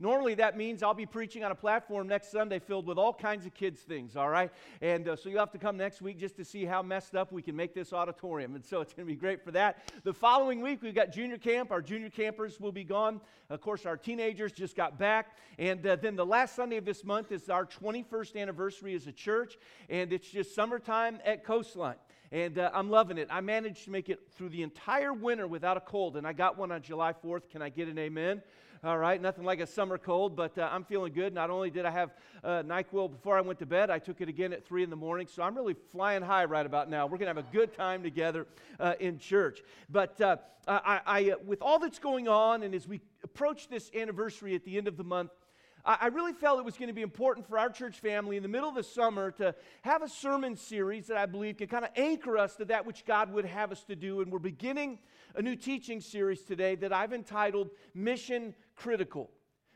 Normally, 0.00 0.34
that 0.34 0.56
means 0.56 0.84
I'll 0.84 0.94
be 0.94 1.06
preaching 1.06 1.42
on 1.42 1.50
a 1.50 1.56
platform 1.56 2.06
next 2.06 2.30
Sunday 2.30 2.60
filled 2.60 2.86
with 2.86 2.98
all 2.98 3.12
kinds 3.12 3.46
of 3.46 3.54
kids' 3.54 3.80
things, 3.80 4.14
all 4.14 4.28
right? 4.28 4.52
And 4.80 5.08
uh, 5.08 5.16
so 5.16 5.28
you'll 5.28 5.40
have 5.40 5.50
to 5.50 5.58
come 5.58 5.76
next 5.76 6.00
week 6.00 6.20
just 6.20 6.36
to 6.36 6.44
see 6.44 6.64
how 6.64 6.82
messed 6.82 7.16
up 7.16 7.32
we 7.32 7.42
can 7.42 7.56
make 7.56 7.74
this 7.74 7.92
auditorium. 7.92 8.54
And 8.54 8.64
so 8.64 8.80
it's 8.80 8.92
going 8.92 9.08
to 9.08 9.12
be 9.12 9.18
great 9.18 9.42
for 9.42 9.50
that. 9.50 9.90
The 10.04 10.12
following 10.12 10.60
week, 10.60 10.82
we've 10.82 10.94
got 10.94 11.12
junior 11.12 11.36
camp. 11.36 11.72
Our 11.72 11.82
junior 11.82 12.10
campers 12.10 12.60
will 12.60 12.70
be 12.70 12.84
gone. 12.84 13.20
Of 13.50 13.60
course, 13.60 13.86
our 13.86 13.96
teenagers 13.96 14.52
just 14.52 14.76
got 14.76 15.00
back. 15.00 15.36
And 15.58 15.84
uh, 15.84 15.96
then 15.96 16.14
the 16.14 16.26
last 16.26 16.54
Sunday 16.54 16.76
of 16.76 16.84
this 16.84 17.02
month 17.02 17.32
is 17.32 17.50
our 17.50 17.66
21st 17.66 18.40
anniversary 18.40 18.94
as 18.94 19.08
a 19.08 19.12
church. 19.12 19.58
And 19.90 20.12
it's 20.12 20.30
just 20.30 20.54
summertime 20.54 21.18
at 21.24 21.42
Coastline 21.42 21.96
and 22.30 22.58
uh, 22.58 22.70
I'm 22.74 22.90
loving 22.90 23.16
it. 23.16 23.28
I 23.30 23.40
managed 23.40 23.84
to 23.84 23.90
make 23.90 24.10
it 24.10 24.20
through 24.36 24.50
the 24.50 24.62
entire 24.62 25.14
winter 25.14 25.46
without 25.46 25.78
a 25.78 25.80
cold, 25.80 26.16
and 26.18 26.26
I 26.26 26.34
got 26.34 26.58
one 26.58 26.70
on 26.70 26.82
July 26.82 27.14
4th. 27.14 27.48
Can 27.48 27.62
I 27.62 27.70
get 27.70 27.88
an 27.88 27.98
amen? 27.98 28.42
All 28.84 28.96
right, 28.96 29.20
nothing 29.20 29.42
like 29.42 29.58
a 29.58 29.66
summer 29.66 29.98
cold, 29.98 30.36
but 30.36 30.56
uh, 30.56 30.68
I'm 30.70 30.84
feeling 30.84 31.12
good. 31.12 31.34
Not 31.34 31.50
only 31.50 31.68
did 31.68 31.84
I 31.84 31.90
have 31.90 32.10
uh, 32.44 32.62
NyQuil 32.62 33.10
before 33.10 33.36
I 33.36 33.40
went 33.40 33.58
to 33.58 33.66
bed, 33.66 33.90
I 33.90 33.98
took 33.98 34.20
it 34.20 34.28
again 34.28 34.52
at 34.52 34.64
3 34.64 34.84
in 34.84 34.90
the 34.90 34.94
morning. 34.94 35.26
So 35.26 35.42
I'm 35.42 35.56
really 35.56 35.74
flying 35.90 36.22
high 36.22 36.44
right 36.44 36.64
about 36.64 36.88
now. 36.88 37.04
We're 37.06 37.18
going 37.18 37.34
to 37.34 37.34
have 37.34 37.44
a 37.44 37.52
good 37.52 37.74
time 37.74 38.04
together 38.04 38.46
uh, 38.78 38.94
in 39.00 39.18
church. 39.18 39.62
But 39.90 40.20
uh, 40.20 40.36
I, 40.68 41.00
I, 41.04 41.30
uh, 41.30 41.34
with 41.44 41.60
all 41.60 41.80
that's 41.80 41.98
going 41.98 42.28
on, 42.28 42.62
and 42.62 42.72
as 42.72 42.86
we 42.86 43.00
approach 43.24 43.68
this 43.68 43.90
anniversary 43.96 44.54
at 44.54 44.64
the 44.64 44.78
end 44.78 44.86
of 44.86 44.96
the 44.96 45.02
month, 45.02 45.32
I 45.84 46.08
really 46.08 46.34
felt 46.34 46.58
it 46.58 46.66
was 46.66 46.76
going 46.76 46.88
to 46.88 46.94
be 46.94 47.02
important 47.02 47.48
for 47.48 47.58
our 47.58 47.70
church 47.70 48.00
family 48.00 48.36
in 48.36 48.42
the 48.42 48.48
middle 48.48 48.68
of 48.68 48.74
the 48.74 48.82
summer 48.82 49.30
to 49.32 49.54
have 49.82 50.02
a 50.02 50.08
sermon 50.08 50.54
series 50.54 51.06
that 51.06 51.16
I 51.16 51.24
believe 51.24 51.56
can 51.56 51.68
kind 51.68 51.84
of 51.84 51.92
anchor 51.96 52.36
us 52.36 52.56
to 52.56 52.66
that 52.66 52.84
which 52.84 53.06
God 53.06 53.32
would 53.32 53.46
have 53.46 53.72
us 53.72 53.84
to 53.84 53.96
do. 53.96 54.20
And 54.20 54.30
we're 54.30 54.38
beginning 54.38 54.98
a 55.34 55.40
new 55.40 55.56
teaching 55.56 56.02
series 56.02 56.42
today 56.42 56.74
that 56.74 56.92
I've 56.92 57.14
entitled 57.14 57.70
Mission 57.94 58.54
Critical. 58.78 59.30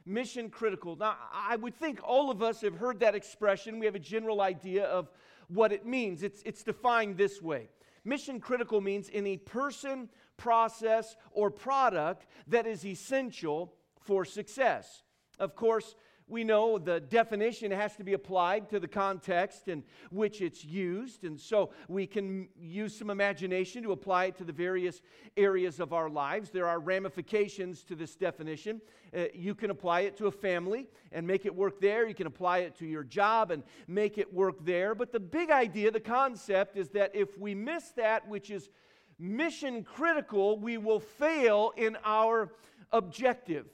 Mission 0.07 0.49
critical. 0.49 0.97
Now, 0.97 1.17
I 1.33 1.57
would 1.57 1.77
think 1.77 2.01
all 2.03 2.31
of 2.31 2.43
us 2.43 2.61
have 2.63 2.77
heard 2.77 3.01
that 3.01 3.15
expression. 3.15 3.79
We 3.79 3.87
have 3.87 3.95
a 3.95 4.01
general 4.01 4.41
idea 4.41 4.85
of 4.85 5.11
what 5.49 5.73
it 5.73 5.85
means. 5.85 6.23
It's, 6.23 6.43
it's 6.45 6.63
defined 6.63 7.17
this 7.17 7.43
way 7.43 7.69
Mission 8.05 8.41
critical 8.41 8.81
means 8.81 9.11
any 9.13 9.37
person, 9.37 10.09
process, 10.37 11.17
or 11.31 11.51
product 11.51 12.27
that 12.49 12.67
is 12.67 12.85
essential 12.85 13.75
for 14.01 14.25
success. 14.25 15.03
Of 15.39 15.55
course, 15.55 15.95
we 16.33 16.45
know 16.45 16.79
the 16.79 16.99
definition 16.99 17.71
has 17.71 17.95
to 17.97 18.05
be 18.05 18.15
applied 18.15 18.71
to 18.71 18.81
the 18.81 18.89
context 18.89 19.69
in 19.69 19.85
which 20.11 20.41
it's 20.41 20.65
used. 20.65 21.25
And 21.25 21.39
so 21.39 21.71
we 21.89 22.07
can 22.07 22.49
use 22.59 22.97
some 22.97 23.11
imagination 23.11 23.83
to 23.83 23.93
apply 23.93 24.25
it 24.27 24.39
to 24.39 24.45
the 24.45 24.53
various 24.53 25.03
areas 25.37 25.79
of 25.79 25.93
our 25.93 26.09
lives. 26.09 26.51
There 26.51 26.67
are 26.67 26.81
ramifications 26.81 27.83
to 27.85 27.95
this 27.95 28.17
definition. 28.17 28.81
Uh, 29.15 29.25
you 29.35 29.55
can 29.55 29.71
apply 29.71 30.01
it 30.01 30.17
to 30.17 30.27
a 30.27 30.31
family 30.31 30.89
and 31.13 31.27
make 31.27 31.45
it 31.45 31.55
work 31.55 31.81
there. 31.81 32.09
You 32.09 32.15
can 32.15 32.27
apply 32.27 32.59
it 32.61 32.77
to 32.79 32.87
your 32.87 33.05
job 33.05 33.51
and 33.51 33.63
make 33.87 34.17
it 34.17 34.33
work 34.33 34.65
there. 34.65 34.95
But 34.95 35.13
the 35.13 35.21
big 35.21 35.51
idea, 35.51 35.91
the 35.91 36.01
concept, 36.01 36.79
is 36.79 36.89
that 36.91 37.15
if 37.15 37.39
we 37.39 37.55
miss 37.55 37.91
that 37.97 38.27
which 38.27 38.51
is 38.51 38.71
mission 39.19 39.85
critical, 39.85 40.59
we 40.59 40.79
will 40.79 41.01
fail 41.01 41.73
in 41.77 41.99
our 42.05 42.55
objective. 42.91 43.67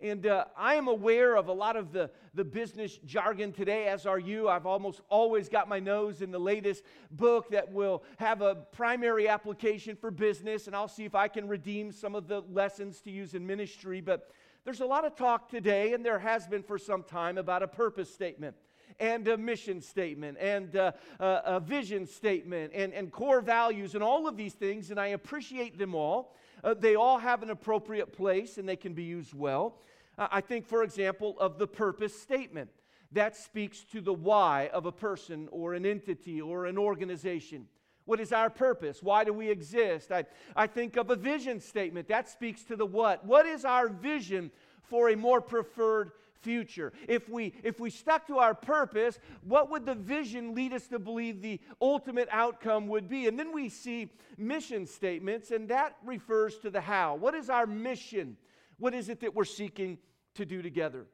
And 0.00 0.26
uh, 0.26 0.44
I 0.56 0.74
am 0.74 0.88
aware 0.88 1.36
of 1.36 1.48
a 1.48 1.52
lot 1.52 1.74
of 1.74 1.90
the, 1.90 2.10
the 2.34 2.44
business 2.44 2.98
jargon 3.06 3.52
today, 3.52 3.86
as 3.86 4.04
are 4.04 4.18
you. 4.18 4.46
I've 4.46 4.66
almost 4.66 5.00
always 5.08 5.48
got 5.48 5.68
my 5.68 5.80
nose 5.80 6.20
in 6.20 6.30
the 6.30 6.38
latest 6.38 6.84
book 7.10 7.48
that 7.50 7.72
will 7.72 8.04
have 8.18 8.42
a 8.42 8.56
primary 8.56 9.26
application 9.26 9.96
for 9.96 10.10
business, 10.10 10.66
and 10.66 10.76
I'll 10.76 10.86
see 10.86 11.06
if 11.06 11.14
I 11.14 11.28
can 11.28 11.48
redeem 11.48 11.92
some 11.92 12.14
of 12.14 12.28
the 12.28 12.42
lessons 12.52 13.00
to 13.02 13.10
use 13.10 13.32
in 13.32 13.46
ministry. 13.46 14.02
But 14.02 14.30
there's 14.64 14.80
a 14.80 14.86
lot 14.86 15.06
of 15.06 15.16
talk 15.16 15.48
today, 15.48 15.94
and 15.94 16.04
there 16.04 16.18
has 16.18 16.46
been 16.46 16.62
for 16.62 16.76
some 16.76 17.02
time, 17.02 17.38
about 17.38 17.62
a 17.62 17.68
purpose 17.68 18.12
statement 18.12 18.54
and 19.00 19.26
a 19.28 19.36
mission 19.36 19.80
statement 19.80 20.36
and 20.40 20.74
a, 20.74 20.94
a, 21.20 21.42
a 21.44 21.60
vision 21.60 22.06
statement 22.06 22.72
and, 22.74 22.92
and 22.92 23.12
core 23.12 23.40
values 23.40 23.94
and 23.94 24.02
all 24.02 24.28
of 24.28 24.36
these 24.36 24.54
things, 24.54 24.90
and 24.90 25.00
I 25.00 25.08
appreciate 25.08 25.78
them 25.78 25.94
all. 25.94 26.34
Uh, 26.66 26.74
they 26.74 26.96
all 26.96 27.18
have 27.18 27.44
an 27.44 27.50
appropriate 27.50 28.12
place 28.12 28.58
and 28.58 28.68
they 28.68 28.74
can 28.74 28.92
be 28.92 29.04
used 29.04 29.32
well. 29.32 29.76
Uh, 30.18 30.26
I 30.32 30.40
think, 30.40 30.66
for 30.66 30.82
example, 30.82 31.36
of 31.38 31.58
the 31.58 31.66
purpose 31.66 32.20
statement. 32.20 32.70
That 33.12 33.36
speaks 33.36 33.84
to 33.92 34.00
the 34.00 34.12
why 34.12 34.68
of 34.72 34.84
a 34.84 34.90
person 34.90 35.48
or 35.52 35.74
an 35.74 35.86
entity 35.86 36.40
or 36.40 36.66
an 36.66 36.76
organization. 36.76 37.68
What 38.04 38.18
is 38.18 38.32
our 38.32 38.50
purpose? 38.50 39.00
Why 39.00 39.22
do 39.22 39.32
we 39.32 39.48
exist? 39.48 40.10
I, 40.10 40.24
I 40.56 40.66
think 40.66 40.96
of 40.96 41.08
a 41.10 41.16
vision 41.16 41.60
statement. 41.60 42.08
That 42.08 42.28
speaks 42.28 42.64
to 42.64 42.74
the 42.74 42.84
what. 42.84 43.24
What 43.24 43.46
is 43.46 43.64
our 43.64 43.88
vision 43.88 44.50
for 44.82 45.10
a 45.10 45.16
more 45.16 45.40
preferred 45.40 46.10
future? 46.42 46.92
If 47.08 47.28
we, 47.28 47.54
if 47.62 47.80
we 47.80 47.90
stuck 47.90 48.26
to 48.28 48.38
our 48.38 48.54
purpose, 48.54 49.18
what 49.42 49.70
would 49.70 49.86
the 49.86 49.94
vision 49.94 50.54
lead 50.54 50.72
us 50.72 50.86
to 50.88 50.98
believe 50.98 51.42
the 51.42 51.60
ultimate 51.80 52.28
outcome 52.30 52.88
would 52.88 53.08
be? 53.08 53.26
And 53.26 53.38
then 53.38 53.52
we 53.52 53.68
see 53.68 54.10
mission 54.36 54.86
statements, 54.86 55.50
and 55.50 55.68
that 55.68 55.96
refers 56.04 56.58
to 56.58 56.70
the 56.70 56.80
how. 56.80 57.16
What 57.16 57.34
is 57.34 57.50
our 57.50 57.66
mission? 57.66 58.36
What 58.78 58.94
is 58.94 59.08
it 59.08 59.20
that 59.20 59.34
we're 59.34 59.44
seeking 59.44 59.98
to 60.34 60.44
do 60.44 60.62
together? 60.62 61.06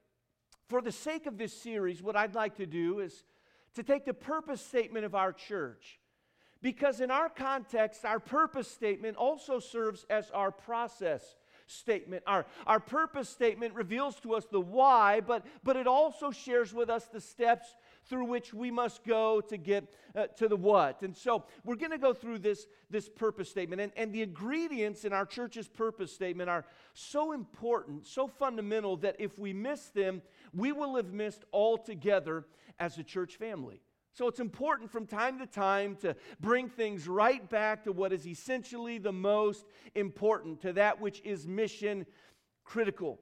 For 0.69 0.81
the 0.81 0.93
sake 0.93 1.27
of 1.27 1.39
this 1.39 1.53
series, 1.53 2.03
what 2.03 2.16
I'd 2.16 2.34
like 2.34 2.56
to 2.56 2.66
do 2.66 3.00
is 3.00 3.25
to 3.75 3.83
take 3.83 4.04
the 4.04 4.15
purpose 4.15 4.60
statement 4.65 5.04
of 5.04 5.15
our 5.15 5.33
church. 5.33 5.99
Because 6.62 7.00
in 7.00 7.10
our 7.10 7.28
context, 7.28 8.04
our 8.04 8.21
purpose 8.21 8.71
statement 8.71 9.16
also 9.16 9.59
serves 9.59 10.06
as 10.09 10.31
our 10.31 10.53
process 10.53 11.37
statement. 11.72 12.22
Our, 12.27 12.47
our 12.66 12.81
purpose 12.81 13.28
statement 13.28 13.75
reveals 13.75 14.16
to 14.21 14.34
us 14.34 14.47
the 14.50 14.60
why, 14.60 15.21
but, 15.21 15.44
but 15.65 15.77
it 15.77 15.87
also 15.87 16.31
shares 16.31 16.72
with 16.72 16.91
us 16.91 17.06
the 17.06 17.21
steps 17.21 17.75
through 18.09 18.25
which 18.25 18.53
we 18.53 18.71
must 18.71 19.05
go 19.05 19.41
to 19.41 19.56
get 19.56 19.93
uh, 20.15 20.27
to 20.37 20.49
the 20.49 20.56
what. 20.56 21.03
And 21.03 21.16
so 21.16 21.44
we're 21.65 21.77
going 21.77 21.93
to 21.93 21.99
go 21.99 22.12
through 22.12 22.41
this, 22.41 22.66
this 22.91 23.09
purpose 23.09 23.49
statement. 23.49 23.81
And, 23.81 23.93
and 23.97 24.12
the 24.12 24.22
ingredients 24.22 25.05
in 25.05 25.12
our 25.12 25.27
church's 25.27 25.69
purpose 25.69 26.12
statement 26.12 26.50
are 26.50 26.65
so 26.94 27.33
important, 27.33 28.06
so 28.06 28.27
fundamental, 28.27 28.97
that 28.99 29.16
if 29.19 29.39
we 29.39 29.53
miss 29.53 29.91
them, 29.91 30.22
we 30.53 30.72
will 30.72 30.97
have 30.97 31.12
missed 31.12 31.44
altogether 31.53 32.44
as 32.78 32.99
a 32.99 33.04
church 33.04 33.37
family. 33.37 33.81
So 34.15 34.28
it's 34.28 34.41
important 34.41 34.91
from 34.91 35.06
time 35.06 35.39
to 35.39 35.47
time 35.47 35.97
to 36.03 36.15
bring 36.39 36.69
things 36.69 37.09
right 37.09 37.49
back 37.49 37.84
to 37.84 37.93
what 37.93 38.12
is 38.12 38.27
essentially 38.27 38.99
the 38.99 39.12
most 39.12 39.65
important, 39.95 40.61
to 40.62 40.75
that 40.75 41.00
which 41.00 41.23
is 41.25 41.49
mission 41.49 42.05
critical. 42.62 43.19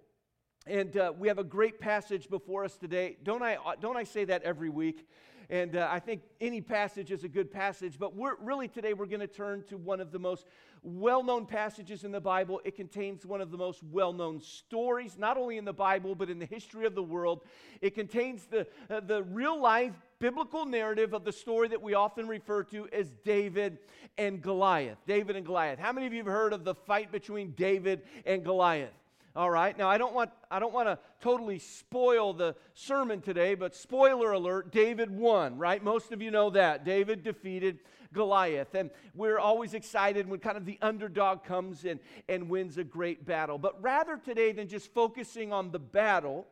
And 0.67 0.97
uh, 0.97 1.13
we 1.17 1.29
have 1.29 1.39
a 1.39 1.45
great 1.45 1.81
passage 1.81 2.29
before 2.29 2.65
us 2.65 2.77
today. 2.77 3.19
Don't 3.23 3.43
I, 3.43 3.57
don't 3.81 3.97
I 3.97 4.03
say 4.03 4.25
that 4.25 4.43
every 4.43 4.69
week? 4.69 5.07
And 5.49 5.75
uh, 5.75 5.89
I 5.91 6.01
think 6.01 6.23
any 6.41 6.61
passage 6.61 7.11
is 7.11 7.25
a 7.25 7.29
good 7.29 7.51
passage, 7.53 7.97
but 7.99 8.15
we're, 8.15 8.37
really 8.41 8.69
today 8.69 8.93
we're 8.93 9.07
going 9.07 9.21
to 9.21 9.27
turn 9.27 9.65
to 9.69 9.77
one 9.77 10.01
of 10.01 10.13
the 10.13 10.19
most 10.19 10.47
well 10.83 11.25
known 11.25 11.47
passages 11.47 12.05
in 12.05 12.13
the 12.13 12.21
Bible. 12.21 12.61
It 12.65 12.77
contains 12.77 13.25
one 13.27 13.41
of 13.41 13.51
the 13.51 13.59
most 13.59 13.83
well 13.83 14.13
known 14.13 14.41
stories, 14.41 15.19
not 15.19 15.37
only 15.37 15.57
in 15.57 15.65
the 15.65 15.73
Bible, 15.73 16.15
but 16.15 16.31
in 16.31 16.39
the 16.39 16.47
history 16.47 16.87
of 16.87 16.95
the 16.95 17.03
world. 17.03 17.43
It 17.81 17.95
contains 17.95 18.47
the, 18.47 18.67
uh, 18.89 19.01
the 19.01 19.23
real 19.25 19.61
life 19.61 19.95
biblical 20.21 20.67
narrative 20.67 21.15
of 21.15 21.25
the 21.25 21.33
story 21.33 21.67
that 21.69 21.83
we 21.83 21.95
often 21.95 22.29
refer 22.29 22.63
to 22.65 22.87
as 22.93 23.11
David 23.25 23.79
and 24.19 24.41
Goliath. 24.41 24.99
David 25.07 25.35
and 25.35 25.45
Goliath. 25.45 25.79
How 25.79 25.93
many 25.93 26.07
of 26.07 26.13
you 26.13 26.19
have 26.19 26.27
heard 26.27 26.53
of 26.53 26.63
the 26.63 26.75
fight 26.75 27.11
between 27.11 27.53
David 27.53 28.03
and 28.27 28.45
Goliath? 28.45 28.93
All 29.35 29.51
right. 29.51 29.77
Now 29.77 29.89
I 29.89 29.97
don't 29.97 30.15
want 30.15 30.31
I 30.51 30.59
don't 30.59 30.73
want 30.73 30.89
to 30.89 30.99
totally 31.21 31.59
spoil 31.59 32.33
the 32.33 32.55
sermon 32.75 33.21
today, 33.21 33.55
but 33.55 33.75
spoiler 33.75 34.33
alert, 34.33 34.73
David 34.73 35.11
won, 35.11 35.57
right? 35.57 35.83
Most 35.83 36.13
of 36.13 36.21
you 36.21 36.31
know 36.31 36.51
that. 36.51 36.85
David 36.85 37.23
defeated 37.23 37.79
Goliath. 38.13 38.75
And 38.75 38.91
we're 39.15 39.39
always 39.39 39.75
excited 39.75 40.29
when 40.29 40.41
kind 40.41 40.57
of 40.57 40.67
the 40.67 40.79
underdog 40.83 41.45
comes 41.45 41.85
in 41.85 42.01
and 42.29 42.49
wins 42.49 42.77
a 42.77 42.85
great 42.85 43.25
battle. 43.25 43.57
But 43.57 43.81
rather 43.81 44.17
today 44.17 44.53
than 44.53 44.69
just 44.69 44.93
focusing 44.93 45.53
on 45.53 45.71
the 45.71 45.79
battle, 45.79 46.47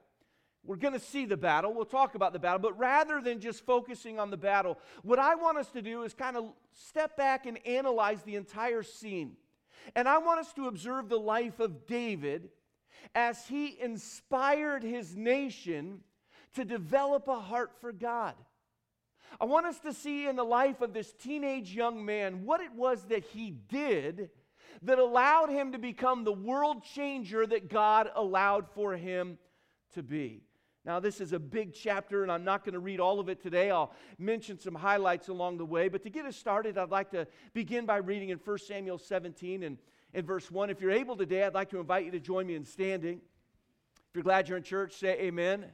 we're 0.68 0.76
going 0.76 0.92
to 0.92 1.00
see 1.00 1.24
the 1.24 1.36
battle. 1.36 1.72
We'll 1.72 1.86
talk 1.86 2.15
about 2.15 2.34
the 2.34 2.38
battle. 2.38 2.59
But 2.59 2.78
rather 2.78 3.22
than 3.22 3.41
just 3.41 3.65
focusing 3.65 4.20
on 4.20 4.30
the 4.30 4.36
battle, 4.36 4.78
what 5.03 5.18
I 5.18 5.34
want 5.34 5.56
us 5.56 5.70
to 5.70 5.80
do 5.80 6.03
is 6.03 6.12
kind 6.12 6.36
of 6.36 6.53
step 6.74 7.16
back 7.16 7.47
and 7.47 7.59
analyze 7.66 8.22
the 8.22 8.36
entire 8.36 8.82
scene. 8.82 9.32
And 9.97 10.06
I 10.06 10.18
want 10.18 10.41
us 10.41 10.53
to 10.53 10.68
observe 10.68 11.09
the 11.09 11.18
life 11.18 11.59
of 11.59 11.86
David 11.86 12.50
as 13.15 13.47
he 13.47 13.80
inspired 13.80 14.82
his 14.82 15.16
nation 15.16 16.00
to 16.54 16.66
develop 16.66 17.28
a 17.28 17.41
heart 17.41 17.72
for 17.80 17.91
God. 17.91 18.34
I 19.41 19.47
want 19.47 19.64
us 19.64 19.78
to 19.80 19.94
see 19.94 20.26
in 20.26 20.36
the 20.36 20.44
life 20.44 20.82
of 20.82 20.92
this 20.92 21.14
teenage 21.14 21.74
young 21.74 22.04
man 22.04 22.44
what 22.44 22.60
it 22.60 22.74
was 22.74 23.04
that 23.04 23.24
he 23.24 23.50
did 23.50 24.28
that 24.82 24.98
allowed 24.98 25.48
him 25.48 25.72
to 25.72 25.78
become 25.78 26.24
the 26.24 26.32
world 26.32 26.84
changer 26.84 27.47
that 27.47 27.71
God 27.71 28.10
allowed 28.14 28.68
for 28.74 28.94
him 28.94 29.38
to 29.94 30.03
be. 30.03 30.42
Now, 30.88 31.00
this 31.00 31.20
is 31.20 31.34
a 31.34 31.38
big 31.38 31.74
chapter, 31.74 32.22
and 32.22 32.32
I'm 32.32 32.44
not 32.44 32.64
going 32.64 32.72
to 32.72 32.78
read 32.78 32.98
all 32.98 33.20
of 33.20 33.28
it 33.28 33.42
today. 33.42 33.70
I'll 33.70 33.92
mention 34.18 34.58
some 34.58 34.74
highlights 34.74 35.28
along 35.28 35.58
the 35.58 35.66
way. 35.66 35.88
But 35.88 36.02
to 36.04 36.08
get 36.08 36.24
us 36.24 36.34
started, 36.34 36.78
I'd 36.78 36.88
like 36.88 37.10
to 37.10 37.26
begin 37.52 37.84
by 37.84 37.98
reading 37.98 38.30
in 38.30 38.38
1 38.38 38.58
Samuel 38.60 38.96
17 38.96 39.64
and 39.64 39.76
in 40.14 40.24
verse 40.24 40.50
1. 40.50 40.70
If 40.70 40.80
you're 40.80 40.90
able 40.90 41.14
today, 41.14 41.42
I'd 41.42 41.52
like 41.52 41.68
to 41.72 41.78
invite 41.78 42.06
you 42.06 42.10
to 42.12 42.20
join 42.20 42.46
me 42.46 42.54
in 42.54 42.64
standing. 42.64 43.16
If 43.18 44.14
you're 44.14 44.24
glad 44.24 44.48
you're 44.48 44.56
in 44.56 44.62
church, 44.62 44.94
say 44.94 45.20
amen. 45.20 45.66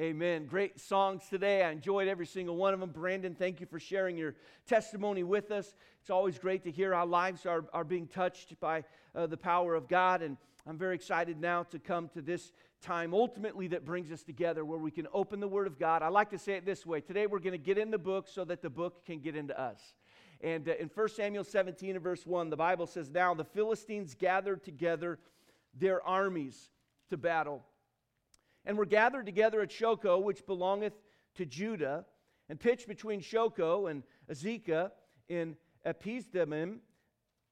Amen. 0.00 0.46
Great 0.46 0.80
songs 0.80 1.24
today. 1.28 1.62
I 1.62 1.70
enjoyed 1.70 2.08
every 2.08 2.24
single 2.24 2.56
one 2.56 2.72
of 2.72 2.80
them. 2.80 2.88
Brandon, 2.88 3.34
thank 3.34 3.60
you 3.60 3.66
for 3.66 3.78
sharing 3.78 4.16
your 4.16 4.34
testimony 4.66 5.24
with 5.24 5.50
us. 5.50 5.74
It's 6.00 6.08
always 6.08 6.38
great 6.38 6.64
to 6.64 6.70
hear 6.70 6.94
our 6.94 7.04
lives 7.04 7.44
are, 7.44 7.66
are 7.74 7.84
being 7.84 8.06
touched 8.06 8.58
by 8.60 8.84
uh, 9.14 9.26
the 9.26 9.36
power 9.36 9.74
of 9.74 9.88
God. 9.88 10.22
And 10.22 10.38
I'm 10.66 10.78
very 10.78 10.94
excited 10.94 11.40
now 11.40 11.64
to 11.64 11.78
come 11.80 12.08
to 12.10 12.22
this 12.22 12.52
time 12.82 13.14
ultimately 13.14 13.66
that 13.68 13.84
brings 13.84 14.12
us 14.12 14.22
together 14.22 14.64
where 14.64 14.78
we 14.78 14.92
can 14.92 15.08
open 15.12 15.40
the 15.40 15.48
Word 15.48 15.66
of 15.66 15.76
God. 15.76 16.02
I 16.02 16.08
like 16.08 16.30
to 16.30 16.38
say 16.38 16.52
it 16.52 16.64
this 16.64 16.86
way 16.86 17.00
today 17.00 17.26
we're 17.26 17.40
going 17.40 17.52
to 17.52 17.58
get 17.58 17.78
in 17.78 17.90
the 17.90 17.98
book 17.98 18.28
so 18.28 18.44
that 18.44 18.62
the 18.62 18.70
book 18.70 19.04
can 19.04 19.18
get 19.18 19.34
into 19.34 19.58
us. 19.60 19.80
And 20.40 20.68
uh, 20.68 20.74
in 20.78 20.88
1 20.88 21.08
Samuel 21.08 21.42
17 21.42 21.96
and 21.96 22.02
verse 22.02 22.24
1, 22.24 22.50
the 22.50 22.56
Bible 22.56 22.86
says, 22.86 23.10
Now 23.10 23.34
the 23.34 23.44
Philistines 23.44 24.14
gathered 24.14 24.62
together 24.62 25.18
their 25.74 26.00
armies 26.06 26.70
to 27.10 27.16
battle 27.16 27.64
and 28.64 28.78
were 28.78 28.86
gathered 28.86 29.26
together 29.26 29.62
at 29.62 29.70
Shochoh, 29.70 30.22
which 30.22 30.46
belongeth 30.46 30.94
to 31.34 31.44
Judah, 31.44 32.04
and 32.48 32.60
pitched 32.60 32.86
between 32.86 33.20
Shochoh 33.20 33.90
and 33.90 34.04
Azekah 34.30 34.92
in 35.28 35.56
Ephesdammim. 35.84 36.78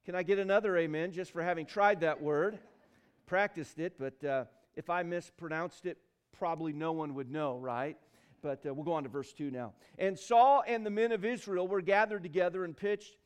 Can 0.04 0.14
I 0.14 0.22
get 0.22 0.38
another 0.38 0.76
amen 0.76 1.10
just 1.10 1.32
for 1.32 1.42
having 1.42 1.66
tried 1.66 2.00
that 2.02 2.22
word? 2.22 2.58
Practiced 3.30 3.78
it, 3.78 3.92
but 3.96 4.24
uh, 4.24 4.46
if 4.74 4.90
I 4.90 5.04
mispronounced 5.04 5.86
it, 5.86 5.98
probably 6.36 6.72
no 6.72 6.90
one 6.90 7.14
would 7.14 7.30
know, 7.30 7.58
right? 7.58 7.96
But 8.42 8.66
uh, 8.66 8.74
we'll 8.74 8.82
go 8.82 8.94
on 8.94 9.04
to 9.04 9.08
verse 9.08 9.32
2 9.32 9.52
now. 9.52 9.72
And 10.00 10.18
Saul 10.18 10.64
and 10.66 10.84
the 10.84 10.90
men 10.90 11.12
of 11.12 11.24
Israel 11.24 11.68
were 11.68 11.80
gathered 11.80 12.24
together 12.24 12.64
and 12.64 12.76
pitched 12.76 13.18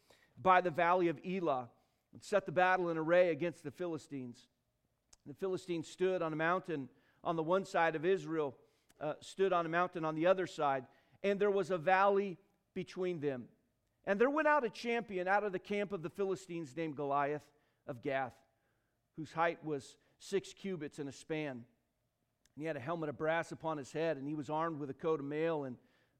by 0.42 0.60
the 0.60 0.70
valley 0.70 1.08
of 1.08 1.18
Elah 1.26 1.70
and 2.12 2.22
set 2.22 2.44
the 2.44 2.52
battle 2.52 2.90
in 2.90 2.98
array 2.98 3.30
against 3.30 3.64
the 3.64 3.70
Philistines. 3.70 4.48
The 5.26 5.32
Philistines 5.32 5.88
stood 5.88 6.20
on 6.20 6.34
a 6.34 6.36
mountain 6.36 6.90
on 7.22 7.36
the 7.36 7.42
one 7.42 7.64
side 7.64 7.96
of 7.96 8.04
Israel, 8.04 8.54
uh, 9.00 9.14
stood 9.20 9.54
on 9.54 9.64
a 9.64 9.70
mountain 9.70 10.04
on 10.04 10.16
the 10.16 10.26
other 10.26 10.46
side, 10.46 10.84
and 11.22 11.40
there 11.40 11.50
was 11.50 11.70
a 11.70 11.78
valley 11.78 12.36
between 12.74 13.20
them. 13.20 13.44
And 14.04 14.20
there 14.20 14.28
went 14.28 14.48
out 14.48 14.66
a 14.66 14.68
champion 14.68 15.28
out 15.28 15.44
of 15.44 15.52
the 15.52 15.58
camp 15.58 15.92
of 15.92 16.02
the 16.02 16.10
Philistines 16.10 16.76
named 16.76 16.94
Goliath 16.94 17.40
of 17.86 18.02
Gath, 18.02 18.34
whose 19.16 19.32
height 19.32 19.64
was 19.64 19.96
six 20.19 20.52
cubits 20.52 20.99
and 20.99 21.08
a 21.08 21.12
span. 21.12 21.50
And 21.50 22.62
he 22.62 22.64
had 22.64 22.76
a 22.76 22.81
helmet 22.81 23.08
of 23.08 23.19
brass 23.19 23.52
upon 23.52 23.78
his 23.78 23.93
head, 23.93 24.16
and 24.16 24.28
he 24.28 24.34
was 24.34 24.50
armed 24.50 24.78
with 24.78 24.90
a 24.90 24.94
coat 24.94 25.20
of 25.20 25.26
mail, 25.26 25.64
and 25.64 25.76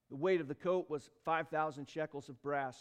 the 0.09 0.15
weight 0.15 0.41
of 0.41 0.47
the 0.47 0.55
coat 0.55 0.89
was 0.89 1.09
5,000 1.23 1.89
shekels 1.89 2.29
of 2.29 2.41
brass. 2.41 2.77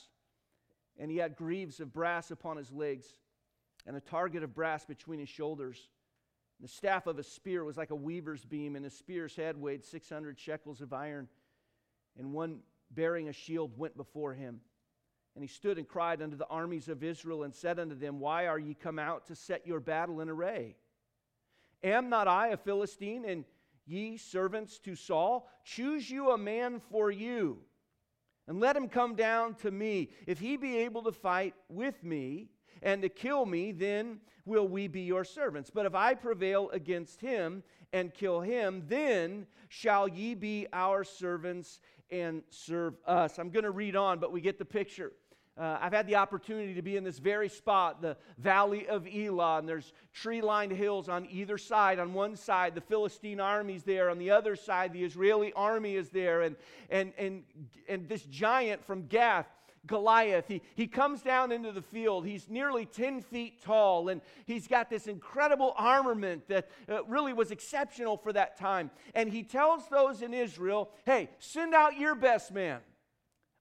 And 0.99 1.11
he 1.11 1.17
had 1.17 1.37
greaves 1.37 1.81
of 1.81 1.93
brass 1.93 2.31
upon 2.31 2.57
his 2.57 2.71
legs, 2.71 3.07
and 3.87 3.97
a 3.97 4.01
target 4.01 4.43
of 4.43 4.55
brass 4.55 4.85
between 4.85 5.21
his 5.21 5.29
shoulders. 5.29 5.89
And 6.59 6.69
The 6.69 6.73
staff 6.73 7.07
of 7.07 7.19
a 7.19 7.23
spear 7.23 7.65
was 7.65 7.77
like 7.77 7.91
a 7.91 7.97
weaver's 7.97 8.45
beam, 8.45 8.77
and 8.77 8.85
a 8.87 8.91
spear's 8.91 9.37
head 9.37 9.57
weighed 9.57 9.85
600 9.85 10.39
shekels 10.39 10.81
of 10.81 10.93
iron. 10.93 11.29
And 12.19 12.33
one 12.33 12.61
bearing 12.91 13.29
a 13.29 13.33
shield 13.33 13.77
went 13.77 13.97
before 13.97 14.35
him. 14.35 14.61
And 15.35 15.43
he 15.43 15.49
stood 15.49 15.79
and 15.79 15.89
cried 15.89 16.23
unto 16.23 16.37
the 16.37 16.47
armies 16.47 16.89
of 16.89 17.03
Israel 17.03 17.43
and 17.43 17.55
said 17.55 17.79
unto 17.81 17.95
them, 17.97 18.21
Why 18.21 18.47
are 18.47 18.59
ye 18.59 18.75
come 18.75 18.99
out 18.99 19.27
to 19.27 19.35
set 19.35 19.67
your 19.67 19.81
battle 19.81 20.21
in 20.21 20.29
array? 20.29 20.77
Am 21.83 22.09
not 22.09 22.29
I 22.29 22.49
a 22.49 22.57
Philistine, 22.57 23.25
and 23.25 23.45
ye 23.85 24.17
servants 24.17 24.79
to 24.81 24.95
Saul? 24.95 25.49
Choose 25.65 26.09
you 26.09 26.31
a 26.31 26.39
man 26.39 26.81
for 26.91 27.11
you, 27.11 27.59
and 28.47 28.61
let 28.61 28.77
him 28.77 28.89
come 28.89 29.17
down 29.17 29.55
to 29.57 29.71
me. 29.71 30.11
If 30.27 30.39
he 30.39 30.57
be 30.57 30.79
able 30.79 31.03
to 31.03 31.13
fight 31.13 31.55
with 31.69 32.03
me, 32.05 32.49
and 32.83 33.03
to 33.03 33.09
kill 33.09 33.45
me, 33.47 33.73
then 33.73 34.21
will 34.45 34.69
we 34.69 34.87
be 34.87 35.01
your 35.01 35.25
servants. 35.25 35.71
But 35.71 35.87
if 35.87 35.95
I 35.95 36.15
prevail 36.15 36.71
against 36.71 37.21
him 37.21 37.63
and 37.93 38.13
kill 38.13 38.41
him, 38.41 38.85
then 38.87 39.47
shall 39.69 40.07
ye 40.07 40.35
be 40.35 40.67
our 40.73 41.03
servants 41.03 41.81
and 42.11 42.43
serve 42.51 42.95
us. 43.07 43.39
I'm 43.39 43.51
going 43.51 43.65
to 43.65 43.71
read 43.71 43.97
on, 43.97 44.19
but 44.19 44.33
we 44.33 44.41
get 44.41 44.59
the 44.59 44.65
picture. 44.65 45.13
Uh, 45.57 45.79
I've 45.81 45.93
had 45.93 46.09
the 46.09 46.17
opportunity 46.17 46.75
to 46.75 46.83
be 46.83 46.97
in 46.97 47.05
this 47.05 47.19
very 47.19 47.49
spot, 47.49 48.03
the 48.03 48.17
Valley 48.39 48.89
of 48.89 49.07
Elah, 49.07 49.59
and 49.59 49.69
there's 49.69 49.93
tree 50.13 50.41
lined 50.41 50.73
hills 50.73 51.09
on 51.09 51.29
either 51.31 51.59
side. 51.59 52.01
On 52.01 52.13
one 52.13 52.35
side, 52.35 52.75
the 52.75 52.81
Philistine 52.81 53.39
army's 53.39 53.85
there. 53.85 54.11
On 54.11 54.19
the 54.19 54.33
other 54.33 54.57
side, 54.57 54.93
the 54.93 55.05
Israeli 55.05 55.53
army 55.53 55.95
is 55.95 56.09
there. 56.09 56.43
And, 56.43 56.57
and, 56.91 57.13
and, 57.17 57.45
and 57.89 58.09
this 58.09 58.23
giant 58.25 58.85
from 58.85 59.07
Gath 59.07 59.47
Goliath. 59.87 60.49
He, 60.49 60.63
he 60.75 60.87
comes 60.87 61.23
down 61.23 61.53
into 61.53 61.73
the 61.73 61.83
field. 61.83 62.27
He's 62.27 62.49
nearly 62.49 62.87
10 62.87 63.21
feet 63.21 63.63
tall, 63.63 64.09
and 64.09 64.21
he's 64.47 64.67
got 64.67 64.91
this 64.91 65.07
incredible 65.07 65.75
armament 65.77 66.49
that 66.49 66.71
uh, 66.89 67.05
really 67.05 67.33
was 67.33 67.51
exceptional 67.51 68.17
for 68.17 68.33
that 68.33 68.59
time. 68.59 68.91
And 69.15 69.31
he 69.31 69.43
tells 69.43 69.89
those 69.89 70.23
in 70.23 70.33
Israel, 70.33 70.91
hey, 71.05 71.29
send 71.39 71.75
out 71.75 71.99
your 71.99 72.15
best 72.15 72.53
man. 72.53 72.81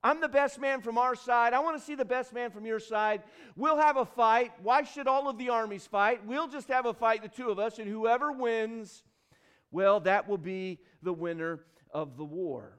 I'm 0.04 0.20
the 0.20 0.28
best 0.28 0.60
man 0.60 0.82
from 0.82 0.98
our 0.98 1.14
side. 1.14 1.54
I 1.54 1.60
want 1.60 1.78
to 1.78 1.82
see 1.82 1.94
the 1.94 2.04
best 2.04 2.34
man 2.34 2.50
from 2.50 2.66
your 2.66 2.78
side. 2.78 3.22
We'll 3.56 3.78
have 3.78 3.96
a 3.96 4.04
fight. 4.04 4.52
Why 4.62 4.82
should 4.82 5.08
all 5.08 5.30
of 5.30 5.38
the 5.38 5.48
armies 5.48 5.86
fight? 5.86 6.26
We'll 6.26 6.46
just 6.46 6.68
have 6.68 6.84
a 6.84 6.92
fight, 6.92 7.22
the 7.22 7.28
two 7.28 7.48
of 7.48 7.58
us, 7.58 7.78
and 7.78 7.88
whoever 7.88 8.30
wins, 8.30 9.02
well, 9.70 10.00
that 10.00 10.28
will 10.28 10.36
be 10.36 10.78
the 11.02 11.14
winner 11.14 11.60
of 11.90 12.18
the 12.18 12.24
war. 12.24 12.76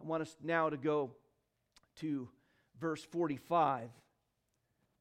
I 0.00 0.06
want 0.06 0.22
us 0.22 0.36
now 0.40 0.70
to 0.70 0.76
go 0.76 1.10
to 1.96 2.28
verse 2.80 3.02
45. 3.02 3.90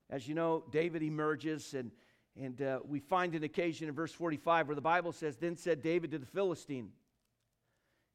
As 0.09 0.27
you 0.27 0.33
know, 0.33 0.63
David 0.71 1.03
emerges, 1.03 1.75
and, 1.75 1.91
and 2.35 2.59
uh, 2.59 2.79
we 2.87 2.99
find 2.99 3.35
an 3.35 3.43
occasion 3.43 3.87
in 3.87 3.93
verse 3.93 4.11
45 4.11 4.67
where 4.67 4.75
the 4.75 4.81
Bible 4.81 5.11
says, 5.11 5.37
Then 5.37 5.55
said 5.55 5.83
David 5.83 6.09
to 6.09 6.17
the 6.17 6.25
Philistine, 6.25 6.89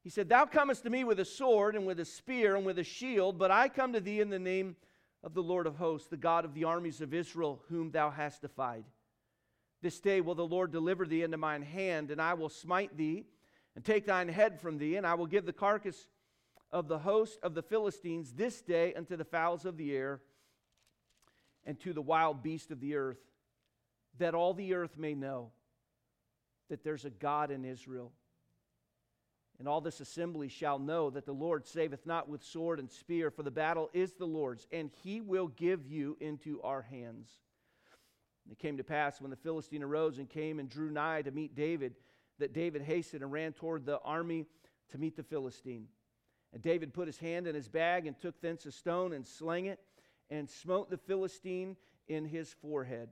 He 0.07 0.11
said, 0.11 0.29
Thou 0.29 0.45
comest 0.45 0.83
to 0.83 0.89
me 0.89 1.03
with 1.03 1.19
a 1.19 1.25
sword 1.25 1.75
and 1.75 1.85
with 1.85 1.99
a 1.99 2.05
spear 2.05 2.55
and 2.55 2.65
with 2.65 2.79
a 2.79 2.83
shield, 2.85 3.37
but 3.37 3.51
I 3.51 3.67
come 3.67 3.91
to 3.91 3.99
thee 3.99 4.21
in 4.21 4.29
the 4.29 4.39
name 4.39 4.77
of 5.21 5.33
the 5.33 5.43
Lord 5.43 5.67
of 5.67 5.75
hosts, 5.75 6.07
the 6.07 6.15
God 6.15 6.45
of 6.45 6.53
the 6.53 6.63
armies 6.63 7.01
of 7.01 7.13
Israel, 7.13 7.61
whom 7.67 7.91
thou 7.91 8.09
hast 8.09 8.41
defied. 8.41 8.85
This 9.81 9.99
day 9.99 10.21
will 10.21 10.33
the 10.33 10.47
Lord 10.47 10.71
deliver 10.71 11.05
thee 11.05 11.23
into 11.23 11.35
mine 11.35 11.61
hand, 11.61 12.09
and 12.09 12.21
I 12.21 12.35
will 12.35 12.47
smite 12.47 12.95
thee 12.95 13.25
and 13.75 13.83
take 13.83 14.05
thine 14.05 14.29
head 14.29 14.61
from 14.61 14.77
thee, 14.77 14.95
and 14.95 15.05
I 15.05 15.15
will 15.15 15.25
give 15.25 15.45
the 15.45 15.51
carcass 15.51 16.07
of 16.71 16.87
the 16.87 16.99
host 16.99 17.39
of 17.43 17.53
the 17.53 17.61
Philistines 17.61 18.31
this 18.31 18.61
day 18.61 18.93
unto 18.93 19.17
the 19.17 19.25
fowls 19.25 19.65
of 19.65 19.75
the 19.75 19.93
air 19.93 20.21
and 21.65 21.77
to 21.81 21.91
the 21.91 22.01
wild 22.01 22.41
beast 22.41 22.71
of 22.71 22.79
the 22.79 22.95
earth, 22.95 23.19
that 24.19 24.35
all 24.35 24.53
the 24.53 24.73
earth 24.73 24.97
may 24.97 25.15
know 25.15 25.51
that 26.69 26.81
there's 26.81 27.03
a 27.03 27.09
God 27.09 27.51
in 27.51 27.65
Israel. 27.65 28.13
And 29.59 29.67
all 29.67 29.81
this 29.81 29.99
assembly 29.99 30.49
shall 30.49 30.77
know 30.77 31.09
that 31.09 31.25
the 31.25 31.33
Lord 31.33 31.65
saveth 31.65 32.05
not 32.05 32.29
with 32.29 32.43
sword 32.43 32.79
and 32.79 32.89
spear, 32.89 33.31
for 33.31 33.41
the 33.41 33.49
battle 33.49 33.89
is 33.91 34.13
the 34.13 34.25
Lord's, 34.25 34.67
and 34.71 34.91
he 35.03 35.19
will 35.19 35.47
give 35.47 35.87
you 35.87 36.15
into 36.19 36.61
our 36.61 36.83
hands. 36.83 37.29
And 38.45 38.53
it 38.53 38.59
came 38.59 38.77
to 38.77 38.83
pass 38.83 39.19
when 39.19 39.31
the 39.31 39.35
Philistine 39.35 39.81
arose 39.81 40.19
and 40.19 40.29
came 40.29 40.59
and 40.59 40.69
drew 40.69 40.91
nigh 40.91 41.23
to 41.23 41.31
meet 41.31 41.55
David, 41.55 41.95
that 42.37 42.53
David 42.53 42.83
hastened 42.83 43.23
and 43.23 43.31
ran 43.31 43.53
toward 43.53 43.85
the 43.85 43.99
army 44.01 44.45
to 44.89 44.99
meet 44.99 45.15
the 45.15 45.23
Philistine. 45.23 45.87
And 46.53 46.61
David 46.61 46.93
put 46.93 47.07
his 47.07 47.17
hand 47.17 47.47
in 47.47 47.55
his 47.55 47.67
bag 47.67 48.05
and 48.05 48.17
took 48.17 48.39
thence 48.39 48.65
a 48.65 48.71
stone 48.71 49.13
and 49.13 49.25
slang 49.25 49.65
it 49.65 49.79
and 50.29 50.49
smote 50.49 50.89
the 50.89 50.97
Philistine 50.97 51.75
in 52.07 52.25
his 52.25 52.53
forehead. 52.61 53.09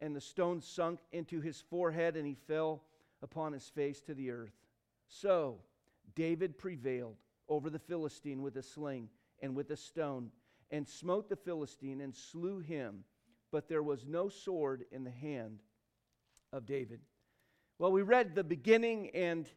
And 0.00 0.14
the 0.14 0.20
stone 0.20 0.60
sunk 0.60 1.00
into 1.10 1.40
his 1.40 1.60
forehead 1.60 2.16
and 2.16 2.26
he 2.26 2.34
fell 2.34 2.82
upon 3.22 3.54
his 3.54 3.66
face 3.68 4.02
to 4.02 4.14
the 4.14 4.30
earth. 4.30 4.54
So 5.08 5.58
David 6.16 6.58
prevailed 6.58 7.16
over 7.48 7.70
the 7.70 7.78
Philistine 7.78 8.42
with 8.42 8.56
a 8.56 8.62
sling 8.62 9.08
and 9.40 9.54
with 9.54 9.70
a 9.70 9.76
stone 9.76 10.30
and 10.72 10.88
smote 10.88 11.28
the 11.28 11.36
Philistine 11.36 12.00
and 12.00 12.12
slew 12.12 12.58
him. 12.58 13.04
But 13.52 13.68
there 13.68 13.82
was 13.82 14.04
no 14.04 14.28
sword 14.28 14.84
in 14.90 15.04
the 15.04 15.10
hand 15.10 15.60
of 16.52 16.66
David. 16.66 17.00
Well, 17.78 17.92
we 17.92 18.02
read 18.02 18.34
the 18.34 18.42
beginning 18.42 19.10
and 19.10 19.48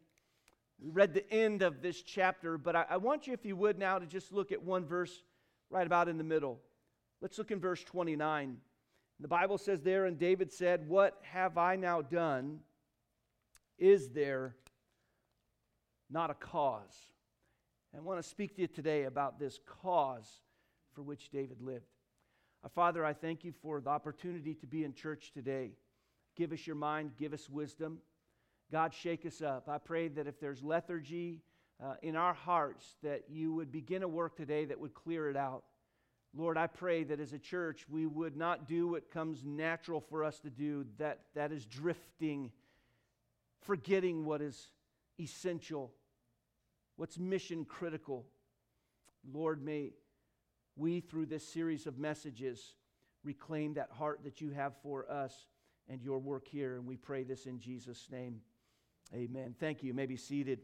we 0.79 0.91
read 0.91 1.13
the 1.13 1.29
end 1.33 1.61
of 1.61 1.81
this 1.81 2.01
chapter, 2.01 2.57
but 2.57 2.75
I, 2.75 2.85
I, 2.91 2.97
want 2.97 3.27
you, 3.27 3.33
if 3.33 3.45
you 3.45 3.55
would, 3.55 3.79
now 3.79 3.97
to 3.97 4.05
just 4.05 4.31
look 4.31 4.51
at 4.51 4.61
one 4.61 4.85
verse 4.85 5.23
right 5.69 5.85
about 5.85 6.07
in 6.07 6.17
the 6.17 6.23
middle. 6.23 6.59
Let's 7.21 7.37
look 7.37 7.51
in 7.51 7.59
verse 7.59 7.83
29. 7.83 8.57
The 9.19 9.27
Bible 9.27 9.57
says 9.57 9.81
there, 9.81 10.05
and 10.05 10.17
David 10.17 10.51
said, 10.53 10.87
What 10.87 11.19
have 11.23 11.57
I 11.57 11.75
now 11.75 12.01
done? 12.01 12.59
Is 13.77 14.09
there 14.09 14.55
not 16.09 16.29
a 16.29 16.33
cause? 16.33 16.95
I 17.95 17.99
want 18.01 18.21
to 18.21 18.27
speak 18.27 18.55
to 18.55 18.61
you 18.61 18.67
today 18.67 19.03
about 19.03 19.39
this 19.39 19.59
cause 19.81 20.27
for 20.93 21.01
which 21.01 21.29
David 21.29 21.61
lived. 21.61 21.85
Our 22.63 22.69
Father, 22.69 23.05
I 23.05 23.13
thank 23.13 23.43
you 23.43 23.53
for 23.61 23.81
the 23.81 23.89
opportunity 23.89 24.53
to 24.55 24.67
be 24.67 24.83
in 24.83 24.93
church 24.93 25.31
today. 25.33 25.71
Give 26.35 26.51
us 26.51 26.67
your 26.67 26.75
mind, 26.75 27.11
give 27.17 27.33
us 27.33 27.49
wisdom. 27.49 27.99
God, 28.71 28.93
shake 28.93 29.25
us 29.25 29.41
up. 29.41 29.67
I 29.67 29.77
pray 29.77 30.09
that 30.09 30.27
if 30.27 30.39
there's 30.39 30.61
lethargy 30.61 31.41
uh, 31.83 31.95
in 32.01 32.15
our 32.15 32.33
hearts, 32.33 32.95
that 33.01 33.23
you 33.29 33.53
would 33.53 33.71
begin 33.71 34.03
a 34.03 34.07
work 34.07 34.35
today 34.35 34.65
that 34.65 34.79
would 34.79 34.93
clear 34.93 35.29
it 35.29 35.37
out. 35.37 35.63
Lord, 36.35 36.57
I 36.57 36.67
pray 36.67 37.03
that 37.05 37.19
as 37.19 37.33
a 37.33 37.39
church, 37.39 37.85
we 37.89 38.05
would 38.05 38.37
not 38.37 38.67
do 38.67 38.89
what 38.89 39.09
comes 39.09 39.43
natural 39.43 39.99
for 39.99 40.23
us 40.23 40.39
to 40.41 40.49
do, 40.51 40.85
that, 40.97 41.21
that 41.33 41.51
is 41.51 41.65
drifting 41.65 42.51
forgetting 43.61 44.25
what 44.25 44.41
is 44.41 44.69
essential, 45.19 45.91
what's 46.99 47.17
mission 47.17 47.63
critical. 47.63 48.25
Lord, 49.31 49.63
may 49.63 49.93
we, 50.75 50.99
through 50.99 51.27
this 51.27 51.47
series 51.47 51.87
of 51.87 51.97
messages, 51.97 52.73
reclaim 53.23 53.75
that 53.75 53.89
heart 53.89 54.19
that 54.25 54.41
you 54.41 54.49
have 54.49 54.73
for 54.83 55.09
us 55.09 55.47
and 55.87 56.01
your 56.01 56.19
work 56.19 56.45
here. 56.45 56.75
And 56.75 56.85
we 56.85 56.97
pray 56.97 57.23
this 57.23 57.45
in 57.45 57.57
Jesus' 57.57 58.09
name. 58.11 58.41
Amen. 59.15 59.55
Thank 59.61 59.81
you. 59.81 59.87
you 59.87 59.93
may 59.93 60.07
be 60.07 60.17
seated. 60.17 60.59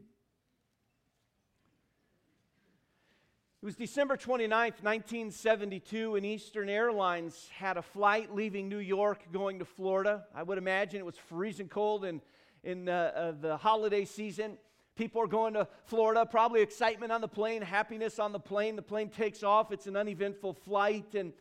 It 3.62 3.66
was 3.66 3.78
December 3.78 4.18
29th, 4.18 4.84
1972, 4.84 6.18
and 6.18 6.26
Eastern 6.26 6.68
Airlines 6.68 7.48
had 7.58 7.78
a 7.78 7.82
flight 7.82 8.36
leaving 8.36 8.68
New 8.68 8.80
York 8.80 9.22
going 9.32 9.60
to 9.60 9.66
Florida. 9.66 10.26
I 10.36 10.44
would 10.44 10.58
imagine 10.58 11.00
it 11.00 11.06
was 11.06 11.16
freezing 11.16 11.70
cold 11.70 12.04
in, 12.04 12.22
in 12.62 12.90
uh, 12.90 13.12
uh, 13.16 13.32
the 13.40 13.56
holiday 13.56 14.04
season. 14.04 14.58
People 14.96 15.22
are 15.22 15.28
going 15.28 15.54
to 15.56 15.68
Florida, 15.84 16.26
probably 16.26 16.62
excitement 16.62 17.12
on 17.12 17.20
the 17.20 17.28
plane, 17.28 17.62
happiness 17.62 18.18
on 18.18 18.32
the 18.32 18.40
plane. 18.40 18.76
The 18.78 18.82
plane 18.82 19.10
takes 19.10 19.44
off, 19.44 19.72
it's 19.72 19.88
an 19.88 19.98
uneventful 19.98 20.54
flight. 20.54 21.16
And 21.16 21.34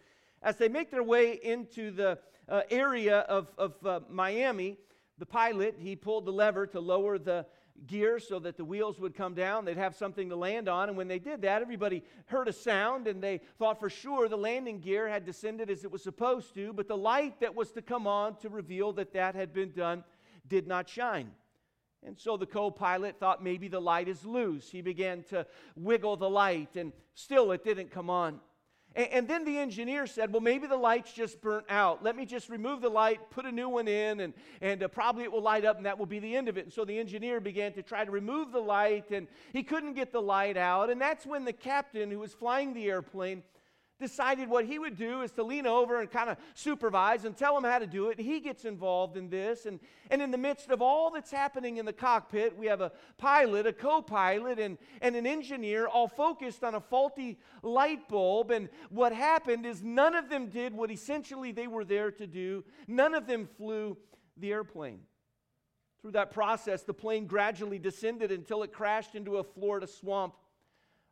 as 0.42 0.56
they 0.56 0.68
make 0.68 0.90
their 0.90 1.04
way 1.04 1.38
into 1.42 1.92
the 1.92 2.18
uh, 2.48 2.62
area 2.70 3.20
of, 3.20 3.52
of 3.56 3.74
uh, 3.86 4.00
Miami, 4.10 4.76
the 5.18 5.26
pilot, 5.26 5.76
he 5.78 5.94
pulled 5.94 6.24
the 6.24 6.32
lever 6.32 6.66
to 6.66 6.80
lower 6.80 7.16
the 7.18 7.46
gear 7.86 8.18
so 8.18 8.38
that 8.40 8.56
the 8.56 8.64
wheels 8.64 8.98
would 8.98 9.14
come 9.14 9.34
down. 9.34 9.64
They'd 9.64 9.76
have 9.76 9.94
something 9.94 10.28
to 10.30 10.36
land 10.36 10.68
on. 10.68 10.88
And 10.88 10.98
when 10.98 11.08
they 11.08 11.18
did 11.18 11.42
that, 11.42 11.62
everybody 11.62 12.02
heard 12.26 12.48
a 12.48 12.52
sound 12.52 13.06
and 13.06 13.22
they 13.22 13.40
thought 13.58 13.78
for 13.78 13.90
sure 13.90 14.28
the 14.28 14.36
landing 14.36 14.80
gear 14.80 15.08
had 15.08 15.24
descended 15.24 15.70
as 15.70 15.84
it 15.84 15.90
was 15.90 16.02
supposed 16.02 16.54
to. 16.54 16.72
But 16.72 16.88
the 16.88 16.96
light 16.96 17.40
that 17.40 17.54
was 17.54 17.70
to 17.72 17.82
come 17.82 18.06
on 18.06 18.36
to 18.38 18.48
reveal 18.48 18.92
that 18.94 19.12
that 19.12 19.34
had 19.34 19.52
been 19.52 19.72
done 19.72 20.02
did 20.48 20.66
not 20.66 20.88
shine. 20.88 21.30
And 22.06 22.18
so 22.18 22.36
the 22.36 22.46
co 22.46 22.70
pilot 22.70 23.16
thought 23.18 23.42
maybe 23.42 23.68
the 23.68 23.80
light 23.80 24.08
is 24.08 24.24
loose. 24.24 24.70
He 24.70 24.82
began 24.82 25.22
to 25.24 25.46
wiggle 25.76 26.16
the 26.16 26.28
light, 26.28 26.76
and 26.76 26.92
still 27.14 27.52
it 27.52 27.64
didn't 27.64 27.90
come 27.90 28.10
on. 28.10 28.40
And, 28.96 29.08
and, 29.08 29.28
then 29.28 29.44
the 29.44 29.58
engineer 29.58 30.06
said, 30.06 30.32
Well, 30.32 30.40
maybe 30.40 30.66
the 30.66 30.76
light's 30.76 31.12
just 31.12 31.40
burnt 31.40 31.66
out. 31.68 32.04
Let 32.04 32.16
me 32.16 32.26
just 32.26 32.48
remove 32.48 32.80
the 32.80 32.88
light, 32.88 33.30
put 33.30 33.44
a 33.44 33.52
new 33.52 33.68
one 33.68 33.88
in, 33.88 34.20
and, 34.20 34.34
and 34.60 34.82
uh, 34.82 34.88
probably 34.88 35.24
it 35.24 35.32
will 35.32 35.42
light 35.42 35.64
up, 35.64 35.78
and 35.78 35.86
that 35.86 35.98
will 35.98 36.06
be 36.06 36.18
the 36.18 36.36
end 36.36 36.48
of 36.48 36.58
it. 36.58 36.64
And 36.64 36.72
so 36.72 36.84
the 36.84 36.98
engineer 36.98 37.40
began 37.40 37.72
to 37.72 37.82
try 37.82 38.04
to 38.04 38.10
remove 38.10 38.52
the 38.52 38.60
light, 38.60 39.10
and 39.10 39.26
he 39.52 39.62
couldn't 39.62 39.94
get 39.94 40.12
the 40.12 40.22
light 40.22 40.56
out. 40.56 40.90
And 40.90 41.00
that's 41.00 41.26
when 41.26 41.44
the 41.44 41.52
captain, 41.52 42.10
who 42.10 42.18
was 42.18 42.34
flying 42.34 42.74
the 42.74 42.88
airplane, 42.88 43.42
decided 44.00 44.48
what 44.48 44.64
he 44.64 44.78
would 44.78 44.96
do 44.96 45.22
is 45.22 45.30
to 45.32 45.42
lean 45.42 45.66
over 45.66 46.00
and 46.00 46.10
kind 46.10 46.28
of 46.28 46.36
supervise 46.54 47.24
and 47.24 47.36
tell 47.36 47.56
him 47.56 47.64
how 47.64 47.78
to 47.78 47.86
do 47.86 48.08
it. 48.08 48.18
He 48.18 48.40
gets 48.40 48.64
involved 48.64 49.16
in 49.16 49.28
this. 49.28 49.66
And, 49.66 49.80
and 50.10 50.20
in 50.20 50.30
the 50.30 50.38
midst 50.38 50.70
of 50.70 50.82
all 50.82 51.10
that's 51.10 51.30
happening 51.30 51.76
in 51.76 51.86
the 51.86 51.92
cockpit, 51.92 52.56
we 52.56 52.66
have 52.66 52.80
a 52.80 52.92
pilot, 53.18 53.66
a 53.66 53.72
co 53.72 54.02
pilot, 54.02 54.58
and, 54.58 54.78
and 55.00 55.14
an 55.14 55.26
engineer 55.26 55.86
all 55.86 56.08
focused 56.08 56.64
on 56.64 56.74
a 56.74 56.80
faulty 56.80 57.38
light 57.62 58.08
bulb. 58.08 58.50
And 58.50 58.68
what 58.90 59.12
happened 59.12 59.64
is 59.64 59.82
none 59.82 60.14
of 60.14 60.28
them 60.28 60.48
did 60.48 60.74
what 60.74 60.90
essentially 60.90 61.52
they 61.52 61.66
were 61.66 61.84
there 61.84 62.10
to 62.10 62.26
do, 62.26 62.64
none 62.88 63.14
of 63.14 63.26
them 63.26 63.48
flew 63.56 63.96
the 64.36 64.52
airplane. 64.52 65.00
Through 66.02 66.12
that 66.12 66.32
process, 66.32 66.82
the 66.82 66.92
plane 66.92 67.26
gradually 67.26 67.78
descended 67.78 68.30
until 68.30 68.62
it 68.62 68.72
crashed 68.72 69.14
into 69.14 69.38
a 69.38 69.44
Florida 69.44 69.86
swamp. 69.86 70.34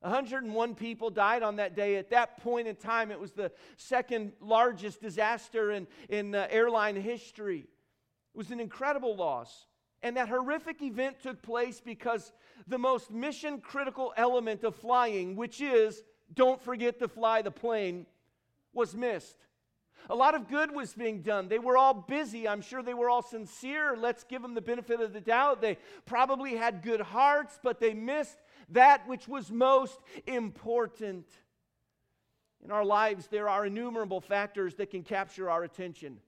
101 0.02 0.74
people 0.74 1.10
died 1.10 1.42
on 1.42 1.56
that 1.56 1.74
day. 1.74 1.96
At 1.96 2.10
that 2.10 2.42
point 2.42 2.68
in 2.68 2.76
time, 2.76 3.10
it 3.10 3.20
was 3.20 3.32
the 3.32 3.52
second 3.76 4.32
largest 4.40 5.00
disaster 5.00 5.70
in, 5.70 5.86
in 6.08 6.34
uh, 6.34 6.46
airline 6.50 6.96
history. 6.96 7.60
It 7.60 8.38
was 8.38 8.50
an 8.50 8.60
incredible 8.60 9.16
loss. 9.16 9.66
And 10.02 10.16
that 10.16 10.28
horrific 10.28 10.82
event 10.82 11.20
took 11.22 11.40
place 11.42 11.80
because 11.80 12.32
the 12.66 12.78
most 12.78 13.10
mission 13.10 13.60
critical 13.60 14.12
element 14.16 14.64
of 14.64 14.74
flying, 14.74 15.36
which 15.36 15.60
is 15.60 16.02
don't 16.34 16.60
forget 16.60 16.98
to 16.98 17.08
fly 17.08 17.42
the 17.42 17.52
plane, 17.52 18.06
was 18.72 18.96
missed. 18.96 19.36
A 20.10 20.14
lot 20.14 20.34
of 20.34 20.48
good 20.48 20.74
was 20.74 20.94
being 20.94 21.22
done. 21.22 21.48
They 21.48 21.60
were 21.60 21.76
all 21.76 21.94
busy. 21.94 22.48
I'm 22.48 22.60
sure 22.60 22.82
they 22.82 22.94
were 22.94 23.08
all 23.08 23.22
sincere. 23.22 23.96
Let's 23.96 24.24
give 24.24 24.42
them 24.42 24.54
the 24.54 24.60
benefit 24.60 25.00
of 25.00 25.12
the 25.12 25.20
doubt. 25.20 25.60
They 25.60 25.78
probably 26.06 26.56
had 26.56 26.82
good 26.82 27.00
hearts, 27.00 27.60
but 27.62 27.78
they 27.78 27.94
missed 27.94 28.38
that 28.70 29.06
which 29.08 29.28
was 29.28 29.50
most 29.50 29.98
important. 30.26 31.26
In 32.64 32.70
our 32.70 32.84
lives, 32.84 33.26
there 33.26 33.48
are 33.48 33.66
innumerable 33.66 34.20
factors 34.20 34.74
that 34.76 34.90
can 34.90 35.02
capture 35.02 35.50
our 35.50 35.64
attention. 35.64 36.18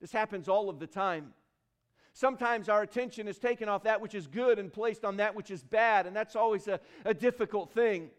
This 0.00 0.12
happens 0.12 0.48
all 0.48 0.68
of 0.68 0.78
the 0.78 0.86
time. 0.86 1.32
Sometimes 2.12 2.68
our 2.68 2.82
attention 2.82 3.26
is 3.26 3.38
taken 3.38 3.68
off 3.68 3.84
that 3.84 4.00
which 4.00 4.14
is 4.14 4.26
good 4.26 4.58
and 4.58 4.72
placed 4.72 5.04
on 5.04 5.16
that 5.16 5.34
which 5.34 5.50
is 5.50 5.62
bad, 5.62 6.06
and 6.06 6.14
that's 6.14 6.36
always 6.36 6.68
a, 6.68 6.78
a 7.04 7.12
difficult 7.12 7.72
thing. 7.72 8.10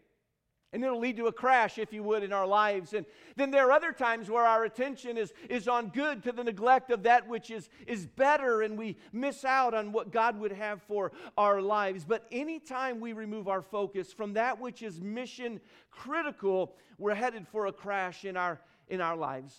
And 0.76 0.84
it'll 0.84 1.00
lead 1.00 1.16
to 1.16 1.26
a 1.26 1.32
crash, 1.32 1.78
if 1.78 1.90
you 1.90 2.02
would, 2.02 2.22
in 2.22 2.34
our 2.34 2.46
lives. 2.46 2.92
And 2.92 3.06
then 3.34 3.50
there 3.50 3.66
are 3.66 3.72
other 3.72 3.92
times 3.92 4.28
where 4.28 4.44
our 4.44 4.64
attention 4.64 5.16
is, 5.16 5.32
is 5.48 5.68
on 5.68 5.88
good 5.88 6.22
to 6.24 6.32
the 6.32 6.44
neglect 6.44 6.90
of 6.90 7.04
that 7.04 7.26
which 7.26 7.50
is, 7.50 7.70
is 7.86 8.04
better, 8.04 8.60
and 8.60 8.76
we 8.76 8.98
miss 9.10 9.42
out 9.42 9.72
on 9.72 9.90
what 9.90 10.12
God 10.12 10.38
would 10.38 10.52
have 10.52 10.82
for 10.82 11.12
our 11.38 11.62
lives. 11.62 12.04
But 12.04 12.26
anytime 12.30 13.00
we 13.00 13.14
remove 13.14 13.48
our 13.48 13.62
focus 13.62 14.12
from 14.12 14.34
that 14.34 14.60
which 14.60 14.82
is 14.82 15.00
mission 15.00 15.62
critical, 15.90 16.74
we're 16.98 17.14
headed 17.14 17.48
for 17.48 17.64
a 17.68 17.72
crash 17.72 18.26
in 18.26 18.36
our, 18.36 18.60
in 18.88 19.00
our 19.00 19.16
lives. 19.16 19.56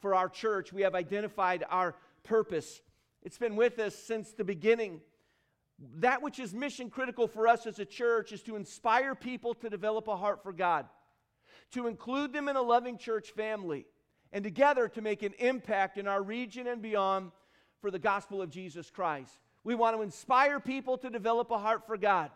For 0.00 0.14
our 0.14 0.28
church, 0.28 0.70
we 0.70 0.82
have 0.82 0.94
identified 0.94 1.64
our 1.70 1.94
purpose. 2.24 2.82
It's 3.22 3.38
been 3.38 3.56
with 3.56 3.78
us 3.78 3.94
since 3.94 4.32
the 4.32 4.44
beginning. 4.44 5.00
That 5.96 6.22
which 6.22 6.38
is 6.38 6.54
mission 6.54 6.90
critical 6.90 7.26
for 7.26 7.48
us 7.48 7.66
as 7.66 7.78
a 7.78 7.84
church 7.84 8.32
is 8.32 8.42
to 8.42 8.56
inspire 8.56 9.14
people 9.14 9.54
to 9.54 9.68
develop 9.68 10.06
a 10.08 10.16
heart 10.16 10.42
for 10.42 10.52
God, 10.52 10.86
to 11.72 11.86
include 11.86 12.32
them 12.32 12.48
in 12.48 12.56
a 12.56 12.62
loving 12.62 12.98
church 12.98 13.30
family, 13.30 13.86
and 14.32 14.44
together 14.44 14.88
to 14.88 15.02
make 15.02 15.22
an 15.22 15.34
impact 15.38 15.98
in 15.98 16.06
our 16.06 16.22
region 16.22 16.66
and 16.66 16.80
beyond 16.80 17.32
for 17.80 17.90
the 17.90 17.98
gospel 17.98 18.40
of 18.40 18.48
Jesus 18.48 18.90
Christ. 18.90 19.38
We 19.64 19.74
want 19.74 19.96
to 19.96 20.02
inspire 20.02 20.60
people 20.60 20.96
to 20.98 21.10
develop 21.10 21.50
a 21.50 21.58
heart 21.58 21.86
for 21.86 21.96
God. 21.96 22.30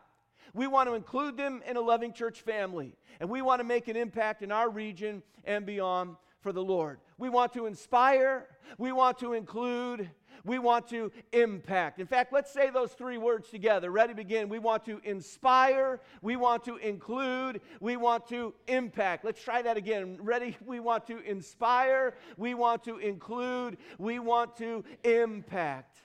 We 0.53 0.67
want 0.67 0.88
to 0.88 0.95
include 0.95 1.37
them 1.37 1.62
in 1.67 1.76
a 1.76 1.81
loving 1.81 2.12
church 2.12 2.43
family, 2.43 2.95
and 3.21 3.31
we 3.31 3.43
want 3.43 3.61
to 3.61 3.65
make 3.65 3.88
an 3.88 3.97
impact 3.97 4.43
in 4.43 4.53
our 4.53 4.69
region 4.69 5.23
and 5.45 5.65
beyond 5.65 6.17
for 6.41 6.53
the 6.53 6.62
Lord. 6.62 6.99
We 7.19 7.29
want 7.29 7.53
to 7.55 7.67
inspire, 7.67 8.47
we 8.79 8.93
want 8.93 9.19
to 9.19 9.33
include, 9.33 10.09
we 10.45 10.59
want 10.59 10.88
to 10.88 11.12
impact. 11.33 12.00
In 12.00 12.07
fact, 12.07 12.33
let's 12.33 12.52
say 12.52 12.71
those 12.71 12.93
three 12.93 13.19
words 13.19 13.49
together. 13.49 13.90
Ready, 13.90 14.14
begin. 14.14 14.49
We 14.49 14.59
want 14.59 14.85
to 14.87 15.00
inspire, 15.05 16.00
we 16.23 16.37
want 16.37 16.64
to 16.64 16.76
include, 16.76 17.61
we 17.81 17.97
want 17.97 18.28
to 18.28 18.55
impact. 18.66 19.25
Let's 19.25 19.43
try 19.43 19.62
that 19.62 19.76
again. 19.76 20.19
Ready? 20.21 20.57
We 20.66 20.81
want 20.81 21.07
to 21.07 21.19
inspire, 21.21 22.14
we 22.37 22.55
want 22.55 22.85
to 22.85 22.99
include, 22.99 23.78
we 23.99 24.19
want 24.19 24.57
to 24.57 24.85
impact. 25.05 25.99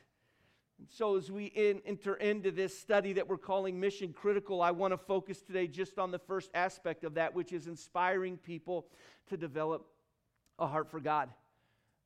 so, 0.87 1.17
as 1.17 1.31
we 1.31 1.45
in, 1.45 1.81
enter 1.85 2.15
into 2.15 2.51
this 2.51 2.77
study 2.77 3.13
that 3.13 3.27
we're 3.27 3.37
calling 3.37 3.79
Mission 3.79 4.13
Critical, 4.13 4.61
I 4.61 4.71
want 4.71 4.93
to 4.93 4.97
focus 4.97 5.41
today 5.41 5.67
just 5.67 5.97
on 5.97 6.11
the 6.11 6.19
first 6.19 6.51
aspect 6.53 7.03
of 7.03 7.15
that, 7.15 7.33
which 7.33 7.53
is 7.53 7.67
inspiring 7.67 8.37
people 8.37 8.87
to 9.29 9.37
develop 9.37 9.87
a 10.59 10.67
heart 10.67 10.89
for 10.89 10.99
God. 10.99 11.29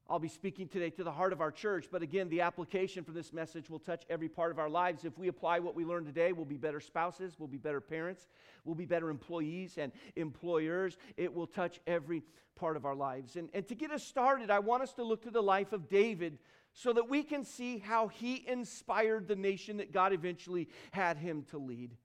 I'll 0.08 0.20
be 0.20 0.28
speaking 0.28 0.68
today 0.68 0.92
to 0.92 1.04
the 1.04 1.12
heart 1.12 1.34
of 1.34 1.42
our 1.42 1.52
church, 1.52 1.88
but 1.92 2.04
again, 2.04 2.30
the 2.30 2.42
application 2.42 3.04
for 3.04 3.12
this 3.12 3.34
message 3.34 3.72
will 3.72 3.80
touch 3.80 4.04
every 4.08 4.30
part 4.30 4.52
of 4.52 4.60
our 4.60 4.70
lives. 4.70 5.04
If 5.04 5.18
we 5.18 5.30
apply 5.30 5.58
what 5.58 5.74
we 5.74 5.84
learned 5.84 6.06
today, 6.06 6.32
we'll 6.32 6.46
be 6.46 6.58
better 6.58 6.80
spouses, 6.80 7.40
we'll 7.40 7.48
be 7.48 7.58
better 7.58 7.82
parents, 7.82 8.28
we'll 8.66 8.76
be 8.76 8.86
better 8.86 9.10
employees 9.10 9.80
and 9.80 9.92
employers. 10.16 10.96
It 11.18 11.34
will 11.34 11.48
touch 11.48 11.80
every 11.88 12.22
part 12.56 12.78
of 12.78 12.86
our 12.86 12.94
lives. 12.94 13.36
And, 13.36 13.50
and 13.56 13.68
to 13.68 13.74
get 13.74 13.90
us 13.90 14.04
started, 14.04 14.52
I 14.52 14.60
want 14.60 14.84
us 14.84 14.94
to 14.94 15.04
look 15.04 15.24
to 15.24 15.32
the 15.32 15.42
life 15.42 15.74
of 15.74 15.90
David 15.90 16.38
so 16.72 16.94
that 16.94 17.10
we 17.10 17.24
can 17.24 17.44
see 17.44 17.80
how 17.80 18.08
he 18.08 18.48
inspired 18.48 19.28
the 19.28 19.36
nation 19.36 19.78
that 19.78 19.92
God 19.92 20.14
eventually 20.14 20.70
had 20.92 21.18
him 21.18 21.46
to 21.50 21.58
lead. 21.58 21.96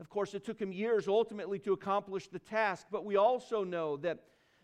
Of 0.00 0.10
course, 0.10 0.34
it 0.34 0.44
took 0.44 0.60
him 0.60 0.70
years 0.70 1.08
ultimately 1.08 1.58
to 1.60 1.72
accomplish 1.72 2.28
the 2.28 2.38
task, 2.38 2.88
but 2.90 3.06
we 3.06 3.16
also 3.16 3.64
know 3.64 3.96
that 3.98 4.18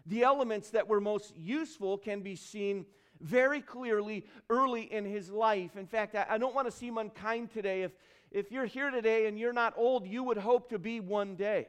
the 0.06 0.22
elements 0.22 0.70
that 0.70 0.88
were 0.88 1.00
most 1.00 1.34
useful 1.36 1.98
can 1.98 2.20
be 2.20 2.36
seen 2.36 2.86
very 3.20 3.60
clearly 3.60 4.26
early 4.50 4.92
in 4.92 5.04
his 5.04 5.30
life. 5.30 5.76
In 5.76 5.86
fact, 5.86 6.14
I, 6.14 6.36
don't 6.38 6.54
want 6.54 6.66
to 6.66 6.72
seem 6.72 6.98
unkind 6.98 7.52
today. 7.52 7.82
If, 7.82 7.92
if 8.30 8.52
you're 8.52 8.66
here 8.66 8.90
today 8.90 9.26
and 9.26 9.38
you're 9.38 9.52
not 9.52 9.74
old, 9.76 10.06
you 10.06 10.22
would 10.22 10.36
hope 10.36 10.68
to 10.70 10.78
be 10.78 11.00
one 11.00 11.36
day. 11.36 11.68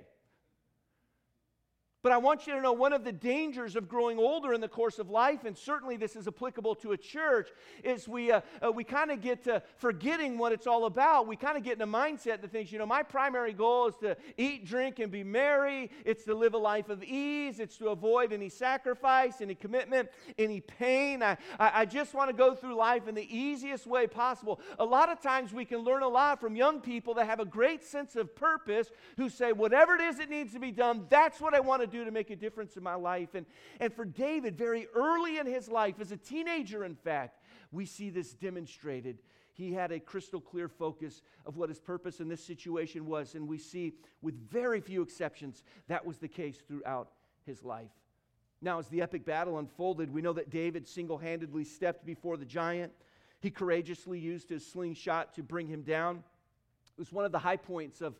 But 2.05 2.11
I 2.11 2.17
want 2.17 2.45
you 2.45 2.53
to 2.53 2.61
know 2.61 2.71
one 2.71 2.93
of 2.93 3.03
the 3.03 3.11
dangers 3.11 3.75
of 3.75 3.89
growing 3.89 4.19
older 4.19 4.53
in 4.53 4.61
the 4.61 4.67
course 4.67 4.99
of 4.99 5.09
life, 5.09 5.43
and 5.43 5.57
certainly 5.57 5.97
this 5.97 6.15
is 6.15 6.27
applicable 6.27 6.75
to 6.75 6.91
a 6.91 6.97
church, 6.97 7.49
is 7.83 8.07
we, 8.07 8.31
uh, 8.31 8.41
uh, 8.63 8.71
we 8.71 8.83
kind 8.83 9.09
of 9.09 9.21
get 9.21 9.43
to 9.45 9.63
forgetting 9.77 10.37
what 10.37 10.51
it's 10.51 10.67
all 10.67 10.85
about. 10.85 11.25
We 11.25 11.35
kind 11.35 11.57
of 11.57 11.63
get 11.63 11.77
in 11.77 11.81
a 11.81 11.87
mindset 11.87 12.41
that 12.41 12.51
thinks, 12.51 12.71
you 12.71 12.77
know, 12.77 12.85
my 12.85 13.01
primary 13.01 13.53
goal 13.53 13.87
is 13.87 13.95
to 14.01 14.15
eat, 14.37 14.67
drink, 14.67 14.99
and 14.99 15.11
be 15.11 15.23
merry. 15.23 15.89
It's 16.05 16.25
to 16.25 16.35
live 16.35 16.53
a 16.53 16.59
life 16.59 16.89
of 16.89 17.03
ease. 17.03 17.59
It's 17.59 17.75
to 17.77 17.87
avoid 17.87 18.31
any 18.31 18.49
sacrifice, 18.49 19.41
any 19.41 19.55
commitment, 19.55 20.09
any 20.37 20.61
pain. 20.61 21.23
I, 21.23 21.37
I, 21.59 21.71
I 21.73 21.85
just 21.85 22.13
want 22.13 22.29
to 22.29 22.35
go 22.35 22.53
through 22.53 22.75
life 22.75 23.07
in 23.07 23.15
the 23.15 23.35
easiest 23.35 23.87
way 23.87 24.05
possible. 24.05 24.59
A 24.77 24.85
lot 24.85 25.09
of 25.09 25.21
times 25.21 25.53
we 25.53 25.65
can 25.65 25.79
learn 25.79 26.03
a 26.03 26.07
lot 26.07 26.39
from 26.39 26.55
young 26.55 26.81
people 26.81 27.15
that 27.15 27.25
have 27.25 27.39
a 27.39 27.45
great 27.45 27.83
sense 27.83 28.15
of 28.15 28.35
purpose 28.35 28.91
who 29.17 29.27
say, 29.27 29.53
whatever 29.53 29.95
it 29.95 30.01
is 30.01 30.19
that 30.19 30.29
needs 30.29 30.53
to 30.53 30.59
be 30.59 30.69
done, 30.69 31.07
that's 31.09 31.41
what 31.41 31.55
I 31.55 31.61
want 31.61 31.81
to 31.81 31.87
do 31.87 31.94
do 31.95 32.05
to 32.05 32.11
make 32.11 32.29
a 32.29 32.35
difference 32.35 32.77
in 32.77 32.83
my 32.83 32.95
life. 32.95 33.35
And, 33.35 33.45
and 33.79 33.93
for 33.93 34.05
David, 34.05 34.57
very 34.57 34.87
early 34.93 35.37
in 35.37 35.45
his 35.45 35.69
life, 35.69 35.95
as 35.99 36.11
a 36.11 36.17
teenager, 36.17 36.85
in 36.85 36.95
fact, 36.95 37.41
we 37.71 37.85
see 37.85 38.09
this 38.09 38.33
demonstrated. 38.33 39.19
He 39.53 39.73
had 39.73 39.91
a 39.91 39.99
crystal 39.99 40.41
clear 40.41 40.67
focus 40.67 41.21
of 41.45 41.55
what 41.55 41.69
his 41.69 41.79
purpose 41.79 42.19
in 42.19 42.27
this 42.27 42.43
situation 42.43 43.05
was. 43.05 43.35
And 43.35 43.47
we 43.47 43.57
see, 43.57 43.93
with 44.21 44.35
very 44.49 44.81
few 44.81 45.01
exceptions, 45.01 45.63
that 45.87 46.05
was 46.05 46.17
the 46.17 46.27
case 46.27 46.57
throughout 46.67 47.09
his 47.45 47.63
life. 47.63 47.91
Now, 48.61 48.79
as 48.79 48.87
the 48.87 49.01
epic 49.01 49.25
battle 49.25 49.59
unfolded, 49.59 50.11
we 50.11 50.21
know 50.21 50.33
that 50.33 50.49
David 50.49 50.87
single 50.87 51.17
handedly 51.17 51.63
stepped 51.63 52.05
before 52.05 52.35
the 52.35 52.45
giant. 52.45 52.91
He 53.39 53.49
courageously 53.51 54.19
used 54.19 54.49
his 54.49 54.65
slingshot 54.65 55.33
to 55.35 55.43
bring 55.43 55.67
him 55.67 55.83
down. 55.83 56.23
It 56.97 56.99
was 56.99 57.11
one 57.11 57.25
of 57.25 57.31
the 57.31 57.39
high 57.39 57.57
points 57.57 58.01
of 58.01 58.15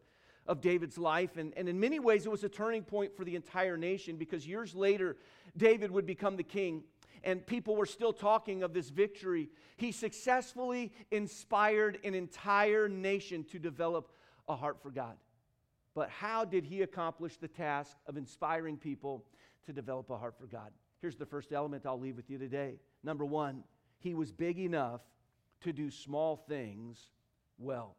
of 0.47 0.61
David's 0.61 0.97
life. 0.97 1.37
And, 1.37 1.53
and 1.57 1.67
in 1.67 1.79
many 1.79 1.99
ways, 1.99 2.25
it 2.25 2.29
was 2.29 2.43
a 2.43 2.49
turning 2.49 2.83
point 2.83 3.15
for 3.15 3.23
the 3.23 3.35
entire 3.35 3.77
nation 3.77 4.17
because 4.17 4.47
years 4.47 4.75
later, 4.75 5.17
David 5.57 5.91
would 5.91 6.05
become 6.05 6.35
the 6.35 6.43
king. 6.43 6.83
And 7.23 7.45
people 7.45 7.75
were 7.75 7.87
still 7.87 8.13
talking 8.13 8.61
of 8.61 8.73
this 8.73 8.89
victory. 8.89 9.49
He 9.77 9.91
successfully 9.91 10.91
inspired 11.09 11.97
an 12.03 12.13
entire 12.13 12.87
nation 12.87 13.43
to 13.45 13.57
develop 13.57 14.11
a 14.47 14.55
heart 14.55 14.81
for 14.81 14.91
God. 14.91 15.15
But 15.95 16.09
how 16.09 16.45
did 16.45 16.65
he 16.65 16.83
accomplish 16.83 17.37
the 17.37 17.47
task 17.47 17.97
of 18.05 18.17
inspiring 18.17 18.77
people 18.77 19.25
to 19.65 19.73
develop 19.73 20.09
a 20.11 20.17
heart 20.17 20.35
for 20.37 20.45
God? 20.45 20.71
Here's 21.01 21.15
the 21.15 21.25
first 21.25 21.51
element 21.51 21.85
I'll 21.85 21.99
leave 21.99 22.15
with 22.15 22.29
you 22.29 22.37
today. 22.37 22.75
Number 23.03 23.25
one, 23.25 23.63
he 23.97 24.13
was 24.13 24.31
big 24.31 24.59
enough 24.59 25.01
to 25.61 25.73
do 25.73 25.89
small 25.89 26.35
things 26.35 27.09
well. 27.57 27.95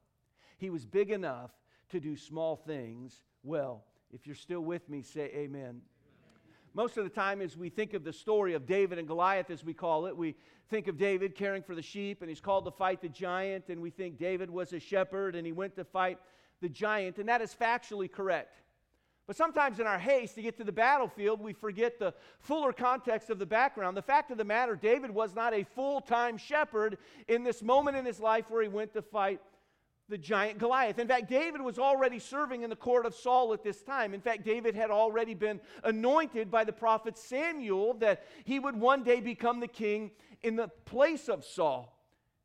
He 0.58 0.70
was 0.70 0.84
big 0.86 1.10
enough 1.10 1.50
to 1.90 2.00
do 2.00 2.16
small 2.16 2.56
things 2.56 3.22
well. 3.42 3.84
If 4.12 4.26
you're 4.26 4.36
still 4.36 4.60
with 4.60 4.88
me, 4.88 5.02
say 5.02 5.30
amen. 5.34 5.80
Most 6.74 6.98
of 6.98 7.04
the 7.04 7.10
time, 7.10 7.40
as 7.40 7.56
we 7.56 7.70
think 7.70 7.94
of 7.94 8.04
the 8.04 8.12
story 8.12 8.52
of 8.52 8.66
David 8.66 8.98
and 8.98 9.08
Goliath, 9.08 9.50
as 9.50 9.64
we 9.64 9.72
call 9.72 10.06
it, 10.06 10.16
we 10.16 10.34
think 10.68 10.88
of 10.88 10.98
David 10.98 11.34
caring 11.34 11.62
for 11.62 11.74
the 11.74 11.82
sheep 11.82 12.20
and 12.20 12.28
he's 12.28 12.40
called 12.40 12.66
to 12.66 12.70
fight 12.70 13.00
the 13.00 13.08
giant, 13.08 13.68
and 13.68 13.80
we 13.80 13.90
think 13.90 14.18
David 14.18 14.50
was 14.50 14.72
a 14.72 14.78
shepherd 14.78 15.34
and 15.34 15.46
he 15.46 15.52
went 15.52 15.74
to 15.76 15.84
fight 15.84 16.18
the 16.60 16.68
giant, 16.68 17.18
and 17.18 17.28
that 17.28 17.40
is 17.40 17.54
factually 17.54 18.10
correct. 18.10 18.60
But 19.26 19.36
sometimes 19.36 19.80
in 19.80 19.86
our 19.86 19.98
haste 19.98 20.36
to 20.36 20.42
get 20.42 20.56
to 20.58 20.64
the 20.64 20.72
battlefield, 20.72 21.40
we 21.40 21.52
forget 21.52 21.98
the 21.98 22.14
fuller 22.38 22.72
context 22.72 23.28
of 23.28 23.38
the 23.38 23.46
background. 23.46 23.96
The 23.96 24.02
fact 24.02 24.30
of 24.30 24.38
the 24.38 24.44
matter, 24.44 24.76
David 24.76 25.10
was 25.10 25.34
not 25.34 25.52
a 25.52 25.64
full 25.64 26.00
time 26.00 26.36
shepherd 26.36 26.98
in 27.26 27.42
this 27.42 27.62
moment 27.62 27.96
in 27.96 28.04
his 28.04 28.20
life 28.20 28.44
where 28.48 28.62
he 28.62 28.68
went 28.68 28.92
to 28.92 29.02
fight 29.02 29.40
the 30.08 30.18
giant 30.18 30.58
Goliath. 30.58 30.98
In 30.98 31.08
fact, 31.08 31.28
David 31.28 31.60
was 31.60 31.78
already 31.78 32.18
serving 32.18 32.62
in 32.62 32.70
the 32.70 32.76
court 32.76 33.06
of 33.06 33.14
Saul 33.14 33.52
at 33.52 33.64
this 33.64 33.82
time. 33.82 34.14
In 34.14 34.20
fact, 34.20 34.44
David 34.44 34.74
had 34.74 34.90
already 34.90 35.34
been 35.34 35.60
anointed 35.82 36.50
by 36.50 36.64
the 36.64 36.72
prophet 36.72 37.18
Samuel 37.18 37.94
that 37.94 38.24
he 38.44 38.58
would 38.58 38.78
one 38.78 39.02
day 39.02 39.20
become 39.20 39.60
the 39.60 39.68
king 39.68 40.12
in 40.42 40.54
the 40.56 40.68
place 40.84 41.28
of 41.28 41.44
Saul. 41.44 41.92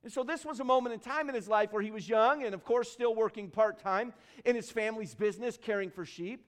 And 0.03 0.11
so, 0.11 0.23
this 0.23 0.43
was 0.43 0.59
a 0.59 0.63
moment 0.63 0.93
in 0.93 0.99
time 0.99 1.29
in 1.29 1.35
his 1.35 1.47
life 1.47 1.71
where 1.71 1.83
he 1.83 1.91
was 1.91 2.09
young 2.09 2.43
and, 2.43 2.55
of 2.55 2.63
course, 2.63 2.91
still 2.91 3.13
working 3.13 3.51
part 3.51 3.77
time 3.79 4.13
in 4.43 4.55
his 4.55 4.71
family's 4.71 5.13
business, 5.13 5.59
caring 5.61 5.91
for 5.91 6.05
sheep. 6.05 6.47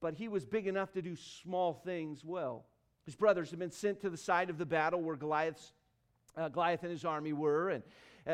But 0.00 0.14
he 0.14 0.28
was 0.28 0.46
big 0.46 0.66
enough 0.66 0.92
to 0.92 1.02
do 1.02 1.16
small 1.16 1.74
things 1.74 2.24
well. 2.24 2.64
His 3.04 3.14
brothers 3.14 3.50
had 3.50 3.58
been 3.58 3.70
sent 3.70 4.00
to 4.02 4.10
the 4.10 4.16
side 4.16 4.48
of 4.48 4.56
the 4.56 4.64
battle 4.64 5.02
where 5.02 5.16
Goliath's, 5.16 5.72
uh, 6.36 6.48
Goliath 6.48 6.82
and 6.82 6.90
his 6.90 7.04
army 7.04 7.34
were. 7.34 7.68
And 7.68 7.82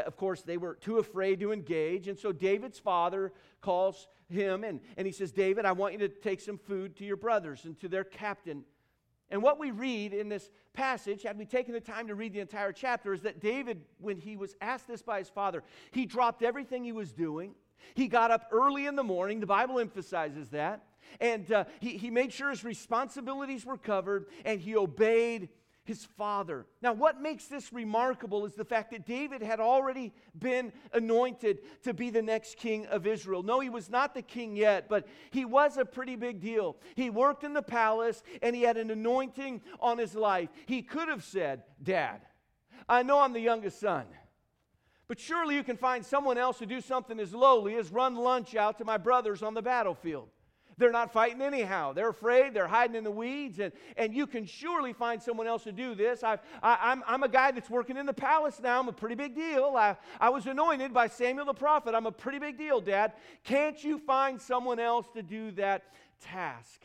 of 0.02 0.16
course, 0.16 0.42
they 0.42 0.56
were 0.56 0.74
too 0.74 0.98
afraid 0.98 1.40
to 1.40 1.52
engage. 1.52 2.08
And 2.08 2.18
so 2.18 2.32
David's 2.32 2.78
father 2.78 3.32
calls 3.60 4.08
him 4.28 4.64
and, 4.64 4.80
and 4.96 5.06
he 5.06 5.12
says, 5.12 5.32
David, 5.32 5.64
I 5.64 5.72
want 5.72 5.92
you 5.92 6.00
to 6.00 6.08
take 6.08 6.40
some 6.40 6.58
food 6.58 6.96
to 6.96 7.04
your 7.04 7.16
brothers 7.16 7.64
and 7.64 7.78
to 7.80 7.88
their 7.88 8.04
captain. 8.04 8.64
And 9.30 9.42
what 9.42 9.58
we 9.58 9.70
read 9.70 10.12
in 10.12 10.28
this 10.28 10.50
passage, 10.74 11.22
had 11.22 11.38
we 11.38 11.44
taken 11.44 11.72
the 11.72 11.80
time 11.80 12.08
to 12.08 12.14
read 12.14 12.32
the 12.32 12.40
entire 12.40 12.72
chapter, 12.72 13.12
is 13.12 13.22
that 13.22 13.40
David, 13.40 13.82
when 13.98 14.18
he 14.18 14.36
was 14.36 14.54
asked 14.60 14.86
this 14.86 15.02
by 15.02 15.18
his 15.18 15.28
father, 15.28 15.62
he 15.92 16.06
dropped 16.06 16.42
everything 16.42 16.84
he 16.84 16.92
was 16.92 17.12
doing. 17.12 17.54
He 17.94 18.08
got 18.08 18.30
up 18.30 18.48
early 18.50 18.86
in 18.86 18.96
the 18.96 19.04
morning. 19.04 19.40
The 19.40 19.46
Bible 19.46 19.78
emphasizes 19.78 20.50
that. 20.50 20.84
And 21.20 21.50
uh, 21.52 21.64
he, 21.80 21.96
he 21.96 22.10
made 22.10 22.32
sure 22.32 22.50
his 22.50 22.64
responsibilities 22.64 23.64
were 23.64 23.76
covered 23.76 24.26
and 24.44 24.60
he 24.60 24.76
obeyed 24.76 25.48
his 25.84 26.04
father. 26.04 26.66
Now, 26.80 26.94
what 26.94 27.20
makes 27.20 27.46
this 27.46 27.72
remarkable 27.72 28.46
is 28.46 28.54
the 28.54 28.64
fact 28.64 28.90
that 28.92 29.06
David 29.06 29.42
had 29.42 29.60
already 29.60 30.12
been 30.38 30.72
anointed 30.92 31.58
to 31.82 31.92
be 31.92 32.10
the 32.10 32.22
next 32.22 32.56
king 32.56 32.86
of 32.86 33.06
Israel. 33.06 33.42
No, 33.42 33.60
he 33.60 33.68
was 33.68 33.90
not 33.90 34.14
the 34.14 34.22
king 34.22 34.56
yet, 34.56 34.88
but 34.88 35.06
he 35.30 35.44
was 35.44 35.76
a 35.76 35.84
pretty 35.84 36.16
big 36.16 36.40
deal. 36.40 36.76
He 36.94 37.10
worked 37.10 37.44
in 37.44 37.52
the 37.52 37.62
palace 37.62 38.22
and 38.40 38.56
he 38.56 38.62
had 38.62 38.78
an 38.78 38.90
anointing 38.90 39.60
on 39.78 39.98
his 39.98 40.14
life. 40.14 40.48
He 40.66 40.80
could 40.80 41.08
have 41.08 41.22
said, 41.22 41.62
Dad, 41.82 42.22
I 42.88 43.02
know 43.02 43.20
I'm 43.20 43.34
the 43.34 43.40
youngest 43.40 43.78
son. 43.78 44.06
But 45.06 45.20
surely 45.20 45.54
you 45.54 45.62
can 45.62 45.76
find 45.76 46.04
someone 46.04 46.38
else 46.38 46.58
to 46.58 46.66
do 46.66 46.80
something 46.80 47.20
as 47.20 47.34
lowly 47.34 47.76
as 47.76 47.90
run 47.90 48.16
lunch 48.16 48.56
out 48.56 48.78
to 48.78 48.86
my 48.86 48.96
brothers 48.96 49.42
on 49.42 49.52
the 49.52 49.60
battlefield. 49.60 50.28
They're 50.76 50.92
not 50.92 51.12
fighting 51.12 51.40
anyhow. 51.42 51.92
They're 51.92 52.08
afraid. 52.08 52.54
They're 52.54 52.66
hiding 52.66 52.96
in 52.96 53.04
the 53.04 53.10
weeds. 53.10 53.58
And, 53.58 53.72
and 53.96 54.14
you 54.14 54.26
can 54.26 54.44
surely 54.44 54.92
find 54.92 55.22
someone 55.22 55.46
else 55.46 55.64
to 55.64 55.72
do 55.72 55.94
this. 55.94 56.22
I've, 56.22 56.40
I, 56.62 56.78
I'm, 56.80 57.02
I'm 57.06 57.22
a 57.22 57.28
guy 57.28 57.50
that's 57.52 57.70
working 57.70 57.96
in 57.96 58.06
the 58.06 58.12
palace 58.12 58.60
now. 58.60 58.80
I'm 58.80 58.88
a 58.88 58.92
pretty 58.92 59.14
big 59.14 59.34
deal. 59.34 59.74
I, 59.76 59.96
I 60.20 60.30
was 60.30 60.46
anointed 60.46 60.92
by 60.92 61.08
Samuel 61.08 61.46
the 61.46 61.54
prophet. 61.54 61.94
I'm 61.94 62.06
a 62.06 62.12
pretty 62.12 62.38
big 62.38 62.58
deal, 62.58 62.80
Dad. 62.80 63.12
Can't 63.44 63.82
you 63.82 63.98
find 63.98 64.40
someone 64.40 64.78
else 64.78 65.06
to 65.14 65.22
do 65.22 65.52
that 65.52 65.84
task? 66.20 66.82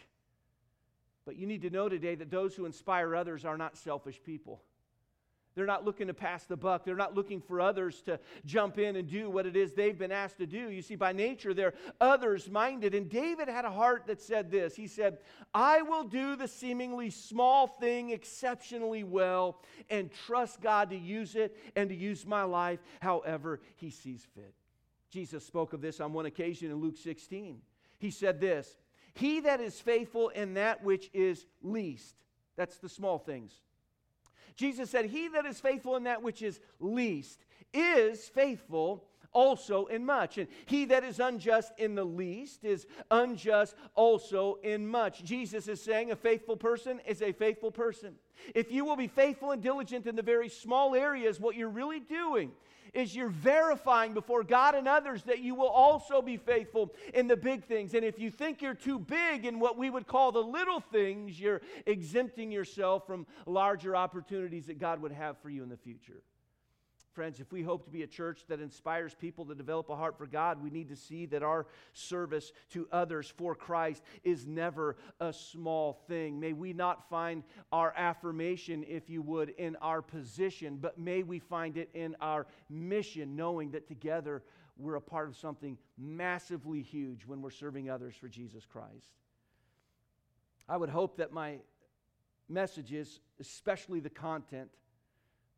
But 1.25 1.36
you 1.36 1.47
need 1.47 1.62
to 1.63 1.69
know 1.69 1.89
today 1.89 2.15
that 2.15 2.32
those 2.32 2.56
who 2.56 2.65
inspire 2.65 3.15
others 3.15 3.45
are 3.45 3.58
not 3.58 3.78
selfish 3.78 4.21
people. 4.23 4.62
They're 5.55 5.65
not 5.65 5.83
looking 5.83 6.07
to 6.07 6.13
pass 6.13 6.45
the 6.45 6.55
buck. 6.55 6.85
They're 6.85 6.95
not 6.95 7.15
looking 7.15 7.41
for 7.41 7.59
others 7.59 8.01
to 8.03 8.19
jump 8.45 8.77
in 8.77 8.95
and 8.95 9.09
do 9.09 9.29
what 9.29 9.45
it 9.45 9.55
is 9.55 9.73
they've 9.73 9.97
been 9.97 10.12
asked 10.12 10.38
to 10.38 10.45
do. 10.45 10.69
You 10.69 10.81
see, 10.81 10.95
by 10.95 11.12
nature, 11.12 11.53
they're 11.53 11.73
others 11.99 12.49
minded. 12.49 12.93
And 12.93 13.09
David 13.09 13.47
had 13.47 13.65
a 13.65 13.71
heart 13.71 14.03
that 14.07 14.21
said 14.21 14.51
this 14.51 14.75
He 14.75 14.88
said, 14.88 15.17
I 15.53 15.81
will 15.81 16.03
do 16.03 16.35
the 16.35 16.47
seemingly 16.47 17.09
small 17.09 17.67
thing 17.67 18.12
exceptionally 18.12 19.03
well 19.03 19.62
and 19.89 20.12
trust 20.12 20.62
God 20.62 20.91
to 20.91 20.97
use 20.97 21.35
it 21.35 21.57
and 21.75 21.89
to 21.89 21.95
use 21.95 22.25
my 22.25 22.43
life 22.43 22.79
however 23.01 23.59
He 23.75 23.89
sees 23.89 24.25
fit. 24.35 24.53
Jesus 25.09 25.43
spoke 25.43 25.73
of 25.73 25.81
this 25.81 25.99
on 25.99 26.13
one 26.13 26.27
occasion 26.27 26.69
in 26.69 26.77
Luke 26.77 26.97
16. 26.97 27.59
He 27.97 28.12
said 28.12 28.39
this 28.39 28.77
He 29.15 29.39
that 29.41 29.62
is 29.62 29.79
faithful 29.79 30.29
in 30.29 30.53
that 30.53 30.83
which 30.83 31.09
is 31.12 31.47
least, 31.63 32.15
that's 32.55 32.77
the 32.77 32.89
small 32.89 33.17
things 33.17 33.51
Jesus 34.59 34.89
said, 34.89 35.05
He 35.05 35.29
that 35.29 35.45
is 35.45 35.59
faithful 35.59 35.95
in 35.95 36.03
that 36.03 36.21
which 36.21 36.41
is 36.41 36.59
least 36.81 37.45
is 37.73 38.27
faithful 38.27 39.05
also 39.31 39.85
in 39.85 40.05
much. 40.05 40.37
And 40.37 40.47
he 40.65 40.85
that 40.85 41.03
is 41.03 41.19
unjust 41.19 41.71
in 41.77 41.95
the 41.95 42.03
least 42.03 42.65
is 42.65 42.87
unjust 43.09 43.75
also 43.95 44.57
in 44.63 44.85
much. 44.87 45.23
Jesus 45.23 45.67
is 45.67 45.81
saying 45.81 46.11
a 46.11 46.15
faithful 46.15 46.57
person 46.57 46.99
is 47.05 47.21
a 47.21 47.31
faithful 47.31 47.71
person. 47.71 48.15
If 48.53 48.71
you 48.71 48.83
will 48.83 48.95
be 48.97 49.07
faithful 49.07 49.51
and 49.51 49.61
diligent 49.61 50.07
in 50.07 50.15
the 50.15 50.21
very 50.21 50.49
small 50.49 50.95
areas, 50.95 51.39
what 51.39 51.55
you're 51.55 51.69
really 51.69 51.99
doing 51.99 52.51
is 52.93 53.15
you're 53.15 53.30
verifying 53.30 54.13
before 54.13 54.43
God 54.43 54.75
and 54.75 54.88
others 54.88 55.23
that 55.23 55.39
you 55.39 55.56
will 55.56 55.69
also 55.69 56.21
be 56.21 56.38
faithful 56.38 56.93
in 57.13 57.28
the 57.28 57.38
big 57.38 57.65
things. 57.65 57.93
And 57.93 58.04
if 58.04 58.19
you 58.19 58.32
think 58.32 58.62
you're 58.62 58.73
too 58.73 58.99
big 58.99 59.45
in 59.45 59.60
what 59.60 59.78
we 59.78 59.89
would 59.89 60.08
call 60.08 60.32
the 60.32 60.43
little 60.43 60.80
things, 60.80 61.39
you're 61.39 61.62
exempting 61.86 62.52
yourself 62.52 63.06
from 63.06 63.25
larger 63.45 63.95
opportunities 63.95 64.67
that 64.67 64.80
God 64.80 65.02
would 65.02 65.12
have 65.12 65.38
for 65.39 65.49
you 65.49 65.63
in 65.63 65.69
the 65.69 65.78
future. 65.78 66.21
Friends, 67.19 67.41
if 67.41 67.51
we 67.51 67.63
hope 67.63 67.84
to 67.84 67.91
be 67.91 68.03
a 68.03 68.08
church 68.08 68.45
that 68.47 68.62
inspires 68.62 69.13
people 69.13 69.43
to 69.43 69.53
develop 69.53 69.89
a 69.89 69.95
heart 69.97 70.17
for 70.17 70.25
God, 70.25 70.63
we 70.63 70.69
need 70.69 70.88
to 70.88 70.95
see 70.95 71.25
that 71.25 71.43
our 71.43 71.67
service 71.91 72.53
to 72.71 72.88
others 72.93 73.27
for 73.36 73.53
Christ 73.53 74.03
is 74.23 74.47
never 74.47 74.95
a 75.19 75.34
small 75.34 75.99
thing. 76.08 76.39
May 76.39 76.53
we 76.53 76.71
not 76.71 77.10
find 77.10 77.43
our 77.73 77.93
affirmation, 77.97 78.86
if 78.88 79.10
you 79.10 79.21
would, 79.21 79.49
in 79.49 79.75
our 79.82 80.01
position, 80.01 80.77
but 80.79 80.97
may 80.97 81.23
we 81.23 81.39
find 81.39 81.75
it 81.75 81.89
in 81.93 82.15
our 82.21 82.47
mission, 82.69 83.36
knowing 83.36 83.71
that 83.71 83.86
together 83.86 84.41
we're 84.77 84.95
a 84.95 85.01
part 85.01 85.27
of 85.27 85.36
something 85.36 85.77
massively 85.97 86.82
huge 86.82 87.25
when 87.25 87.41
we're 87.41 87.49
serving 87.49 87.89
others 87.89 88.15
for 88.15 88.29
Jesus 88.29 88.65
Christ. 88.65 89.12
I 90.69 90.77
would 90.77 90.89
hope 90.89 91.17
that 91.17 91.34
my 91.34 91.58
messages, 92.47 93.19
especially 93.41 93.99
the 93.99 94.10
content, 94.10 94.69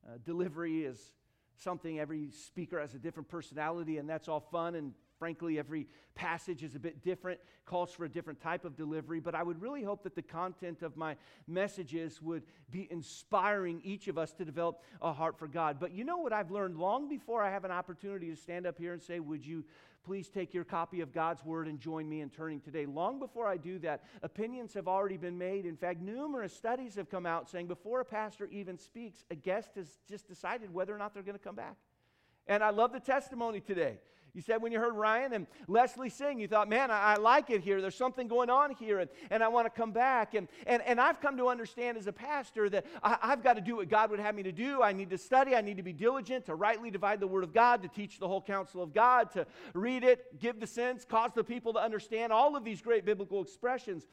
uh, 0.07 0.17
delivery 0.25 0.85
is 0.85 1.13
something 1.61 1.99
every 1.99 2.31
speaker 2.31 2.79
has 2.79 2.93
a 2.95 2.99
different 2.99 3.29
personality, 3.29 3.97
and 3.97 4.09
that's 4.09 4.27
all 4.27 4.39
fun 4.39 4.75
and 4.75 4.93
Frankly, 5.21 5.59
every 5.59 5.85
passage 6.15 6.63
is 6.63 6.73
a 6.73 6.79
bit 6.79 7.03
different, 7.03 7.39
calls 7.67 7.93
for 7.93 8.05
a 8.05 8.09
different 8.09 8.41
type 8.41 8.65
of 8.65 8.75
delivery, 8.75 9.19
but 9.19 9.35
I 9.35 9.43
would 9.43 9.61
really 9.61 9.83
hope 9.83 10.01
that 10.01 10.15
the 10.15 10.23
content 10.23 10.81
of 10.81 10.97
my 10.97 11.15
messages 11.47 12.19
would 12.23 12.41
be 12.71 12.87
inspiring 12.89 13.81
each 13.83 14.07
of 14.07 14.17
us 14.17 14.33
to 14.33 14.45
develop 14.45 14.81
a 14.99 15.13
heart 15.13 15.37
for 15.37 15.47
God. 15.47 15.77
But 15.79 15.91
you 15.91 16.03
know 16.05 16.17
what 16.17 16.33
I've 16.33 16.49
learned 16.49 16.75
long 16.75 17.07
before 17.07 17.43
I 17.43 17.51
have 17.51 17.65
an 17.65 17.69
opportunity 17.69 18.31
to 18.31 18.35
stand 18.35 18.65
up 18.65 18.79
here 18.79 18.93
and 18.93 19.01
say, 19.01 19.19
Would 19.19 19.45
you 19.45 19.63
please 20.03 20.27
take 20.27 20.55
your 20.55 20.63
copy 20.63 21.01
of 21.01 21.13
God's 21.13 21.45
Word 21.45 21.67
and 21.67 21.79
join 21.79 22.09
me 22.09 22.21
in 22.21 22.31
turning 22.31 22.59
today? 22.59 22.87
Long 22.87 23.19
before 23.19 23.47
I 23.47 23.57
do 23.57 23.77
that, 23.77 24.03
opinions 24.23 24.73
have 24.73 24.87
already 24.87 25.17
been 25.17 25.37
made. 25.37 25.67
In 25.67 25.77
fact, 25.77 26.01
numerous 26.01 26.51
studies 26.51 26.95
have 26.95 27.11
come 27.11 27.27
out 27.27 27.47
saying 27.47 27.67
before 27.67 27.99
a 27.99 28.05
pastor 28.05 28.47
even 28.47 28.75
speaks, 28.75 29.23
a 29.29 29.35
guest 29.35 29.75
has 29.75 29.99
just 30.09 30.27
decided 30.27 30.73
whether 30.73 30.95
or 30.95 30.97
not 30.97 31.13
they're 31.13 31.21
going 31.21 31.37
to 31.37 31.43
come 31.43 31.53
back. 31.53 31.75
And 32.47 32.63
I 32.63 32.71
love 32.71 32.91
the 32.91 32.99
testimony 32.99 33.59
today. 33.59 33.99
You 34.33 34.41
said 34.41 34.61
when 34.61 34.71
you 34.71 34.79
heard 34.79 34.95
Ryan 34.95 35.33
and 35.33 35.47
Leslie 35.67 36.09
sing, 36.09 36.39
you 36.39 36.47
thought, 36.47 36.69
man, 36.69 36.89
I, 36.89 37.13
I 37.13 37.15
like 37.15 37.49
it 37.49 37.61
here. 37.61 37.81
There's 37.81 37.95
something 37.95 38.27
going 38.27 38.49
on 38.49 38.75
here, 38.75 38.99
and, 38.99 39.09
and 39.29 39.43
I 39.43 39.47
want 39.49 39.65
to 39.65 39.69
come 39.69 39.91
back. 39.91 40.33
And, 40.33 40.47
and, 40.65 40.81
and 40.83 41.01
I've 41.01 41.19
come 41.19 41.37
to 41.37 41.49
understand 41.49 41.97
as 41.97 42.07
a 42.07 42.13
pastor 42.13 42.69
that 42.69 42.85
I, 43.03 43.17
I've 43.21 43.43
got 43.43 43.53
to 43.55 43.61
do 43.61 43.77
what 43.77 43.89
God 43.89 44.09
would 44.11 44.19
have 44.19 44.35
me 44.35 44.43
to 44.43 44.51
do. 44.51 44.81
I 44.81 44.93
need 44.93 45.09
to 45.09 45.17
study, 45.17 45.55
I 45.55 45.61
need 45.61 45.77
to 45.77 45.83
be 45.83 45.93
diligent 45.93 46.45
to 46.45 46.55
rightly 46.55 46.91
divide 46.91 47.19
the 47.19 47.27
Word 47.27 47.43
of 47.43 47.53
God, 47.53 47.81
to 47.83 47.87
teach 47.87 48.19
the 48.19 48.27
whole 48.27 48.41
counsel 48.41 48.81
of 48.81 48.93
God, 48.93 49.31
to 49.31 49.45
read 49.73 50.03
it, 50.03 50.39
give 50.39 50.59
the 50.59 50.67
sense, 50.67 51.03
cause 51.03 51.31
the 51.35 51.43
people 51.43 51.73
to 51.73 51.79
understand 51.79 52.31
all 52.31 52.55
of 52.55 52.63
these 52.63 52.81
great 52.81 53.05
biblical 53.05 53.41
expressions. 53.41 54.07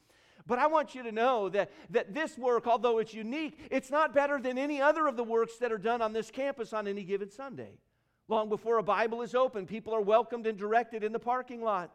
But 0.47 0.59
I 0.59 0.67
want 0.67 0.95
you 0.95 1.03
to 1.03 1.13
know 1.13 1.51
that, 1.51 1.71
that 1.91 2.15
this 2.15 2.39
work, 2.39 2.67
although 2.67 2.99
it's 2.99 3.13
unique, 3.13 3.59
it's 3.71 3.91
not 3.91 4.15
better 4.15 4.41
than 4.41 4.57
any 4.57 4.81
other 4.81 5.07
of 5.07 5.17
the 5.17 5.25
works 5.25 5.59
that 5.59 5.71
are 5.71 5.79
done 5.79 6.01
on 6.01 6.15
this 6.15 6.31
campus 6.31 6.73
on 6.73 6.89
any 6.89 7.05
given 7.05 7.31
Sunday. 7.31 7.73
Long 8.29 8.49
before 8.49 8.79
a 8.79 8.83
Bible 8.83 9.23
is 9.23 9.35
open, 9.35 9.67
people 9.67 9.95
are 9.95 10.03
welcomed 10.03 10.47
and 10.47 10.59
directed 10.59 11.03
in 11.03 11.13
the 11.13 11.19
parking 11.19 11.63
lot. 11.63 11.91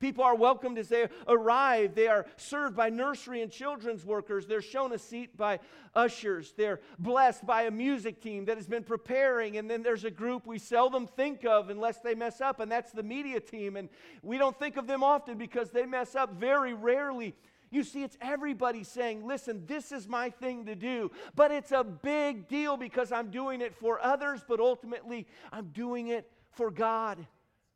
People 0.00 0.22
are 0.22 0.34
welcomed 0.34 0.78
as 0.78 0.88
they 0.88 1.08
arrive. 1.26 1.94
They 1.94 2.08
are 2.08 2.26
served 2.36 2.76
by 2.76 2.90
nursery 2.90 3.42
and 3.42 3.50
children's 3.50 4.04
workers. 4.04 4.46
They're 4.46 4.60
shown 4.60 4.92
a 4.92 4.98
seat 4.98 5.36
by 5.36 5.60
ushers. 5.94 6.52
They're 6.56 6.80
blessed 6.98 7.46
by 7.46 7.62
a 7.62 7.70
music 7.70 8.20
team 8.20 8.44
that 8.46 8.56
has 8.56 8.66
been 8.66 8.84
preparing. 8.84 9.56
And 9.56 9.68
then 9.68 9.82
there's 9.82 10.04
a 10.04 10.10
group 10.10 10.46
we 10.46 10.58
seldom 10.58 11.06
think 11.06 11.44
of 11.44 11.70
unless 11.70 12.00
they 12.00 12.14
mess 12.14 12.40
up, 12.40 12.60
and 12.60 12.70
that's 12.70 12.92
the 12.92 13.02
media 13.02 13.40
team. 13.40 13.76
And 13.76 13.88
we 14.22 14.38
don't 14.38 14.58
think 14.58 14.76
of 14.76 14.86
them 14.86 15.02
often 15.02 15.38
because 15.38 15.70
they 15.70 15.86
mess 15.86 16.14
up 16.14 16.34
very 16.34 16.74
rarely. 16.74 17.34
You 17.70 17.84
see, 17.84 18.02
it's 18.02 18.16
everybody 18.20 18.84
saying, 18.84 19.26
listen, 19.26 19.64
this 19.66 19.92
is 19.92 20.08
my 20.08 20.30
thing 20.30 20.66
to 20.66 20.74
do. 20.74 21.10
But 21.34 21.50
it's 21.50 21.72
a 21.72 21.84
big 21.84 22.48
deal 22.48 22.76
because 22.76 23.12
I'm 23.12 23.30
doing 23.30 23.60
it 23.60 23.74
for 23.74 24.00
others, 24.00 24.44
but 24.46 24.60
ultimately, 24.60 25.26
I'm 25.52 25.66
doing 25.66 26.08
it 26.08 26.30
for 26.50 26.70
God. 26.70 27.26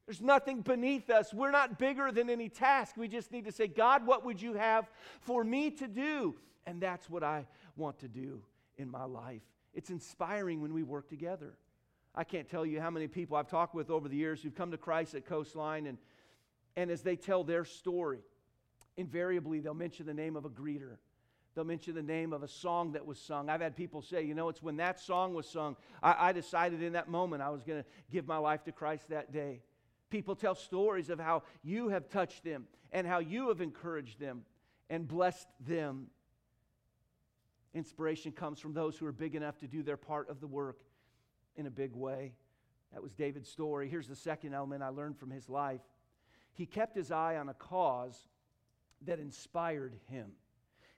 There's 0.07 0.21
nothing 0.21 0.63
beneath 0.63 1.11
us. 1.11 1.33
We're 1.33 1.51
not 1.51 1.79
bigger 1.79 2.11
than 2.11 2.29
any 2.29 2.49
task. 2.49 2.97
We 2.97 3.09
just 3.09 3.31
need 3.33 3.45
to 3.45 3.53
say, 3.53 3.69
God, 3.69 4.07
what 4.07 4.25
would 4.25 4.43
you 4.43 4.55
have 4.55 4.91
for 5.21 5.45
me 5.45 5.71
to 5.73 5.87
do? 5.87 6.35
And 6.67 6.81
that's 6.81 7.09
what 7.09 7.23
I 7.23 7.47
want 7.77 7.99
to 8.01 8.09
do 8.09 8.43
in 8.77 8.91
my 8.91 9.05
life. 9.05 9.43
It's 9.75 9.91
inspiring 9.91 10.61
when 10.61 10.75
we 10.75 10.83
work 10.83 11.09
together. 11.09 11.55
I 12.15 12.25
can't 12.25 12.49
tell 12.49 12.67
you 12.67 12.81
how 12.81 12.91
many 12.91 13.09
people 13.09 13.37
I've 13.37 13.49
talked 13.49 13.75
with 13.75 13.91
over 13.91 14.09
the 14.09 14.17
years 14.17 14.43
who've 14.43 14.55
come 14.55 14.71
to 14.73 14.77
Christ 14.77 15.15
at 15.15 15.25
Coastline, 15.25 15.87
and, 15.87 15.97
and 16.77 16.91
as 16.91 17.03
they 17.03 17.17
tell 17.17 17.43
their 17.43 17.65
story, 17.65 18.21
invariably 18.97 19.61
they'll 19.61 19.75
mention 19.75 20.07
the 20.07 20.15
name 20.15 20.37
of 20.37 20.45
a 20.45 20.51
greeter. 20.51 20.97
They'll 21.55 21.65
mention 21.65 21.95
the 21.95 22.03
name 22.03 22.33
of 22.33 22.43
a 22.43 22.49
song 22.49 22.93
that 22.93 23.05
was 23.05 23.19
sung. 23.19 23.51
I've 23.51 23.61
had 23.61 23.77
people 23.77 24.01
say, 24.01 24.23
you 24.23 24.35
know, 24.35 24.49
it's 24.49 24.63
when 24.63 24.77
that 24.79 24.99
song 24.99 25.35
was 25.35 25.47
sung, 25.47 25.77
I, 26.03 26.29
I 26.29 26.33
decided 26.33 26.83
in 26.83 26.95
that 26.95 27.09
moment 27.09 27.43
I 27.43 27.51
was 27.51 27.63
going 27.63 27.83
to 27.83 27.89
give 28.11 28.27
my 28.27 28.39
life 28.39 28.65
to 28.65 28.73
Christ 28.73 29.11
that 29.11 29.33
day. 29.33 29.61
People 30.09 30.35
tell 30.35 30.55
stories 30.55 31.11
of 31.11 31.19
how 31.19 31.43
you 31.63 31.89
have 31.89 32.09
touched 32.09 32.45
them 32.45 32.67
and 32.91 33.07
how 33.07 33.19
you 33.19 33.49
have 33.49 33.61
encouraged 33.61 34.19
them 34.19 34.45
and 34.89 35.07
blessed 35.07 35.49
them. 35.61 36.07
Inspiration 37.75 38.33
comes 38.33 38.59
from 38.59 38.73
those 38.73 38.97
who 38.97 39.07
are 39.07 39.13
big 39.13 39.35
enough 39.35 39.59
to 39.59 39.67
do 39.67 39.83
their 39.83 39.97
part 39.97 40.29
of 40.31 40.41
the 40.41 40.47
work 40.47 40.81
in 41.57 41.67
a 41.67 41.71
big 41.71 41.95
way. 41.95 42.33
That 42.93 43.03
was 43.03 43.15
David's 43.15 43.49
story. 43.49 43.89
Here's 43.89 44.09
the 44.09 44.17
second 44.17 44.55
element 44.55 44.83
I 44.83 44.89
learned 44.89 45.19
from 45.19 45.31
his 45.31 45.49
life. 45.49 45.81
He 46.55 46.67
kept 46.67 46.95
his 46.95 47.11
eye 47.11 47.37
on 47.37 47.49
a 47.49 47.55
cause 47.55 48.29
that 49.07 49.19
inspired 49.19 49.95
him. 50.09 50.33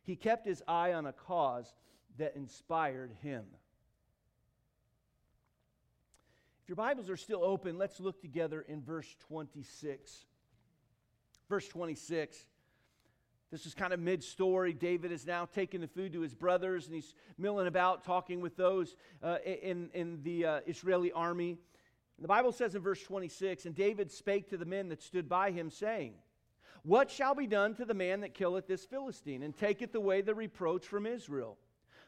He 0.03 0.17
kept 0.17 0.47
his 0.47 0.63
eye 0.69 0.93
on 0.93 1.07
a 1.07 1.13
cause 1.13 1.73
that 2.19 2.37
inspired 2.37 3.13
him. 3.23 3.45
If 6.63 6.69
your 6.69 6.77
Bibles 6.77 7.11
are 7.11 7.17
still 7.17 7.45
open, 7.45 7.77
let's 7.77 8.01
look 8.01 8.21
together 8.21 8.65
in 8.67 8.83
verse 8.83 9.15
26. 9.29 10.25
Verse 11.49 11.69
26. 11.69 12.47
This 13.51 13.67
is 13.67 13.75
kind 13.75 13.93
of 13.93 14.01
mid 14.01 14.25
story. 14.25 14.73
David 14.73 15.13
is 15.13 15.27
now 15.27 15.47
taking 15.55 15.81
the 15.81 15.87
food 15.87 16.13
to 16.15 16.21
his 16.21 16.35
brothers 16.35 16.87
and 16.87 16.95
he's 16.95 17.15
milling 17.39 17.67
about 17.67 18.03
talking 18.03 18.41
with 18.41 18.57
those 18.57 18.97
uh, 19.23 19.37
in, 19.45 19.91
in 19.95 20.23
the 20.23 20.47
uh, 20.47 20.61
Israeli 20.67 21.13
army. 21.13 21.59
The 22.19 22.29
Bible 22.29 22.53
says 22.53 22.75
in 22.75 22.83
verse 22.83 23.03
26 23.03 23.67
And 23.67 23.75
David 23.75 24.11
spake 24.11 24.49
to 24.51 24.57
the 24.57 24.65
men 24.65 24.89
that 24.89 25.03
stood 25.03 25.29
by 25.29 25.51
him, 25.51 25.71
saying, 25.71 26.15
what 26.85 27.11
shall 27.11 27.35
be 27.35 27.47
done 27.47 27.75
to 27.75 27.85
the 27.85 27.95
man 27.95 28.21
that 28.21 28.35
killeth 28.35 28.67
this 28.67 28.85
Philistine, 28.85 29.43
and 29.43 29.57
taketh 29.57 29.95
away 29.95 30.21
the 30.21 30.35
reproach 30.35 30.87
from 30.87 31.07
Israel? 31.07 31.57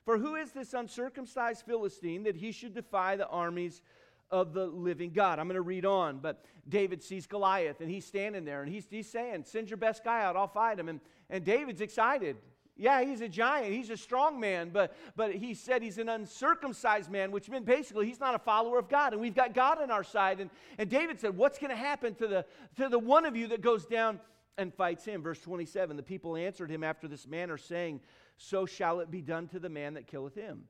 For 0.05 0.19
who 0.19 0.37
is 0.37 0.53
this 0.53 0.75
uncircumcised 0.75 1.65
Philistine 1.67 2.25
that 2.25 2.37
he 2.37 2.53
should 2.53 2.75
defy 2.75 3.17
the 3.17 3.27
armies 3.27 3.83
of 4.31 4.53
the 4.53 4.67
living 4.67 5.11
God? 5.11 5.39
I'm 5.39 5.49
going 5.49 5.57
to 5.57 5.63
read 5.63 5.87
on, 5.87 6.19
but 6.19 6.45
David 6.69 7.03
sees 7.03 7.27
Goliath, 7.27 7.81
and 7.81 7.91
he's 7.91 8.05
standing 8.05 8.45
there, 8.45 8.63
and 8.63 8.71
he's, 8.71 8.87
he's 8.89 9.11
saying, 9.11 9.45
Send 9.45 9.71
your 9.71 9.79
best 9.79 10.05
guy 10.05 10.23
out, 10.23 10.37
I'll 10.37 10.47
fight 10.47 10.79
him. 10.79 10.89
And, 10.89 11.01
and 11.31 11.43
David's 11.43 11.81
excited. 11.81 12.37
Yeah, 12.79 13.03
he's 13.03 13.23
a 13.23 13.29
giant. 13.29 13.73
He's 13.73 13.89
a 13.89 13.97
strong 13.97 14.39
man, 14.39 14.69
but, 14.71 14.95
but 15.17 15.33
he 15.33 15.55
said 15.55 15.83
he's 15.83 15.97
an 15.97 16.11
uncircumcised 16.11 17.11
man, 17.11 17.31
which 17.31 17.49
meant 17.49 17.65
basically 17.65 18.05
he's 18.05 18.21
not 18.21 18.35
a 18.35 18.39
follower 18.39 18.79
of 18.79 18.91
God. 18.91 19.15
And 19.15 19.23
we've 19.23 19.35
got 19.35 19.55
God 19.55 19.81
on 19.81 19.91
our 19.91 20.05
side. 20.05 20.41
And, 20.41 20.51
and 20.77 20.91
David 20.91 21.19
said, 21.19 21.35
What's 21.37 21.59
going 21.59 21.71
to 21.71 21.77
happen 21.77 22.15
to 22.17 22.27
the, 22.27 22.45
to 22.77 22.91
the 22.91 22.99
one 22.99 23.25
of 23.25 23.35
you 23.35 23.49
that 23.49 23.63
goes 23.63 23.87
down 23.87 24.21
and 24.59 24.73
fights 24.73 25.05
him. 25.05 25.23
Verse 25.23 25.41
27 25.41 25.97
The 25.97 26.03
people 26.03 26.37
answered 26.37 26.71
him 26.71 26.83
after 26.83 27.09
this 27.09 27.27
manner, 27.27 27.59
saying, 27.59 28.01
So 28.37 28.67
shall 28.67 29.01
it 29.01 29.11
be 29.11 29.23
done 29.23 29.49
to 29.49 29.59
the 29.59 29.69
man 29.69 29.95
that 29.95 30.07
killeth 30.07 30.35
him. 30.35 30.65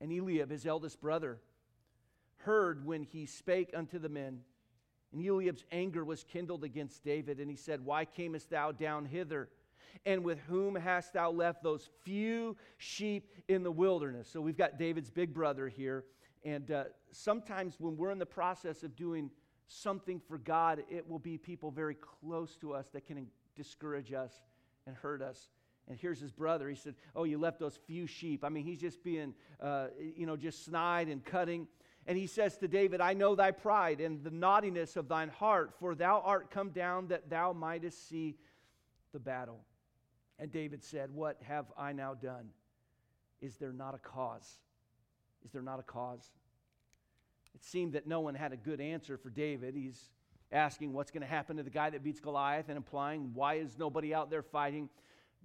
And 0.00 0.12
Eliab, 0.12 0.50
his 0.50 0.66
eldest 0.66 1.00
brother, 1.00 1.38
heard 2.38 2.86
when 2.86 3.02
he 3.02 3.26
spake 3.26 3.70
unto 3.74 3.98
the 3.98 4.08
men. 4.08 4.40
And 5.12 5.26
Eliab's 5.26 5.64
anger 5.72 6.04
was 6.04 6.24
kindled 6.24 6.64
against 6.64 7.04
David, 7.04 7.40
and 7.40 7.50
he 7.50 7.56
said, 7.56 7.84
Why 7.84 8.04
camest 8.04 8.50
thou 8.50 8.72
down 8.72 9.06
hither? 9.06 9.48
And 10.06 10.22
with 10.22 10.38
whom 10.48 10.76
hast 10.76 11.14
thou 11.14 11.32
left 11.32 11.64
those 11.64 11.88
few 12.04 12.56
sheep 12.78 13.34
in 13.48 13.64
the 13.64 13.72
wilderness? 13.72 14.28
So 14.32 14.40
we've 14.40 14.56
got 14.56 14.78
David's 14.78 15.10
big 15.10 15.34
brother 15.34 15.68
here. 15.68 16.04
And 16.44 16.70
uh, 16.70 16.84
sometimes 17.10 17.74
when 17.78 17.96
we're 17.96 18.12
in 18.12 18.18
the 18.18 18.26
process 18.26 18.82
of 18.82 18.94
doing 18.94 19.30
something 19.70 20.20
for 20.26 20.36
God, 20.36 20.82
it 20.90 21.08
will 21.08 21.18
be 21.18 21.38
people 21.38 21.70
very 21.70 21.94
close 21.94 22.56
to 22.56 22.74
us 22.74 22.88
that 22.92 23.06
can 23.06 23.26
discourage 23.56 24.12
us 24.12 24.32
and 24.86 24.96
hurt 24.96 25.22
us. 25.22 25.48
And 25.88 25.98
here's 25.98 26.20
his 26.20 26.32
brother. 26.32 26.68
He 26.68 26.74
said, 26.74 26.94
Oh, 27.14 27.24
you 27.24 27.38
left 27.38 27.60
those 27.60 27.78
few 27.86 28.06
sheep. 28.06 28.44
I 28.44 28.48
mean, 28.48 28.64
he's 28.64 28.80
just 28.80 29.02
being, 29.02 29.34
uh, 29.60 29.88
you 30.16 30.26
know, 30.26 30.36
just 30.36 30.64
snide 30.64 31.08
and 31.08 31.24
cutting. 31.24 31.68
And 32.06 32.18
he 32.18 32.26
says 32.26 32.56
to 32.58 32.68
David, 32.68 33.00
I 33.00 33.12
know 33.12 33.34
thy 33.34 33.50
pride 33.52 34.00
and 34.00 34.24
the 34.24 34.30
naughtiness 34.30 34.96
of 34.96 35.08
thine 35.08 35.28
heart, 35.28 35.72
for 35.78 35.94
thou 35.94 36.20
art 36.24 36.50
come 36.50 36.70
down 36.70 37.08
that 37.08 37.30
thou 37.30 37.52
mightest 37.52 38.08
see 38.08 38.36
the 39.12 39.20
battle. 39.20 39.60
And 40.38 40.50
David 40.50 40.82
said, 40.82 41.10
What 41.12 41.38
have 41.42 41.66
I 41.76 41.92
now 41.92 42.14
done? 42.14 42.48
Is 43.40 43.56
there 43.56 43.72
not 43.72 43.94
a 43.94 43.98
cause? 43.98 44.58
Is 45.44 45.52
there 45.52 45.62
not 45.62 45.78
a 45.78 45.84
cause? 45.84 46.28
It 47.54 47.64
seemed 47.64 47.92
that 47.94 48.06
no 48.06 48.20
one 48.20 48.34
had 48.34 48.52
a 48.52 48.56
good 48.56 48.80
answer 48.80 49.16
for 49.16 49.30
David. 49.30 49.74
He's 49.74 50.10
asking 50.52 50.92
what's 50.92 51.10
going 51.10 51.22
to 51.22 51.28
happen 51.28 51.56
to 51.56 51.62
the 51.62 51.70
guy 51.70 51.90
that 51.90 52.02
beats 52.02 52.20
Goliath 52.20 52.68
and 52.68 52.76
implying 52.76 53.30
why 53.34 53.54
is 53.54 53.78
nobody 53.78 54.14
out 54.14 54.30
there 54.30 54.42
fighting 54.42 54.88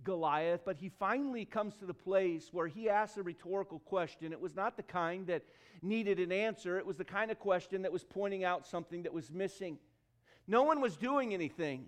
Goliath. 0.03 0.61
But 0.65 0.77
he 0.77 0.89
finally 0.89 1.45
comes 1.45 1.75
to 1.77 1.85
the 1.85 1.93
place 1.93 2.49
where 2.51 2.67
he 2.67 2.89
asks 2.89 3.17
a 3.17 3.23
rhetorical 3.23 3.79
question. 3.79 4.31
It 4.31 4.41
was 4.41 4.55
not 4.55 4.77
the 4.77 4.83
kind 4.83 5.27
that 5.27 5.43
needed 5.81 6.19
an 6.19 6.31
answer, 6.31 6.77
it 6.77 6.85
was 6.85 6.97
the 6.97 7.05
kind 7.05 7.29
of 7.29 7.39
question 7.39 7.83
that 7.83 7.91
was 7.91 8.03
pointing 8.03 8.43
out 8.43 8.65
something 8.65 9.03
that 9.03 9.13
was 9.13 9.31
missing. 9.31 9.77
No 10.47 10.63
one 10.63 10.81
was 10.81 10.95
doing 10.95 11.33
anything. 11.33 11.87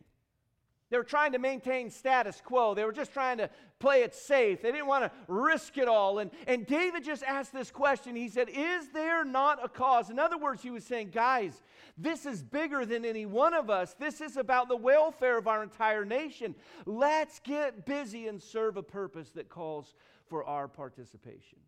They 0.90 0.98
were 0.98 1.04
trying 1.04 1.34
to 1.34 1.40
maintain 1.40 1.90
status 1.90 2.42
quo. 2.44 2.74
They 2.74 2.86
were 2.86 2.94
just 2.94 3.12
trying 3.12 3.40
to 3.40 3.50
play 3.78 4.04
it 4.04 4.16
safe. 4.16 4.62
They 4.62 4.72
didn't 4.72 4.88
want 4.88 5.04
to 5.04 5.12
risk 5.28 5.78
it 5.78 5.88
all. 5.88 6.20
And, 6.20 6.32
and 6.48 6.66
David 6.66 7.04
just 7.04 7.24
asked 7.24 7.52
this 7.52 7.72
question. 7.72 8.16
He 8.16 8.30
said, 8.30 8.48
Is 8.50 8.88
there 8.94 9.26
not 9.26 9.64
a 9.64 9.68
cause? 9.68 10.10
In 10.10 10.18
other 10.18 10.38
words, 10.38 10.64
he 10.64 10.70
was 10.70 10.86
saying, 10.86 11.10
Guys, 11.14 11.62
this 11.98 12.26
is 12.26 12.42
bigger 12.42 12.86
than 12.86 13.04
any 13.04 13.26
one 13.26 13.54
of 13.54 13.70
us. 13.70 13.96
This 14.00 14.22
is 14.22 14.38
about 14.38 14.70
the 14.70 14.78
welfare 14.78 15.38
of 15.38 15.48
our 15.48 15.62
entire 15.62 16.06
nation. 16.06 16.56
Let's 16.86 17.40
get 17.40 17.86
busy 17.86 18.28
and 18.28 18.42
serve 18.42 18.78
a 18.78 18.84
purpose 18.84 19.32
that 19.32 19.50
calls 19.50 19.94
for 20.30 20.46
our 20.46 20.70
participation. 20.70 21.60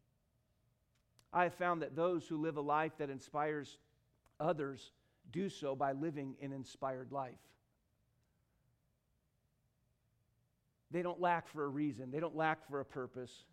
I 1.34 1.44
have 1.44 1.54
found 1.54 1.82
that 1.82 1.96
those 1.96 2.26
who 2.26 2.38
live 2.38 2.56
a 2.56 2.62
life 2.62 2.94
that 3.00 3.10
inspires 3.10 3.78
others 4.40 4.94
do 5.32 5.50
so 5.50 5.76
by 5.76 5.92
living 5.92 6.36
an 6.42 6.54
inspired 6.54 7.12
life. 7.12 7.36
They 10.92 11.02
don't 11.02 11.22
lack 11.22 11.48
for 11.48 11.64
a 11.64 11.68
reason, 11.68 12.12
they 12.12 12.20
don't 12.20 12.36
lack 12.36 12.68
for 12.70 12.80
a 12.80 12.86
purpose. 12.86 13.46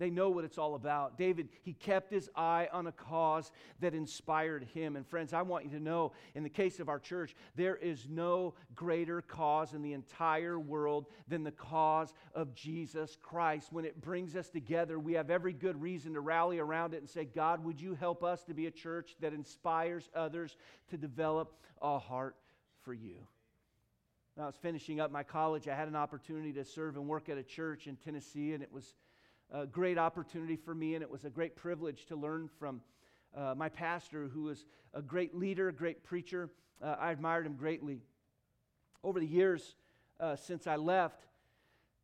They 0.00 0.08
know 0.08 0.30
what 0.30 0.46
it's 0.46 0.56
all 0.56 0.76
about. 0.76 1.18
David, 1.18 1.50
he 1.60 1.74
kept 1.74 2.10
his 2.10 2.30
eye 2.34 2.68
on 2.72 2.86
a 2.86 2.92
cause 2.92 3.52
that 3.80 3.94
inspired 3.94 4.64
him. 4.72 4.96
And 4.96 5.06
friends, 5.06 5.34
I 5.34 5.42
want 5.42 5.66
you 5.66 5.70
to 5.72 5.78
know 5.78 6.12
in 6.34 6.42
the 6.42 6.48
case 6.48 6.80
of 6.80 6.88
our 6.88 6.98
church, 6.98 7.36
there 7.54 7.76
is 7.76 8.06
no 8.08 8.54
greater 8.74 9.20
cause 9.20 9.74
in 9.74 9.82
the 9.82 9.92
entire 9.92 10.58
world 10.58 11.04
than 11.28 11.44
the 11.44 11.50
cause 11.50 12.14
of 12.34 12.54
Jesus 12.54 13.18
Christ. 13.20 13.74
When 13.74 13.84
it 13.84 14.00
brings 14.00 14.36
us 14.36 14.48
together, 14.48 14.98
we 14.98 15.12
have 15.12 15.28
every 15.28 15.52
good 15.52 15.78
reason 15.78 16.14
to 16.14 16.20
rally 16.20 16.58
around 16.58 16.94
it 16.94 17.02
and 17.02 17.08
say, 17.08 17.26
God, 17.26 17.62
would 17.62 17.78
you 17.78 17.94
help 17.94 18.24
us 18.24 18.42
to 18.44 18.54
be 18.54 18.68
a 18.68 18.70
church 18.70 19.16
that 19.20 19.34
inspires 19.34 20.08
others 20.14 20.56
to 20.88 20.96
develop 20.96 21.58
a 21.82 21.98
heart 21.98 22.36
for 22.80 22.94
you? 22.94 23.16
When 24.40 24.44
I 24.44 24.46
was 24.46 24.56
finishing 24.56 25.00
up 25.00 25.12
my 25.12 25.22
college, 25.22 25.68
I 25.68 25.74
had 25.74 25.86
an 25.86 25.94
opportunity 25.94 26.50
to 26.54 26.64
serve 26.64 26.96
and 26.96 27.06
work 27.06 27.28
at 27.28 27.36
a 27.36 27.42
church 27.42 27.86
in 27.86 27.96
Tennessee, 27.96 28.54
and 28.54 28.62
it 28.62 28.72
was 28.72 28.94
a 29.52 29.66
great 29.66 29.98
opportunity 29.98 30.56
for 30.56 30.74
me, 30.74 30.94
and 30.94 31.02
it 31.02 31.10
was 31.10 31.26
a 31.26 31.28
great 31.28 31.56
privilege 31.56 32.06
to 32.06 32.16
learn 32.16 32.48
from 32.58 32.80
uh, 33.36 33.54
my 33.54 33.68
pastor, 33.68 34.28
who 34.28 34.44
was 34.44 34.64
a 34.94 35.02
great 35.02 35.34
leader, 35.34 35.68
a 35.68 35.74
great 35.74 36.02
preacher. 36.02 36.48
Uh, 36.82 36.96
I 36.98 37.10
admired 37.10 37.44
him 37.44 37.52
greatly. 37.52 38.00
Over 39.04 39.20
the 39.20 39.26
years 39.26 39.74
uh, 40.18 40.36
since 40.36 40.66
I 40.66 40.76
left, 40.76 41.26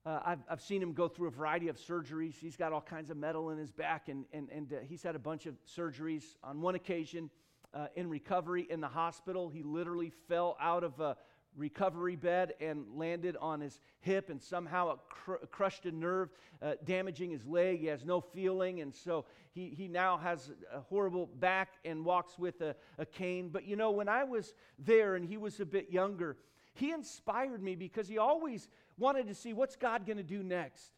uh, 0.04 0.20
I've, 0.22 0.40
I've 0.50 0.60
seen 0.60 0.82
him 0.82 0.92
go 0.92 1.08
through 1.08 1.28
a 1.28 1.30
variety 1.30 1.68
of 1.68 1.78
surgeries. 1.78 2.34
He's 2.38 2.58
got 2.58 2.70
all 2.70 2.82
kinds 2.82 3.08
of 3.08 3.16
metal 3.16 3.48
in 3.48 3.56
his 3.56 3.72
back, 3.72 4.10
and, 4.10 4.26
and, 4.34 4.50
and 4.50 4.70
uh, 4.74 4.76
he's 4.86 5.02
had 5.02 5.16
a 5.16 5.18
bunch 5.18 5.46
of 5.46 5.54
surgeries. 5.66 6.36
On 6.44 6.60
one 6.60 6.74
occasion, 6.74 7.30
uh, 7.72 7.86
in 7.96 8.10
recovery 8.10 8.66
in 8.68 8.82
the 8.82 8.88
hospital, 8.88 9.48
he 9.48 9.62
literally 9.62 10.12
fell 10.28 10.58
out 10.60 10.84
of 10.84 11.00
a 11.00 11.16
recovery 11.56 12.16
bed 12.16 12.54
and 12.60 12.84
landed 12.94 13.36
on 13.40 13.60
his 13.60 13.80
hip, 14.00 14.30
and 14.30 14.42
somehow 14.42 14.92
it 14.92 14.98
cr- 15.08 15.46
crushed 15.50 15.86
a 15.86 15.90
nerve, 15.90 16.30
uh, 16.62 16.74
damaging 16.84 17.30
his 17.30 17.46
leg. 17.46 17.80
He 17.80 17.86
has 17.86 18.04
no 18.04 18.20
feeling, 18.20 18.80
and 18.80 18.94
so 18.94 19.24
he, 19.52 19.68
he 19.68 19.88
now 19.88 20.18
has 20.18 20.52
a 20.72 20.80
horrible 20.80 21.26
back 21.26 21.74
and 21.84 22.04
walks 22.04 22.38
with 22.38 22.60
a, 22.60 22.76
a 22.98 23.06
cane. 23.06 23.48
But 23.52 23.66
you 23.66 23.76
know, 23.76 23.90
when 23.90 24.08
I 24.08 24.24
was 24.24 24.54
there 24.78 25.14
and 25.14 25.24
he 25.24 25.36
was 25.36 25.58
a 25.60 25.66
bit 25.66 25.90
younger, 25.90 26.36
he 26.74 26.92
inspired 26.92 27.62
me 27.62 27.74
because 27.74 28.06
he 28.06 28.18
always 28.18 28.68
wanted 28.98 29.26
to 29.28 29.34
see 29.34 29.52
what's 29.52 29.76
God 29.76 30.06
going 30.06 30.18
to 30.18 30.22
do 30.22 30.42
next. 30.42 30.92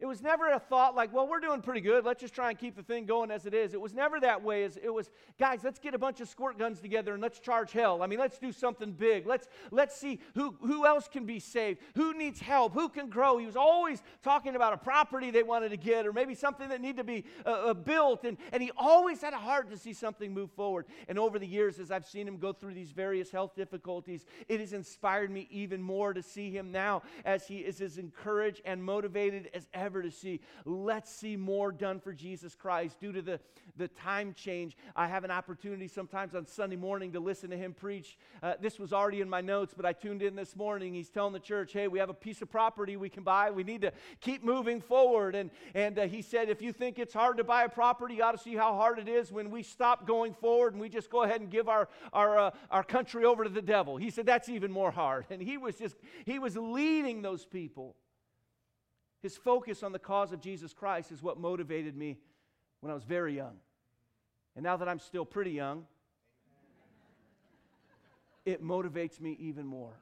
It 0.00 0.06
was 0.06 0.20
never 0.20 0.50
a 0.50 0.58
thought 0.58 0.96
like, 0.96 1.12
well, 1.12 1.28
we're 1.28 1.38
doing 1.38 1.62
pretty 1.62 1.80
good. 1.80 2.04
Let's 2.04 2.20
just 2.20 2.34
try 2.34 2.50
and 2.50 2.58
keep 2.58 2.74
the 2.74 2.82
thing 2.82 3.06
going 3.06 3.30
as 3.30 3.46
it 3.46 3.54
is. 3.54 3.74
It 3.74 3.80
was 3.80 3.94
never 3.94 4.18
that 4.20 4.42
way. 4.42 4.64
It 4.64 4.92
was, 4.92 5.08
guys, 5.38 5.60
let's 5.62 5.78
get 5.78 5.94
a 5.94 5.98
bunch 5.98 6.20
of 6.20 6.28
squirt 6.28 6.58
guns 6.58 6.80
together 6.80 7.12
and 7.12 7.22
let's 7.22 7.38
charge 7.38 7.70
hell. 7.70 8.02
I 8.02 8.08
mean, 8.08 8.18
let's 8.18 8.36
do 8.36 8.50
something 8.50 8.90
big. 8.90 9.24
Let's, 9.24 9.46
let's 9.70 9.96
see 9.96 10.18
who, 10.34 10.56
who 10.60 10.84
else 10.84 11.06
can 11.06 11.26
be 11.26 11.38
saved, 11.38 11.78
who 11.94 12.12
needs 12.12 12.40
help, 12.40 12.74
who 12.74 12.88
can 12.88 13.08
grow. 13.08 13.38
He 13.38 13.46
was 13.46 13.54
always 13.54 14.02
talking 14.24 14.56
about 14.56 14.72
a 14.72 14.76
property 14.76 15.30
they 15.30 15.44
wanted 15.44 15.68
to 15.68 15.76
get 15.76 16.06
or 16.06 16.12
maybe 16.12 16.34
something 16.34 16.68
that 16.70 16.80
needed 16.80 16.96
to 16.96 17.04
be 17.04 17.24
uh, 17.46 17.50
uh, 17.50 17.74
built. 17.74 18.24
And, 18.24 18.36
and 18.52 18.60
he 18.60 18.72
always 18.76 19.20
had 19.20 19.32
a 19.32 19.38
heart 19.38 19.70
to 19.70 19.78
see 19.78 19.92
something 19.92 20.34
move 20.34 20.50
forward. 20.50 20.86
And 21.06 21.20
over 21.20 21.38
the 21.38 21.46
years, 21.46 21.78
as 21.78 21.92
I've 21.92 22.06
seen 22.06 22.26
him 22.26 22.38
go 22.38 22.52
through 22.52 22.74
these 22.74 22.90
various 22.90 23.30
health 23.30 23.54
difficulties, 23.54 24.26
it 24.48 24.58
has 24.58 24.72
inspired 24.72 25.30
me 25.30 25.46
even 25.52 25.80
more 25.80 26.12
to 26.12 26.22
see 26.22 26.50
him 26.50 26.72
now 26.72 27.02
as 27.24 27.46
he 27.46 27.58
is 27.58 27.80
as 27.80 27.96
encouraged 27.96 28.60
and 28.64 28.82
motivated 28.82 29.50
as 29.54 29.68
ever 29.72 29.83
ever 29.84 30.02
to 30.02 30.10
see. 30.10 30.40
Let's 30.64 31.10
see 31.10 31.36
more 31.36 31.70
done 31.70 32.00
for 32.00 32.12
Jesus 32.12 32.54
Christ. 32.54 32.98
Due 33.00 33.12
to 33.12 33.22
the, 33.22 33.40
the 33.76 33.88
time 33.88 34.32
change, 34.32 34.76
I 34.96 35.06
have 35.06 35.24
an 35.24 35.30
opportunity 35.30 35.88
sometimes 35.88 36.34
on 36.34 36.46
Sunday 36.46 36.76
morning 36.76 37.12
to 37.12 37.20
listen 37.20 37.50
to 37.50 37.56
him 37.56 37.74
preach. 37.74 38.16
Uh, 38.42 38.54
this 38.60 38.78
was 38.78 38.92
already 38.92 39.20
in 39.20 39.28
my 39.28 39.40
notes, 39.40 39.74
but 39.76 39.84
I 39.84 39.92
tuned 39.92 40.22
in 40.22 40.34
this 40.34 40.56
morning. 40.56 40.94
He's 40.94 41.10
telling 41.10 41.32
the 41.32 41.38
church, 41.40 41.72
hey, 41.72 41.88
we 41.88 41.98
have 41.98 42.10
a 42.10 42.14
piece 42.14 42.40
of 42.40 42.50
property 42.50 42.96
we 42.96 43.10
can 43.10 43.22
buy. 43.22 43.50
We 43.50 43.64
need 43.64 43.82
to 43.82 43.92
keep 44.20 44.42
moving 44.42 44.80
forward. 44.80 45.34
And, 45.34 45.50
and 45.74 45.98
uh, 45.98 46.06
he 46.06 46.22
said, 46.22 46.48
if 46.48 46.62
you 46.62 46.72
think 46.72 46.98
it's 46.98 47.14
hard 47.14 47.36
to 47.36 47.44
buy 47.44 47.64
a 47.64 47.68
property, 47.68 48.14
you 48.14 48.22
ought 48.22 48.32
to 48.32 48.38
see 48.38 48.56
how 48.56 48.74
hard 48.74 48.98
it 48.98 49.08
is 49.08 49.30
when 49.30 49.50
we 49.50 49.62
stop 49.62 50.06
going 50.06 50.32
forward 50.32 50.72
and 50.72 50.80
we 50.80 50.88
just 50.88 51.10
go 51.10 51.22
ahead 51.22 51.40
and 51.40 51.50
give 51.50 51.68
our, 51.68 51.88
our, 52.12 52.38
uh, 52.38 52.50
our 52.70 52.84
country 52.84 53.24
over 53.24 53.44
to 53.44 53.50
the 53.50 53.62
devil. 53.62 53.96
He 53.96 54.10
said, 54.10 54.24
that's 54.24 54.48
even 54.48 54.72
more 54.72 54.90
hard. 54.90 55.26
And 55.30 55.42
he 55.42 55.58
was 55.58 55.76
just, 55.76 55.96
he 56.24 56.38
was 56.38 56.56
leading 56.56 57.22
those 57.22 57.44
people. 57.44 57.96
His 59.24 59.38
focus 59.38 59.82
on 59.82 59.92
the 59.92 59.98
cause 59.98 60.32
of 60.32 60.42
Jesus 60.42 60.74
Christ 60.74 61.10
is 61.10 61.22
what 61.22 61.40
motivated 61.40 61.96
me 61.96 62.18
when 62.80 62.90
I 62.90 62.94
was 62.94 63.04
very 63.04 63.34
young. 63.34 63.56
And 64.54 64.62
now 64.62 64.76
that 64.76 64.86
I'm 64.86 64.98
still 64.98 65.24
pretty 65.24 65.52
young, 65.52 65.86
it 68.44 68.62
motivates 68.62 69.22
me 69.22 69.34
even 69.40 69.64
more. 69.64 69.94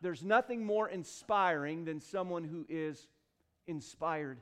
There's 0.00 0.24
nothing 0.24 0.66
more 0.66 0.88
inspiring 0.88 1.84
than 1.84 2.00
someone 2.00 2.42
who 2.42 2.66
is 2.68 3.06
inspired. 3.68 4.40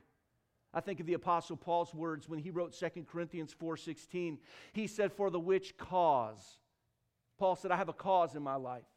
I 0.73 0.79
think 0.79 0.99
of 0.99 1.05
the 1.05 1.13
apostle 1.13 1.55
Paul's 1.55 1.93
words 1.93 2.27
when 2.27 2.39
he 2.39 2.49
wrote 2.49 2.73
2 2.73 3.05
Corinthians 3.05 3.53
4:16. 3.53 4.39
He 4.73 4.87
said 4.87 5.13
for 5.13 5.29
the 5.29 5.39
which 5.39 5.77
cause 5.77 6.57
Paul 7.37 7.55
said 7.55 7.69
I 7.69 7.75
have 7.75 7.89
a 7.89 7.93
cause 7.93 8.33
in 8.33 8.41
my 8.41 8.55
life. 8.55 8.90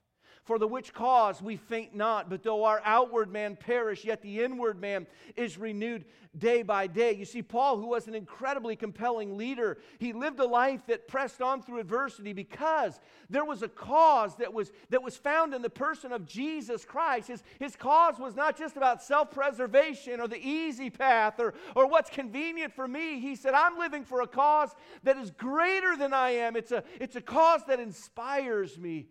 For 0.45 0.59
the 0.59 0.69
which 0.69 0.93
cause 0.93 1.41
we 1.41 1.57
faint 1.57 1.95
not, 1.95 2.29
but 2.29 2.43
though 2.43 2.65
our 2.65 2.83
outward 2.85 3.33
man 3.33 3.57
perish, 3.57 4.05
yet 4.05 4.21
the 4.21 4.43
inward 4.43 4.79
man 4.79 5.07
is 5.37 5.57
renewed 5.57 6.05
day 6.37 6.63
by 6.63 6.87
day. 6.87 7.15
You 7.15 7.25
see, 7.25 7.41
Paul, 7.41 7.79
who 7.79 7.87
was 7.87 8.09
an 8.09 8.15
incredibly 8.15 8.77
compelling 8.77 9.39
leader, 9.39 9.79
he 9.99 10.13
lived 10.13 10.39
a 10.41 10.45
life 10.45 10.83
that 10.87 11.09
pressed 11.09 11.41
on 11.41 11.63
through 11.63 11.79
adversity 11.79 12.35
because 12.35 13.01
there 13.31 13.47
was 13.47 13.63
a 13.63 13.69
cause 13.69 14.37
that 14.37 14.53
was, 14.53 14.71
that 14.91 15.03
was 15.03 15.17
found 15.17 15.55
in 15.55 15.63
the 15.63 15.71
person 15.71 16.13
of 16.13 16.27
Jesus 16.27 16.85
Christ. 16.85 17.29
His, 17.29 17.43
his 17.59 17.75
cause 17.75 18.19
was 18.19 18.37
not 18.37 18.59
just 18.59 18.77
about 18.77 19.03
self 19.03 19.31
preservation 19.31 20.21
or 20.21 20.29
the 20.29 20.47
easy 20.47 20.91
path 20.91 21.41
or, 21.41 21.55
or 21.75 21.89
what's 21.89 22.11
convenient 22.11 22.75
for 22.75 22.87
me. 22.87 23.19
He 23.19 23.35
said, 23.35 23.55
I'm 23.55 23.79
living 23.79 24.05
for 24.05 24.21
a 24.21 24.27
cause 24.27 24.75
that 25.05 25.17
is 25.17 25.31
greater 25.31 25.97
than 25.97 26.13
I 26.13 26.33
am. 26.33 26.55
It's 26.55 26.71
a, 26.71 26.85
it's 27.01 27.17
a 27.17 27.23
cause 27.23 27.63
that 27.67 27.81
inspires 27.81 28.77
me 28.77 29.07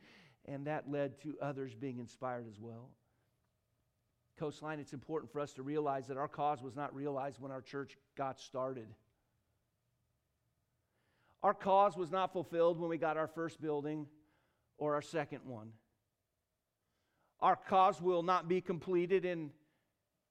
and 0.45 0.67
that 0.67 0.89
led 0.89 1.19
to 1.21 1.35
others 1.41 1.73
being 1.73 1.99
inspired 1.99 2.47
as 2.47 2.59
well. 2.59 2.89
Coastline, 4.39 4.79
it's 4.79 4.93
important 4.93 5.31
for 5.31 5.39
us 5.39 5.53
to 5.53 5.63
realize 5.63 6.07
that 6.07 6.17
our 6.17 6.27
cause 6.27 6.61
was 6.61 6.75
not 6.75 6.93
realized 6.95 7.39
when 7.39 7.51
our 7.51 7.61
church 7.61 7.97
got 8.17 8.39
started. 8.39 8.87
Our 11.43 11.53
cause 11.53 11.95
was 11.95 12.11
not 12.11 12.33
fulfilled 12.33 12.79
when 12.79 12.89
we 12.89 12.97
got 12.97 13.17
our 13.17 13.27
first 13.27 13.61
building 13.61 14.07
or 14.77 14.95
our 14.95 15.01
second 15.01 15.41
one. 15.45 15.69
Our 17.41 17.55
cause 17.55 18.01
will 18.01 18.23
not 18.23 18.47
be 18.47 18.61
completed 18.61 19.25
in 19.25 19.51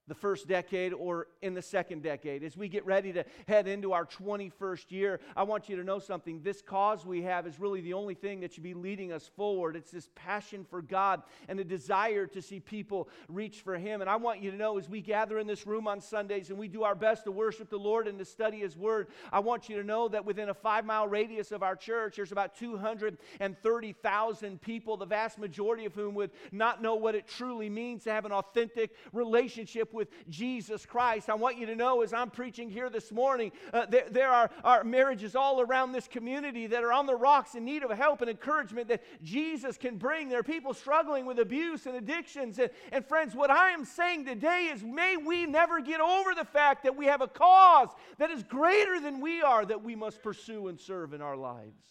the 0.07 0.15
first 0.15 0.47
decade 0.47 0.93
or 0.93 1.27
in 1.41 1.53
the 1.53 1.61
second 1.61 2.03
decade. 2.03 2.43
As 2.43 2.57
we 2.57 2.67
get 2.67 2.85
ready 2.85 3.13
to 3.13 3.23
head 3.47 3.67
into 3.67 3.93
our 3.93 4.05
21st 4.05 4.91
year, 4.91 5.21
I 5.35 5.43
want 5.43 5.69
you 5.69 5.77
to 5.77 5.83
know 5.83 5.99
something. 5.99 6.41
This 6.43 6.61
cause 6.61 7.05
we 7.05 7.21
have 7.21 7.47
is 7.47 7.57
really 7.59 7.79
the 7.79 7.93
only 7.93 8.13
thing 8.13 8.41
that 8.41 8.53
should 8.53 8.63
be 8.63 8.73
leading 8.73 9.13
us 9.13 9.29
forward. 9.35 9.77
It's 9.77 9.91
this 9.91 10.09
passion 10.15 10.65
for 10.69 10.81
God 10.81 11.23
and 11.47 11.57
a 11.59 11.63
desire 11.63 12.27
to 12.27 12.41
see 12.41 12.59
people 12.59 13.07
reach 13.29 13.61
for 13.61 13.77
Him. 13.77 14.01
And 14.01 14.09
I 14.09 14.17
want 14.17 14.41
you 14.41 14.51
to 14.51 14.57
know 14.57 14.77
as 14.77 14.89
we 14.89 14.99
gather 14.99 15.39
in 15.39 15.47
this 15.47 15.65
room 15.65 15.87
on 15.87 16.01
Sundays 16.01 16.49
and 16.49 16.59
we 16.59 16.67
do 16.67 16.83
our 16.83 16.95
best 16.95 17.23
to 17.23 17.31
worship 17.31 17.69
the 17.69 17.77
Lord 17.77 18.07
and 18.07 18.19
to 18.19 18.25
study 18.25 18.59
His 18.59 18.75
Word, 18.75 19.07
I 19.31 19.39
want 19.39 19.69
you 19.69 19.77
to 19.77 19.83
know 19.83 20.09
that 20.09 20.25
within 20.25 20.49
a 20.49 20.53
five 20.53 20.85
mile 20.85 21.07
radius 21.07 21.53
of 21.53 21.63
our 21.63 21.77
church, 21.77 22.17
there's 22.17 22.33
about 22.33 22.57
230,000 22.57 24.61
people, 24.61 24.97
the 24.97 25.05
vast 25.05 25.39
majority 25.39 25.85
of 25.85 25.95
whom 25.95 26.13
would 26.15 26.31
not 26.51 26.81
know 26.81 26.95
what 26.95 27.15
it 27.15 27.25
truly 27.25 27.69
means 27.69 28.03
to 28.03 28.11
have 28.11 28.25
an 28.25 28.33
authentic 28.33 28.91
relationship 29.13 29.92
with 29.93 30.09
Jesus 30.29 30.85
Christ. 30.85 31.29
I 31.29 31.35
want 31.35 31.57
you 31.57 31.65
to 31.67 31.75
know 31.75 32.01
as 32.01 32.13
I'm 32.13 32.29
preaching 32.29 32.69
here 32.69 32.89
this 32.89 33.11
morning, 33.11 33.51
uh, 33.71 33.85
there, 33.85 34.05
there 34.09 34.29
are, 34.29 34.49
are 34.63 34.83
marriages 34.83 35.35
all 35.35 35.61
around 35.61 35.91
this 35.91 36.07
community 36.07 36.67
that 36.67 36.83
are 36.83 36.91
on 36.91 37.05
the 37.05 37.15
rocks 37.15 37.55
in 37.55 37.63
need 37.63 37.83
of 37.83 37.91
help 37.91 38.21
and 38.21 38.29
encouragement 38.29 38.87
that 38.87 39.03
Jesus 39.23 39.77
can 39.77 39.97
bring. 39.97 40.29
There 40.29 40.39
are 40.39 40.43
people 40.43 40.73
struggling 40.73 41.25
with 41.25 41.39
abuse 41.39 41.85
and 41.85 41.95
addictions. 41.95 42.59
And, 42.59 42.69
and 42.91 43.05
friends, 43.05 43.35
what 43.35 43.51
I 43.51 43.71
am 43.71 43.85
saying 43.85 44.25
today 44.25 44.71
is 44.73 44.83
may 44.83 45.15
we 45.17 45.45
never 45.45 45.79
get 45.79 46.01
over 46.01 46.33
the 46.35 46.45
fact 46.45 46.83
that 46.83 46.95
we 46.95 47.05
have 47.05 47.21
a 47.21 47.27
cause 47.27 47.89
that 48.17 48.31
is 48.31 48.43
greater 48.43 48.99
than 48.99 49.21
we 49.21 49.41
are 49.41 49.65
that 49.65 49.83
we 49.83 49.95
must 49.95 50.23
pursue 50.23 50.67
and 50.67 50.79
serve 50.79 51.13
in 51.13 51.21
our 51.21 51.37
lives. 51.37 51.83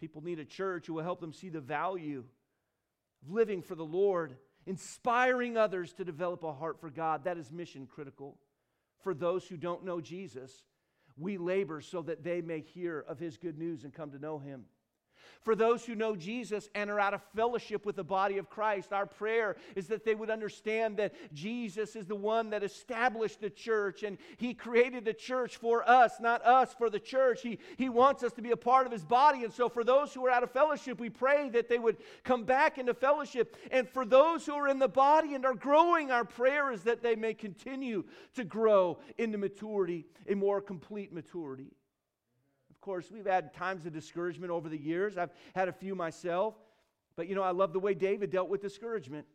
People 0.00 0.22
need 0.22 0.38
a 0.38 0.44
church 0.44 0.86
who 0.86 0.94
will 0.94 1.02
help 1.02 1.20
them 1.20 1.32
see 1.32 1.48
the 1.48 1.60
value 1.60 2.18
of 2.18 3.32
living 3.32 3.62
for 3.62 3.74
the 3.74 3.84
Lord, 3.84 4.36
inspiring 4.66 5.56
others 5.56 5.92
to 5.94 6.04
develop 6.04 6.42
a 6.42 6.52
heart 6.52 6.80
for 6.80 6.90
God. 6.90 7.24
That 7.24 7.38
is 7.38 7.50
mission 7.50 7.86
critical. 7.86 8.38
For 9.02 9.14
those 9.14 9.46
who 9.46 9.56
don't 9.56 9.84
know 9.84 10.00
Jesus, 10.00 10.64
we 11.16 11.36
labor 11.36 11.80
so 11.80 12.02
that 12.02 12.24
they 12.24 12.40
may 12.40 12.60
hear 12.60 13.04
of 13.06 13.18
his 13.18 13.36
good 13.36 13.58
news 13.58 13.84
and 13.84 13.92
come 13.92 14.10
to 14.10 14.18
know 14.18 14.38
him. 14.38 14.64
For 15.42 15.54
those 15.54 15.84
who 15.84 15.94
know 15.94 16.16
Jesus 16.16 16.68
and 16.74 16.90
are 16.90 17.00
out 17.00 17.14
of 17.14 17.22
fellowship 17.34 17.84
with 17.84 17.96
the 17.96 18.04
body 18.04 18.38
of 18.38 18.48
Christ, 18.48 18.92
our 18.92 19.06
prayer 19.06 19.56
is 19.76 19.86
that 19.88 20.04
they 20.04 20.14
would 20.14 20.30
understand 20.30 20.96
that 20.96 21.14
Jesus 21.34 21.96
is 21.96 22.06
the 22.06 22.14
one 22.14 22.50
that 22.50 22.62
established 22.62 23.40
the 23.40 23.50
church 23.50 24.02
and 24.02 24.18
He 24.36 24.54
created 24.54 25.04
the 25.04 25.12
church 25.12 25.56
for 25.56 25.88
us, 25.88 26.20
not 26.20 26.44
us 26.44 26.72
for 26.72 26.88
the 26.88 26.98
church. 26.98 27.42
He, 27.42 27.58
he 27.76 27.88
wants 27.88 28.22
us 28.22 28.32
to 28.32 28.42
be 28.42 28.52
a 28.52 28.56
part 28.56 28.86
of 28.86 28.92
His 28.92 29.04
body. 29.04 29.44
And 29.44 29.52
so, 29.52 29.68
for 29.68 29.84
those 29.84 30.14
who 30.14 30.24
are 30.26 30.30
out 30.30 30.42
of 30.42 30.50
fellowship, 30.50 30.98
we 30.98 31.10
pray 31.10 31.48
that 31.50 31.68
they 31.68 31.78
would 31.78 31.98
come 32.22 32.44
back 32.44 32.78
into 32.78 32.94
fellowship. 32.94 33.56
And 33.70 33.88
for 33.88 34.04
those 34.04 34.46
who 34.46 34.54
are 34.54 34.68
in 34.68 34.78
the 34.78 34.88
body 34.88 35.34
and 35.34 35.44
are 35.44 35.54
growing, 35.54 36.10
our 36.10 36.24
prayer 36.24 36.72
is 36.72 36.82
that 36.82 37.02
they 37.02 37.16
may 37.16 37.34
continue 37.34 38.04
to 38.34 38.44
grow 38.44 38.98
into 39.18 39.38
maturity, 39.38 40.06
a 40.28 40.34
more 40.34 40.60
complete 40.60 41.12
maturity 41.12 41.72
course, 42.84 43.10
we've 43.10 43.26
had 43.26 43.54
times 43.54 43.86
of 43.86 43.94
discouragement 43.94 44.52
over 44.52 44.68
the 44.68 44.78
years. 44.78 45.16
I've 45.16 45.32
had 45.54 45.68
a 45.68 45.72
few 45.72 45.94
myself. 45.94 46.54
But 47.16 47.28
you 47.28 47.34
know, 47.34 47.42
I 47.42 47.50
love 47.50 47.72
the 47.72 47.80
way 47.80 47.94
David 47.94 48.30
dealt 48.30 48.50
with 48.50 48.60
discouragement. 48.60 49.26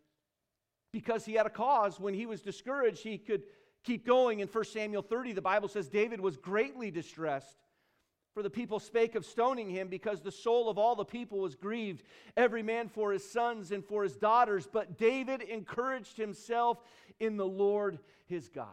Because 0.94 1.26
he 1.26 1.34
had 1.34 1.48
a 1.48 1.50
cause. 1.50 2.00
When 2.00 2.14
he 2.14 2.28
was 2.28 2.42
discouraged, 2.42 3.04
he 3.04 3.18
could 3.18 3.44
keep 3.84 4.06
going. 4.06 4.40
In 4.40 4.48
1 4.48 4.64
Samuel 4.66 5.02
30, 5.02 5.34
the 5.34 5.42
Bible 5.42 5.68
says 5.68 5.88
David 5.88 6.22
was 6.22 6.38
greatly 6.38 6.92
distressed. 6.92 7.58
For 8.36 8.44
the 8.44 8.50
people 8.52 8.80
spake 8.80 9.16
of 9.16 9.26
stoning 9.26 9.70
him 9.70 9.88
because 9.88 10.22
the 10.22 10.32
soul 10.32 10.70
of 10.70 10.78
all 10.78 10.96
the 10.96 11.04
people 11.04 11.40
was 11.40 11.56
grieved, 11.56 12.04
every 12.38 12.62
man 12.62 12.88
for 12.88 13.12
his 13.12 13.30
sons 13.30 13.72
and 13.72 13.84
for 13.84 14.04
his 14.04 14.16
daughters. 14.16 14.70
But 14.72 15.00
David 15.00 15.42
encouraged 15.42 16.18
himself 16.18 16.78
in 17.20 17.38
the 17.38 17.48
Lord 17.48 17.98
his 18.28 18.48
God. 18.48 18.68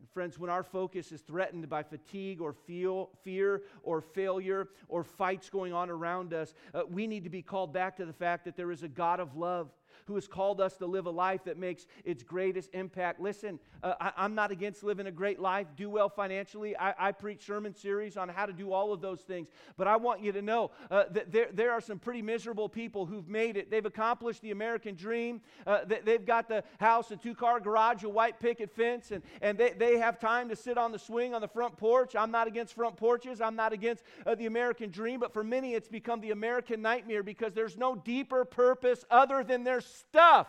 And 0.00 0.08
friends, 0.10 0.38
when 0.38 0.50
our 0.50 0.62
focus 0.62 1.10
is 1.10 1.22
threatened 1.22 1.68
by 1.68 1.82
fatigue 1.82 2.40
or 2.40 2.52
feel, 2.52 3.10
fear 3.24 3.62
or 3.82 4.00
failure 4.00 4.68
or 4.88 5.02
fights 5.02 5.50
going 5.50 5.72
on 5.72 5.90
around 5.90 6.32
us, 6.32 6.54
uh, 6.72 6.82
we 6.88 7.06
need 7.06 7.24
to 7.24 7.30
be 7.30 7.42
called 7.42 7.72
back 7.72 7.96
to 7.96 8.06
the 8.06 8.12
fact 8.12 8.44
that 8.44 8.56
there 8.56 8.70
is 8.70 8.82
a 8.82 8.88
God 8.88 9.18
of 9.18 9.36
love 9.36 9.70
who 10.06 10.14
has 10.14 10.26
called 10.26 10.60
us 10.60 10.76
to 10.76 10.86
live 10.86 11.06
a 11.06 11.10
life 11.10 11.44
that 11.44 11.58
makes 11.58 11.86
its 12.04 12.22
greatest 12.22 12.70
impact. 12.74 13.20
Listen, 13.20 13.58
uh, 13.82 13.94
I, 14.00 14.24
am 14.24 14.34
not 14.34 14.50
against 14.50 14.82
living 14.82 15.06
a 15.06 15.12
great 15.12 15.38
life, 15.38 15.66
do 15.76 15.90
well 15.90 16.08
financially. 16.08 16.76
I, 16.76 17.08
I, 17.08 17.12
preach 17.12 17.46
sermon 17.46 17.74
series 17.74 18.16
on 18.16 18.28
how 18.28 18.46
to 18.46 18.52
do 18.52 18.72
all 18.72 18.92
of 18.92 19.00
those 19.00 19.20
things. 19.20 19.48
But 19.76 19.86
I 19.86 19.96
want 19.96 20.22
you 20.22 20.32
to 20.32 20.42
know 20.42 20.70
uh, 20.90 21.04
that 21.10 21.32
there, 21.32 21.48
there 21.52 21.72
are 21.72 21.80
some 21.80 21.98
pretty 21.98 22.22
miserable 22.22 22.68
people 22.68 23.06
who've 23.06 23.28
made 23.28 23.56
it. 23.56 23.70
They've 23.70 23.84
accomplished 23.84 24.42
the 24.42 24.50
American 24.50 24.94
dream. 24.94 25.40
Uh, 25.66 25.80
they, 25.86 26.12
have 26.12 26.26
got 26.26 26.48
the 26.48 26.64
house, 26.80 27.10
a 27.10 27.16
two 27.16 27.34
car 27.34 27.60
garage, 27.60 28.04
a 28.04 28.08
white 28.08 28.40
picket 28.40 28.70
fence, 28.70 29.10
and, 29.10 29.22
and 29.40 29.58
they, 29.58 29.70
they 29.70 29.98
have 29.98 30.18
time 30.18 30.48
to 30.48 30.56
sit 30.56 30.78
on 30.78 30.92
the 30.92 30.98
swing 30.98 31.34
on 31.34 31.40
the 31.40 31.48
front 31.48 31.76
porch. 31.76 32.16
I'm 32.16 32.30
not 32.30 32.46
against 32.46 32.74
front 32.74 32.96
porches, 32.96 33.40
I'm 33.40 33.56
not 33.56 33.72
against 33.72 34.02
uh, 34.26 34.34
the 34.34 34.46
American 34.46 34.90
dream, 34.90 35.20
but 35.20 35.32
for 35.32 35.44
many, 35.44 35.74
it's 35.74 35.88
become 35.88 36.20
the 36.20 36.30
American 36.30 36.82
nightmare 36.82 37.22
because 37.22 37.52
there's 37.54 37.76
no 37.76 37.94
deeper 37.96 38.44
purpose 38.44 39.04
other 39.10 39.44
than 39.44 39.64
their 39.64 39.80
stuff. 39.88 40.46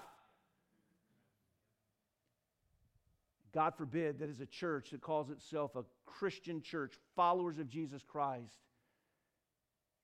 God 3.53 3.73
forbid 3.75 4.19
that 4.19 4.29
as 4.29 4.39
a 4.39 4.45
church 4.45 4.91
that 4.91 5.01
calls 5.01 5.29
itself 5.29 5.75
a 5.75 5.83
Christian 6.05 6.61
church, 6.61 6.93
followers 7.15 7.57
of 7.57 7.67
Jesus 7.67 8.03
Christ, 8.03 8.59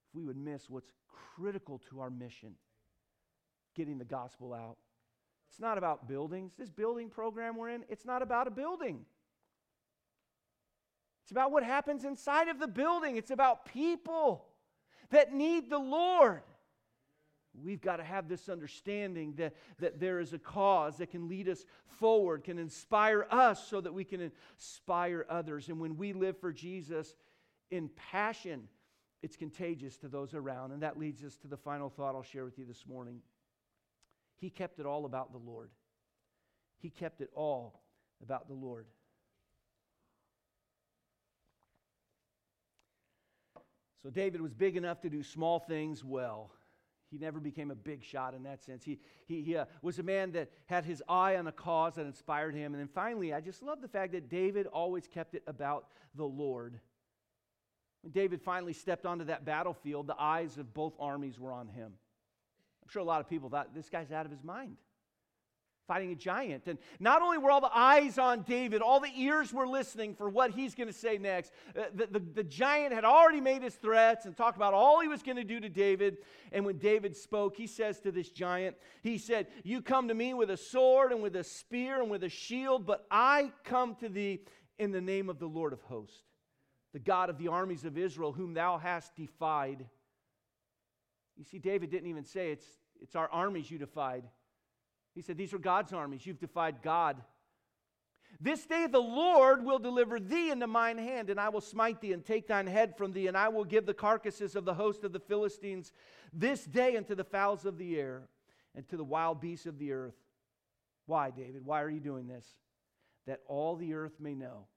if 0.10 0.16
we 0.16 0.24
would 0.24 0.38
miss 0.38 0.70
what's 0.70 0.92
critical 1.36 1.80
to 1.90 2.00
our 2.00 2.10
mission 2.10 2.56
getting 3.76 3.98
the 3.98 4.06
gospel 4.06 4.54
out. 4.54 4.78
It's 5.50 5.60
not 5.60 5.78
about 5.78 6.08
buildings. 6.08 6.54
This 6.58 6.70
building 6.70 7.10
program 7.10 7.56
we're 7.56 7.70
in, 7.70 7.84
it's 7.90 8.06
not 8.06 8.22
about 8.22 8.48
a 8.48 8.52
building. 8.52 9.06
It's 11.24 11.32
about 11.32 11.52
what 11.52 11.64
happens 11.64 12.06
inside 12.06 12.50
of 12.50 12.60
the 12.60 12.68
building. 12.68 13.18
It's 13.18 13.32
about 13.32 13.66
people 13.66 14.46
that 15.10 15.34
need 15.34 15.70
the 15.70 15.80
Lord. 15.80 16.42
We've 17.64 17.82
got 17.82 17.98
to 17.98 18.04
have 18.04 18.28
this 18.28 18.50
understanding 18.50 19.34
that, 19.38 19.56
that 19.80 20.00
there 20.00 20.20
is 20.20 20.34
a 20.34 20.40
cause 20.40 20.98
that 20.98 21.12
can 21.12 21.28
lead 21.28 21.48
us 21.50 21.66
forward, 21.86 22.44
can 22.44 22.60
inspire 22.60 23.26
us 23.30 23.68
so 23.68 23.82
that 23.82 23.94
we 23.94 24.04
can 24.04 24.22
inspire 24.22 25.26
others. 25.30 25.70
And 25.70 25.80
when 25.80 25.98
we 25.98 26.14
live 26.14 26.38
for 26.38 26.52
Jesus 26.52 27.16
in 27.72 27.90
passion, 28.12 28.68
it's 29.22 29.36
contagious 29.36 29.98
to 29.98 30.08
those 30.08 30.34
around. 30.34 30.72
And 30.72 30.84
that 30.84 31.00
leads 31.00 31.24
us 31.24 31.36
to 31.38 31.48
the 31.48 31.58
final 31.58 31.90
thought 31.90 32.16
I'll 32.16 32.24
share 32.24 32.46
with 32.46 32.60
you 32.60 32.66
this 32.66 32.86
morning. 32.88 33.22
He 34.38 34.50
kept 34.50 34.80
it 34.80 34.86
all 34.86 35.06
about 35.06 35.32
the 35.32 35.40
Lord. 35.40 35.70
He 36.78 36.90
kept 36.90 37.22
it 37.22 37.30
all 37.34 37.82
about 38.22 38.48
the 38.48 38.54
Lord. 38.54 38.86
So 44.04 44.12
David 44.12 44.40
was 44.40 44.54
big 44.54 44.78
enough 44.78 45.02
to 45.02 45.10
do 45.10 45.24
small 45.24 45.60
things 45.60 46.04
well. 46.04 46.52
He 47.12 47.18
never 47.18 47.40
became 47.40 47.72
a 47.72 47.76
big 47.76 48.04
shot 48.04 48.34
in 48.34 48.44
that 48.44 48.64
sense. 48.64 48.84
He, 48.84 49.00
he, 49.26 49.42
he 49.42 49.56
uh, 49.56 49.66
was 49.82 50.00
a 50.00 50.04
man 50.04 50.32
that 50.34 50.50
had 50.66 50.86
his 50.86 51.04
eye 51.08 51.36
on 51.38 51.48
a 51.48 51.52
cause 51.52 51.96
that 51.96 52.06
inspired 52.06 52.56
him. 52.56 52.74
And 52.74 52.82
then 52.82 52.90
finally, 52.94 53.34
I 53.34 53.42
just 53.42 53.62
love 53.62 53.82
the 53.82 53.88
fact 53.88 54.14
that 54.14 54.30
David 54.30 54.68
always 54.68 55.08
kept 55.08 55.36
it 55.36 55.44
about 55.48 55.88
the 56.16 56.26
Lord. 56.26 56.80
When 58.02 58.12
David 58.12 58.42
finally 58.42 58.74
stepped 58.74 59.06
onto 59.06 59.26
that 59.26 59.46
battlefield, 59.46 60.08
the 60.08 60.20
eyes 60.20 60.58
of 60.58 60.74
both 60.74 60.94
armies 61.00 61.40
were 61.40 61.52
on 61.52 61.68
him. 61.68 61.94
I'm 62.84 62.90
sure 62.90 63.02
a 63.02 63.06
lot 63.06 63.22
of 63.22 63.30
people 63.30 63.50
thought, 63.50 63.74
this 63.74 63.90
guy's 63.90 64.12
out 64.12 64.26
of 64.26 64.32
his 64.32 64.44
mind 64.44 64.78
fighting 65.88 66.12
a 66.12 66.16
giant. 66.16 66.68
And 66.68 66.78
not 67.00 67.22
only 67.22 67.38
were 67.38 67.52
all 67.52 67.62
the 67.62 67.76
eyes 67.76 68.18
on 68.18 68.42
David, 68.42 68.82
all 68.82 69.00
the 69.00 69.12
ears 69.16 69.54
were 69.54 69.68
listening 69.68 70.16
for 70.16 70.30
what 70.30 70.52
he's 70.52 70.76
going 70.76 70.88
to 70.88 70.94
say 70.94 71.18
next. 71.18 71.52
Uh, 71.78 71.84
the, 71.94 72.08
the, 72.08 72.20
the, 72.20 72.44
giant 72.44 72.94
had 72.94 73.06
already 73.06 73.42
made 73.42 73.62
his 73.62 73.76
threats 73.76 74.26
and 74.26 74.36
talked 74.36 74.58
about 74.58 74.74
all 74.74 75.00
he 75.00 75.08
was 75.08 75.22
going 75.24 75.38
to 75.38 75.44
do 75.44 75.60
to 75.60 75.70
David. 75.70 76.18
And 76.52 76.66
when 76.66 76.78
David 76.78 77.16
spoke, 77.16 77.56
he 77.56 77.68
says 77.68 78.00
to 78.02 78.12
this 78.12 78.30
giant, 78.30 78.76
He 79.02 79.18
said, 79.18 79.48
You 79.64 79.82
come 79.82 80.08
to 80.08 80.14
me 80.14 80.34
with 80.34 80.50
a 80.50 80.58
sword 80.58 81.12
and 81.12 81.22
with 81.22 81.36
a 81.36 81.44
spear 81.44 82.02
and 82.02 82.10
with 82.10 82.24
a 82.24 82.30
shield, 82.30 82.86
but 82.86 83.06
I 83.12 83.52
come 83.64 83.96
to 83.96 84.10
thee 84.10 84.42
in 84.80 84.92
the 84.92 85.02
name 85.02 85.30
of 85.30 85.40
the 85.40 85.48
Lord 85.48 85.74
of 85.74 85.82
hosts, 85.82 86.24
the 86.94 87.00
God 87.00 87.30
of 87.30 87.38
the 87.38 87.48
armies 87.48 87.86
of 87.86 87.98
Israel, 87.98 88.32
whom 88.32 88.54
thou 88.54 88.78
hast 88.78 89.16
defied. 89.16 89.86
You 91.38 91.44
see, 91.44 91.60
David 91.60 91.92
didn't 91.92 92.10
even 92.10 92.24
say 92.24 92.52
it's, 92.52 92.66
it's 93.02 93.16
our 93.16 93.30
armies 93.30 93.70
you 93.70 93.78
defied. 93.78 94.24
He 95.16 95.22
said, 95.22 95.38
These 95.38 95.54
are 95.54 95.58
God's 95.58 95.94
armies. 95.94 96.26
You've 96.26 96.40
defied 96.40 96.82
God. 96.84 97.18
This 98.42 98.66
day 98.66 98.86
the 98.86 99.00
Lord 99.00 99.64
will 99.64 99.80
deliver 99.80 100.20
thee 100.20 100.52
into 100.52 100.68
mine 100.68 100.98
hand, 100.98 101.30
and 101.30 101.40
I 101.40 101.50
will 101.50 101.62
smite 101.62 102.02
thee 102.02 102.12
and 102.12 102.24
take 102.24 102.48
thine 102.48 102.68
head 102.68 102.98
from 102.98 103.14
thee, 103.14 103.28
and 103.28 103.38
I 103.38 103.48
will 103.48 103.64
give 103.64 103.86
the 103.86 103.94
carcasses 103.94 104.58
of 104.58 104.66
the 104.66 104.74
host 104.74 105.06
of 105.06 105.14
the 105.14 105.22
Philistines 105.22 105.94
this 106.34 106.66
day 106.66 106.98
unto 106.98 107.16
the 107.16 107.24
fowls 107.24 107.66
of 107.66 107.78
the 107.78 107.98
air 107.98 108.28
and 108.76 108.88
to 108.90 108.98
the 108.98 109.06
wild 109.06 109.40
beasts 109.40 109.66
of 109.66 109.80
the 109.80 109.94
earth. 109.94 110.16
Why, 111.06 111.32
David? 111.32 111.66
Why 111.66 111.82
are 111.82 111.90
you 111.90 112.02
doing 112.02 112.28
this? 112.28 112.46
That 113.26 113.40
all 113.48 113.78
the 113.78 113.94
earth 113.94 114.20
may 114.20 114.36
know 114.36 114.68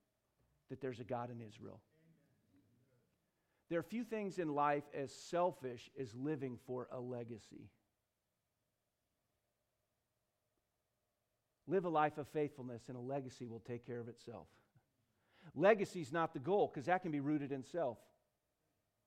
that 0.71 0.81
there's 0.81 1.01
a 1.01 1.05
God 1.05 1.31
in 1.31 1.41
Israel. 1.41 1.81
There 3.69 3.79
are 3.79 3.83
few 3.83 4.05
things 4.05 4.39
in 4.39 4.55
life 4.55 4.85
as 4.95 5.13
selfish 5.13 5.91
as 6.01 6.15
living 6.15 6.59
for 6.67 6.89
a 6.93 7.01
legacy. 7.01 7.69
Live 11.69 11.85
a 11.85 11.89
life 11.89 12.19
of 12.19 12.27
faithfulness, 12.29 12.83
and 12.89 12.97
a 12.97 13.01
legacy 13.01 13.47
will 13.47 13.61
take 13.61 13.87
care 13.87 14.01
of 14.01 14.09
itself. 14.09 14.47
Legacy 15.55 16.01
is 16.01 16.13
not 16.13 16.33
the 16.33 16.39
goal 16.39 16.71
because 16.73 16.87
that 16.87 17.03
can 17.03 17.13
be 17.13 17.21
rooted 17.21 17.53
in 17.53 17.63
self. 17.63 17.99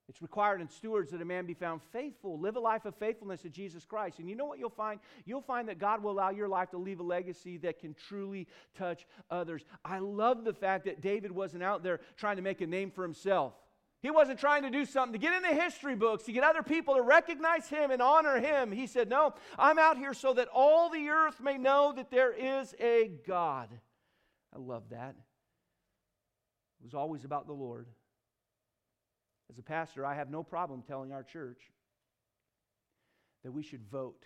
It's 0.07 0.21
required 0.21 0.59
in 0.59 0.67
stewards 0.67 1.11
that 1.11 1.21
a 1.21 1.25
man 1.25 1.45
be 1.45 1.53
found 1.53 1.81
faithful. 1.93 2.37
Live 2.37 2.57
a 2.57 2.59
life 2.59 2.85
of 2.85 2.95
faithfulness 2.95 3.43
to 3.43 3.49
Jesus 3.49 3.85
Christ. 3.85 4.19
And 4.19 4.29
you 4.29 4.35
know 4.35 4.45
what 4.45 4.59
you'll 4.59 4.69
find? 4.69 4.99
You'll 5.25 5.41
find 5.41 5.69
that 5.69 5.79
God 5.79 6.03
will 6.03 6.11
allow 6.11 6.31
your 6.31 6.49
life 6.49 6.69
to 6.71 6.77
leave 6.77 6.99
a 6.99 7.03
legacy 7.03 7.57
that 7.57 7.79
can 7.79 7.93
truly 7.93 8.47
touch 8.77 9.05
others. 9.29 9.63
I 9.85 9.99
love 9.99 10.43
the 10.43 10.53
fact 10.53 10.85
that 10.85 11.01
David 11.01 11.31
wasn't 11.31 11.63
out 11.63 11.81
there 11.81 12.01
trying 12.17 12.35
to 12.35 12.41
make 12.41 12.61
a 12.61 12.67
name 12.67 12.91
for 12.91 13.03
himself. 13.03 13.53
He 14.01 14.09
wasn't 14.09 14.39
trying 14.39 14.63
to 14.63 14.71
do 14.71 14.85
something 14.85 15.13
to 15.13 15.19
get 15.19 15.35
in 15.35 15.43
the 15.43 15.61
history 15.61 15.95
books, 15.95 16.23
to 16.23 16.31
get 16.31 16.43
other 16.43 16.63
people 16.63 16.95
to 16.95 17.01
recognize 17.01 17.69
him 17.69 17.91
and 17.91 18.01
honor 18.01 18.39
him. 18.39 18.71
He 18.71 18.87
said, 18.87 19.09
No, 19.09 19.35
I'm 19.59 19.77
out 19.77 19.97
here 19.97 20.13
so 20.13 20.33
that 20.33 20.47
all 20.51 20.89
the 20.89 21.09
earth 21.09 21.39
may 21.39 21.57
know 21.57 21.93
that 21.95 22.09
there 22.09 22.33
is 22.33 22.73
a 22.79 23.11
God. 23.27 23.69
I 24.53 24.57
love 24.57 24.83
that. 24.89 25.15
It 26.79 26.83
was 26.83 26.95
always 26.95 27.23
about 27.25 27.45
the 27.45 27.53
Lord. 27.53 27.87
As 29.51 29.59
a 29.59 29.63
pastor, 29.63 30.03
I 30.05 30.15
have 30.15 30.31
no 30.31 30.41
problem 30.41 30.81
telling 30.81 31.11
our 31.11 31.23
church 31.23 31.61
that 33.43 33.51
we 33.51 33.61
should 33.61 33.83
vote 33.91 34.25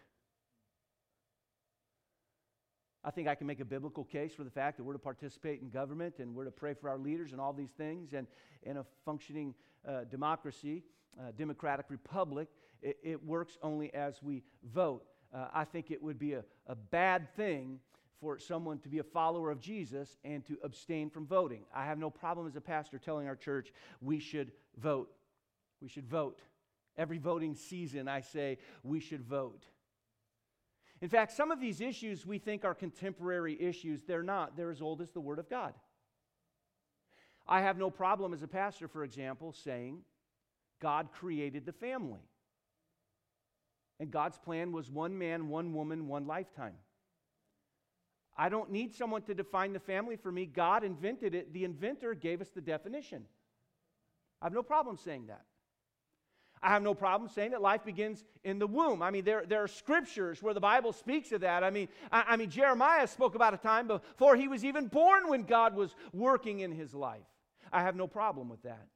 I 3.06 3.12
think 3.12 3.28
I 3.28 3.36
can 3.36 3.46
make 3.46 3.60
a 3.60 3.66
biblical 3.66 4.04
case 4.04 4.34
for 4.34 4.44
the 4.44 4.50
fact 4.50 4.78
that 4.78 4.84
we're 4.84 4.94
to 4.94 5.00
participate 5.00 5.62
in 5.62 5.70
government 5.70 6.16
and 6.18 6.34
we're 6.34 6.46
to 6.46 6.52
pray 6.52 6.74
for 6.74 6.90
our 6.90 6.98
leaders 6.98 7.34
and 7.34 7.40
all 7.40 7.54
these 7.54 7.70
things. 7.78 8.14
And 8.14 8.26
in 8.64 8.78
a 8.78 8.86
functioning 9.06 9.54
uh, 9.88 10.06
democracy, 10.06 10.82
uh, 11.20 11.32
democratic 11.38 11.86
republic, 11.90 12.48
it, 12.82 12.98
it, 13.04 13.24
works 13.24 13.60
only 13.62 13.94
as 13.94 14.24
we 14.24 14.42
vote. 14.74 15.06
uh, 15.34 15.48
I 15.54 15.66
think 15.66 15.92
it 15.92 16.02
would 16.02 16.18
be 16.18 16.34
a, 16.34 16.44
a 16.66 16.74
bad 16.74 17.34
thing 17.36 17.80
for 18.20 18.40
someone 18.40 18.80
to 18.80 18.90
be 18.90 18.98
a 18.98 19.04
follower 19.04 19.52
of 19.52 19.62
Jesus 19.62 20.18
and 20.24 20.44
to 20.48 20.58
abstain 20.64 21.12
from 21.12 21.28
voting. 21.28 21.64
I 21.76 21.86
have 21.86 22.00
no 22.00 22.10
problem 22.10 22.48
as 22.48 22.56
a 22.56 22.62
pastor 22.62 22.98
telling 22.98 23.28
our 23.28 23.36
church 23.36 23.72
we 24.02 24.20
should 24.20 24.52
vote. 24.78 25.12
We 25.80 25.90
should 25.90 26.08
vote. 26.08 26.42
Every 26.98 27.20
voting 27.20 27.54
season, 27.54 28.08
I 28.08 28.22
say 28.22 28.58
we 28.84 29.00
should 29.00 29.22
vote. 29.22 29.64
In 31.02 31.10
fact, 31.10 31.34
some 31.34 31.52
of 31.52 31.60
these 31.60 31.82
issues 31.82 32.26
we 32.26 32.40
think 32.40 32.64
are 32.64 32.74
contemporary 32.74 33.62
issues. 33.62 34.04
They're 34.04 34.24
not, 34.24 34.56
they're 34.56 34.72
as 34.72 34.82
old 34.82 35.02
as 35.02 35.12
the 35.12 35.20
Word 35.20 35.40
of 35.40 35.50
God. 35.50 35.74
I 37.48 37.62
have 37.62 37.78
no 37.78 37.90
problem 37.90 38.34
as 38.34 38.42
a 38.42 38.48
pastor, 38.48 38.88
for 38.88 39.04
example, 39.04 39.54
saying 39.54 40.00
God 40.82 41.10
created 41.12 41.66
the 41.66 41.74
family. 41.74 42.22
And 44.00 44.12
God's 44.12 44.38
plan 44.38 44.72
was 44.72 44.90
one 44.90 45.18
man, 45.18 45.50
one 45.50 45.74
woman, 45.74 46.08
one 46.08 46.28
lifetime. 46.28 46.76
I 48.38 48.50
don't 48.50 48.72
need 48.72 48.94
someone 48.94 49.22
to 49.24 49.34
define 49.34 49.74
the 49.74 49.80
family 49.80 50.18
for 50.18 50.32
me. 50.32 50.46
God 50.46 50.84
invented 50.84 51.34
it. 51.34 51.54
The 51.54 51.64
inventor 51.64 52.14
gave 52.14 52.42
us 52.42 52.50
the 52.50 52.62
definition. 52.62 53.24
I 54.42 54.46
have 54.46 54.54
no 54.54 54.64
problem 54.64 54.98
saying 54.98 55.28
that. 55.28 55.46
I 56.62 56.70
have 56.70 56.82
no 56.82 56.94
problem 56.94 57.30
saying 57.30 57.52
that 57.52 57.62
life 57.62 57.84
begins 57.84 58.24
in 58.44 58.60
the 58.60 58.68
womb. 58.68 59.02
I 59.02 59.12
mean, 59.12 59.24
there, 59.24 59.44
there 59.46 59.62
are 59.64 59.68
scriptures 59.68 60.42
where 60.42 60.54
the 60.54 60.60
Bible 60.60 60.94
speaks 60.94 61.32
of 61.32 61.42
that. 61.42 61.64
I 61.64 61.70
mean, 61.70 61.88
I, 62.12 62.24
I 62.30 62.38
mean, 62.38 62.50
Jeremiah 62.50 63.08
spoke 63.08 63.36
about 63.36 63.54
a 63.54 63.58
time 63.58 63.88
before 63.88 64.36
he 64.36 64.48
was 64.48 64.66
even 64.66 64.88
born 64.88 65.30
when 65.30 65.44
God 65.44 65.76
was 65.76 65.96
working 66.14 66.62
in 66.62 66.72
his 66.72 66.94
life. 66.94 67.28
I 67.72 67.82
have 67.82 67.96
no 67.96 68.08
problem 68.08 68.50
with 68.50 68.64
that. 68.64 68.88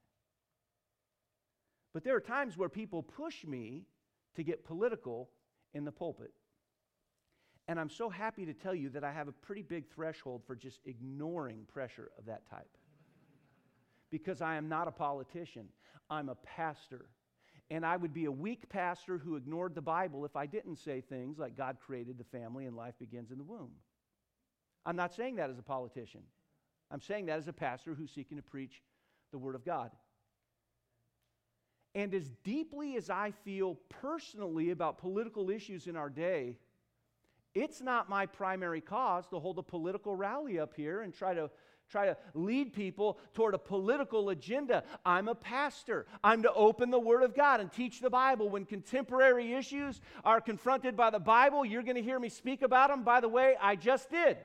But 1.93 2.03
there 2.03 2.16
are 2.16 2.22
times 2.22 2.57
where 2.57 2.70
people 2.70 3.03
push 3.03 3.45
me 3.45 3.86
to 4.36 4.43
get 4.43 4.64
political 4.64 5.30
in 5.74 5.86
the 5.86 5.91
pulpit. 5.91 6.32
And 7.68 7.80
I'm 7.80 7.89
so 7.89 8.10
happy 8.10 8.45
to 8.45 8.53
tell 8.53 8.74
you 8.74 8.89
that 8.89 9.03
I 9.03 9.12
have 9.12 9.28
a 9.28 9.32
pretty 9.32 9.62
big 9.62 9.88
threshold 9.93 10.41
for 10.47 10.55
just 10.55 10.80
ignoring 10.86 11.66
pressure 11.68 12.10
of 12.18 12.26
that 12.26 12.49
type. 12.49 12.78
Because 14.10 14.41
I 14.41 14.55
am 14.55 14.70
not 14.70 14.88
a 14.88 14.91
politician, 14.91 15.68
I'm 16.10 16.30
a 16.30 16.36
pastor. 16.36 17.10
And 17.72 17.86
I 17.86 17.97
would 17.97 18.13
be 18.13 18.26
a 18.26 18.32
weak 18.32 18.67
pastor 18.70 19.17
who 19.17 19.36
ignored 19.36 19.76
the 19.76 19.82
Bible 19.82 20.26
if 20.26 20.36
I 20.36 20.45
didn't 20.45 20.78
say 20.78 21.01
things 21.01 21.38
like 21.38 21.55
God 21.55 21.78
created 21.80 22.17
the 22.17 22.24
family 22.24 22.65
and 22.65 22.76
life 22.76 22.95
begins 22.99 23.32
in 23.32 23.38
the 23.38 23.43
womb. 23.43 23.72
I'm 24.86 24.95
not 24.95 25.13
saying 25.13 25.36
that 25.36 25.49
as 25.49 25.59
a 25.59 25.63
politician. 25.63 26.22
I'm 26.89 27.01
saying 27.01 27.28
that 27.28 27.38
as 27.38 27.47
a 27.47 27.53
pastor 27.53 27.93
who's 27.93 28.11
seeking 28.11 28.38
to 28.38 28.43
preach 28.43 28.82
the 29.32 29.38
Word 29.38 29.53
of 29.53 29.63
God. 29.63 29.91
And 31.93 32.13
as 32.13 32.30
deeply 32.43 32.95
as 32.97 33.09
I 33.09 33.32
feel 33.43 33.78
personally 33.89 34.72
about 34.72 34.97
political 34.97 35.49
issues 35.49 35.88
in 35.88 35.95
our 35.95 36.09
day, 36.09 36.57
it's 37.55 37.82
not 37.82 38.09
my 38.09 38.26
primary 38.26 38.82
cause 38.82 39.28
to 39.28 39.39
hold 39.39 39.57
a 39.57 39.63
political 39.63 40.15
rally 40.15 40.59
up 40.59 40.74
here 40.76 41.01
and 41.01 41.13
try 41.13 41.34
to 41.34 41.49
try 41.89 42.05
to 42.05 42.17
lead 42.33 42.73
people 42.73 43.19
toward 43.33 43.53
a 43.53 43.57
political 43.57 44.29
agenda. 44.29 44.83
I'm 45.05 45.27
a 45.27 45.35
pastor. 45.35 46.05
I'm 46.23 46.43
to 46.43 46.53
open 46.53 46.91
the 46.91 46.99
Word 46.99 47.23
of 47.23 47.35
God 47.35 47.59
and 47.59 47.71
teach 47.71 47.99
the 47.99 48.09
Bible. 48.09 48.49
When 48.49 48.65
contemporary 48.65 49.53
issues 49.53 50.01
are 50.23 50.41
confronted 50.41 50.95
by 50.95 51.09
the 51.09 51.19
Bible, 51.19 51.65
you're 51.65 51.83
going 51.83 51.95
to 51.95 52.01
hear 52.01 52.19
me 52.19 52.29
speak 52.29 52.61
about 52.61 52.89
them. 52.89 53.03
By 53.03 53.21
the 53.21 53.29
way, 53.29 53.55
I 53.61 53.75
just 53.75 54.09
did. 54.09 54.37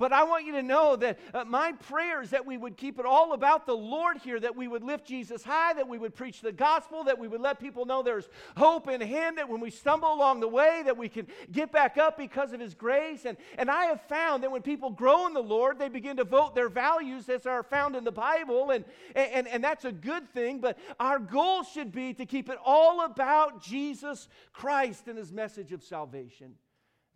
But 0.00 0.14
I 0.14 0.24
want 0.24 0.46
you 0.46 0.52
to 0.52 0.62
know 0.62 0.96
that 0.96 1.18
uh, 1.34 1.44
my 1.44 1.72
prayer 1.72 2.22
is 2.22 2.30
that 2.30 2.46
we 2.46 2.56
would 2.56 2.78
keep 2.78 2.98
it 2.98 3.04
all 3.04 3.34
about 3.34 3.66
the 3.66 3.76
Lord 3.76 4.16
here, 4.16 4.40
that 4.40 4.56
we 4.56 4.66
would 4.66 4.82
lift 4.82 5.06
Jesus 5.06 5.44
high, 5.44 5.74
that 5.74 5.86
we 5.86 5.98
would 5.98 6.14
preach 6.14 6.40
the 6.40 6.52
gospel, 6.52 7.04
that 7.04 7.18
we 7.18 7.28
would 7.28 7.42
let 7.42 7.60
people 7.60 7.84
know 7.84 8.02
there's 8.02 8.30
hope 8.56 8.88
in 8.88 9.02
Him, 9.02 9.36
that 9.36 9.46
when 9.46 9.60
we 9.60 9.68
stumble 9.68 10.10
along 10.10 10.40
the 10.40 10.48
way, 10.48 10.80
that 10.86 10.96
we 10.96 11.10
can 11.10 11.26
get 11.52 11.70
back 11.70 11.98
up 11.98 12.16
because 12.16 12.54
of 12.54 12.60
His 12.60 12.72
grace. 12.72 13.26
And, 13.26 13.36
and 13.58 13.70
I 13.70 13.84
have 13.84 14.00
found 14.08 14.42
that 14.42 14.50
when 14.50 14.62
people 14.62 14.88
grow 14.88 15.26
in 15.26 15.34
the 15.34 15.42
Lord, 15.42 15.78
they 15.78 15.90
begin 15.90 16.16
to 16.16 16.24
vote 16.24 16.54
their 16.54 16.70
values 16.70 17.28
as 17.28 17.44
are 17.44 17.62
found 17.62 17.94
in 17.94 18.02
the 18.02 18.10
Bible, 18.10 18.70
and, 18.70 18.86
and, 19.14 19.46
and 19.46 19.62
that's 19.62 19.84
a 19.84 19.92
good 19.92 20.26
thing. 20.32 20.60
But 20.60 20.78
our 20.98 21.18
goal 21.18 21.62
should 21.62 21.92
be 21.92 22.14
to 22.14 22.24
keep 22.24 22.48
it 22.48 22.56
all 22.64 23.04
about 23.04 23.62
Jesus 23.62 24.28
Christ 24.54 25.08
and 25.08 25.18
His 25.18 25.30
message 25.30 25.72
of 25.72 25.82
salvation. 25.82 26.54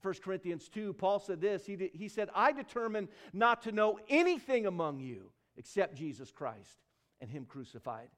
1 0.04 0.14
Corinthians 0.22 0.68
2, 0.68 0.92
Paul 0.92 1.18
said 1.18 1.40
this. 1.40 1.64
He, 1.64 1.90
he 1.94 2.08
said, 2.08 2.28
I 2.34 2.52
determined 2.52 3.08
not 3.32 3.62
to 3.62 3.72
know 3.72 3.98
anything 4.10 4.66
among 4.66 5.00
you 5.00 5.30
except 5.56 5.94
Jesus 5.94 6.30
Christ 6.30 6.82
and 7.22 7.30
Him 7.30 7.46
crucified. 7.46 8.08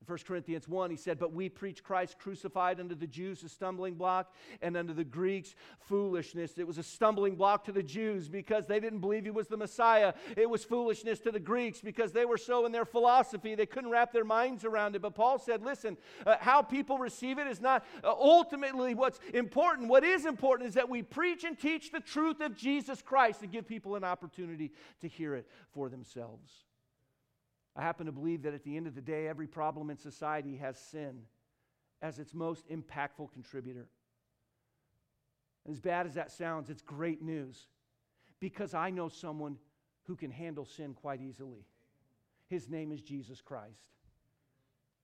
In 0.00 0.06
1 0.06 0.18
Corinthians 0.26 0.68
1, 0.68 0.90
he 0.90 0.96
said, 0.96 1.18
But 1.18 1.32
we 1.32 1.48
preach 1.48 1.82
Christ 1.82 2.18
crucified 2.18 2.80
unto 2.80 2.94
the 2.94 3.06
Jews 3.06 3.42
a 3.42 3.48
stumbling 3.48 3.94
block, 3.94 4.32
and 4.60 4.76
unto 4.76 4.92
the 4.92 5.04
Greeks 5.04 5.54
foolishness. 5.80 6.58
It 6.58 6.66
was 6.66 6.76
a 6.76 6.82
stumbling 6.82 7.34
block 7.34 7.64
to 7.64 7.72
the 7.72 7.82
Jews 7.82 8.28
because 8.28 8.66
they 8.66 8.78
didn't 8.78 8.98
believe 8.98 9.24
he 9.24 9.30
was 9.30 9.48
the 9.48 9.56
Messiah. 9.56 10.12
It 10.36 10.50
was 10.50 10.64
foolishness 10.64 11.18
to 11.20 11.32
the 11.32 11.40
Greeks 11.40 11.80
because 11.80 12.12
they 12.12 12.26
were 12.26 12.36
so 12.36 12.66
in 12.66 12.72
their 12.72 12.84
philosophy, 12.84 13.54
they 13.54 13.66
couldn't 13.66 13.90
wrap 13.90 14.12
their 14.12 14.24
minds 14.24 14.64
around 14.64 14.96
it. 14.96 15.02
But 15.02 15.14
Paul 15.14 15.38
said, 15.38 15.62
Listen, 15.62 15.96
uh, 16.26 16.36
how 16.40 16.60
people 16.60 16.98
receive 16.98 17.38
it 17.38 17.46
is 17.46 17.60
not 17.60 17.84
uh, 18.04 18.12
ultimately 18.12 18.94
what's 18.94 19.18
important. 19.32 19.88
What 19.88 20.04
is 20.04 20.26
important 20.26 20.68
is 20.68 20.74
that 20.74 20.88
we 20.88 21.02
preach 21.02 21.44
and 21.44 21.58
teach 21.58 21.90
the 21.90 22.00
truth 22.00 22.40
of 22.40 22.54
Jesus 22.54 23.00
Christ 23.00 23.42
and 23.42 23.50
give 23.50 23.66
people 23.66 23.96
an 23.96 24.04
opportunity 24.04 24.72
to 25.00 25.08
hear 25.08 25.34
it 25.34 25.48
for 25.72 25.88
themselves. 25.88 26.66
I 27.76 27.82
happen 27.82 28.06
to 28.06 28.12
believe 28.12 28.42
that 28.42 28.54
at 28.54 28.64
the 28.64 28.76
end 28.76 28.86
of 28.86 28.94
the 28.94 29.02
day, 29.02 29.28
every 29.28 29.46
problem 29.46 29.90
in 29.90 29.98
society 29.98 30.56
has 30.56 30.78
sin 30.78 31.20
as 32.00 32.18
its 32.18 32.32
most 32.32 32.64
impactful 32.70 33.32
contributor. 33.32 33.86
As 35.68 35.80
bad 35.80 36.06
as 36.06 36.14
that 36.14 36.30
sounds, 36.30 36.70
it's 36.70 36.82
great 36.82 37.20
news 37.20 37.66
because 38.40 38.72
I 38.72 38.90
know 38.90 39.08
someone 39.08 39.56
who 40.04 40.16
can 40.16 40.30
handle 40.30 40.64
sin 40.64 40.94
quite 40.94 41.20
easily. 41.20 41.66
His 42.48 42.68
name 42.68 42.92
is 42.92 43.02
Jesus 43.02 43.40
Christ. 43.40 43.90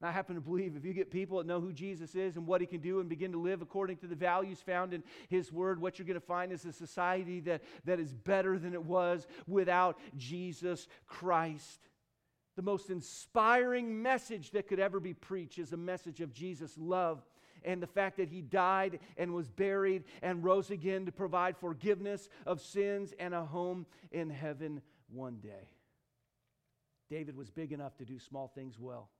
And 0.01 0.09
I 0.09 0.12
happen 0.12 0.35
to 0.35 0.41
believe 0.41 0.77
if 0.77 0.85
you 0.85 0.93
get 0.93 1.11
people 1.11 1.39
that 1.39 1.47
know 1.47 1.61
who 1.61 1.73
Jesus 1.73 2.14
is 2.14 2.37
and 2.37 2.47
what 2.47 2.61
he 2.61 2.66
can 2.66 2.81
do 2.81 3.01
and 3.01 3.09
begin 3.09 3.33
to 3.33 3.39
live 3.39 3.62
according 3.62 3.99
to 3.99 4.07
the 4.07 4.16
values 4.16 4.61
found 4.61 4.95
in 4.95 5.03
his 5.29 5.53
word, 5.53 5.81
what 5.81 5.99
you're 5.99 6.07
going 6.07 6.20
to 6.20 6.27
find 6.27 6.53
is 6.53 6.64
a 6.64 6.73
society 6.73 7.41
that, 7.41 7.62
that 7.85 8.01
is 8.01 8.12
better 8.12 8.59
than 8.59 8.73
it 8.73 8.85
was 8.85 9.27
without 9.47 9.99
Jesus 10.16 10.89
Christ. 11.07 11.89
The 12.57 12.63
most 12.63 12.91
inspiring 12.91 14.03
message 14.03 14.51
that 14.51 14.69
could 14.69 14.81
ever 14.81 15.01
be 15.01 15.15
preached 15.15 15.59
is 15.59 15.73
a 15.73 15.77
message 15.77 16.21
of 16.21 16.33
Jesus' 16.33 16.77
love 16.77 17.23
and 17.65 17.83
the 17.83 17.87
fact 17.87 18.17
that 18.17 18.29
he 18.29 18.43
died 18.43 18.99
and 19.17 19.33
was 19.33 19.49
buried 19.49 20.05
and 20.21 20.45
rose 20.45 20.71
again 20.71 21.07
to 21.07 21.13
provide 21.13 21.57
forgiveness 21.57 22.29
of 22.45 22.61
sins 22.61 23.15
and 23.19 23.35
a 23.35 23.45
home 23.45 23.87
in 24.11 24.29
heaven 24.31 24.83
one 25.09 25.37
day. 25.37 25.71
David 27.09 27.37
was 27.37 27.51
big 27.51 27.73
enough 27.73 27.97
to 27.99 28.05
do 28.05 28.19
small 28.19 28.49
things 28.55 28.79
well. 28.79 29.11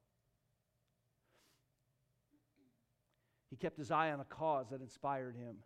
He 3.51 3.57
kept 3.57 3.77
his 3.77 3.91
eye 3.91 4.11
on 4.11 4.21
a 4.21 4.25
cause 4.25 4.71
that 4.71 4.81
inspired 4.81 5.37
him. 5.37 5.57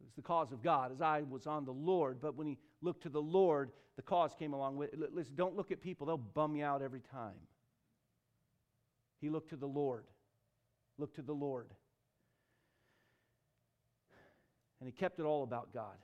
It 0.00 0.04
was 0.04 0.14
the 0.14 0.22
cause 0.22 0.52
of 0.52 0.62
God. 0.62 0.90
His 0.90 1.02
eye 1.02 1.22
was 1.28 1.46
on 1.46 1.66
the 1.66 1.72
Lord, 1.72 2.18
but 2.20 2.34
when 2.34 2.46
he 2.46 2.56
looked 2.82 3.02
to 3.02 3.08
the 3.08 3.20
Lord, 3.22 3.70
the 3.96 4.02
cause 4.02 4.34
came 4.38 4.52
along 4.52 4.76
with 4.76 4.92
it. 4.92 5.14
Listen, 5.14 5.34
don't 5.34 5.56
look 5.56 5.70
at 5.70 5.80
people, 5.80 6.06
they'll 6.06 6.16
bum 6.16 6.54
you 6.56 6.64
out 6.64 6.82
every 6.82 7.02
time. 7.12 7.34
He 9.20 9.30
looked 9.30 9.50
to 9.50 9.56
the 9.56 9.66
Lord. 9.66 10.04
Looked 10.98 11.16
to 11.16 11.22
the 11.22 11.32
Lord. 11.32 11.68
And 14.80 14.88
he 14.88 14.92
kept 14.92 15.18
it 15.18 15.24
all 15.24 15.42
about 15.42 15.72
God. 15.74 15.96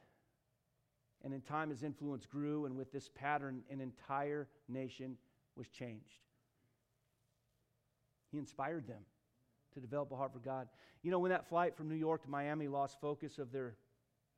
And 1.24 1.32
in 1.32 1.40
time, 1.40 1.70
his 1.70 1.82
influence 1.82 2.26
grew, 2.26 2.66
and 2.66 2.76
with 2.76 2.92
this 2.92 3.08
pattern, 3.14 3.62
an 3.70 3.80
entire 3.80 4.48
nation 4.68 5.16
was 5.56 5.68
changed. 5.68 6.18
He 8.30 8.38
inspired 8.38 8.86
them 8.86 9.02
to 9.74 9.80
develop 9.80 10.10
a 10.12 10.16
heart 10.16 10.32
for 10.32 10.40
God. 10.40 10.68
You 11.02 11.10
know, 11.10 11.18
when 11.18 11.30
that 11.30 11.48
flight 11.48 11.76
from 11.76 11.88
New 11.88 11.94
York 11.94 12.24
to 12.24 12.30
Miami 12.30 12.68
lost 12.68 13.00
focus 13.00 13.38
of 13.38 13.52
their 13.52 13.76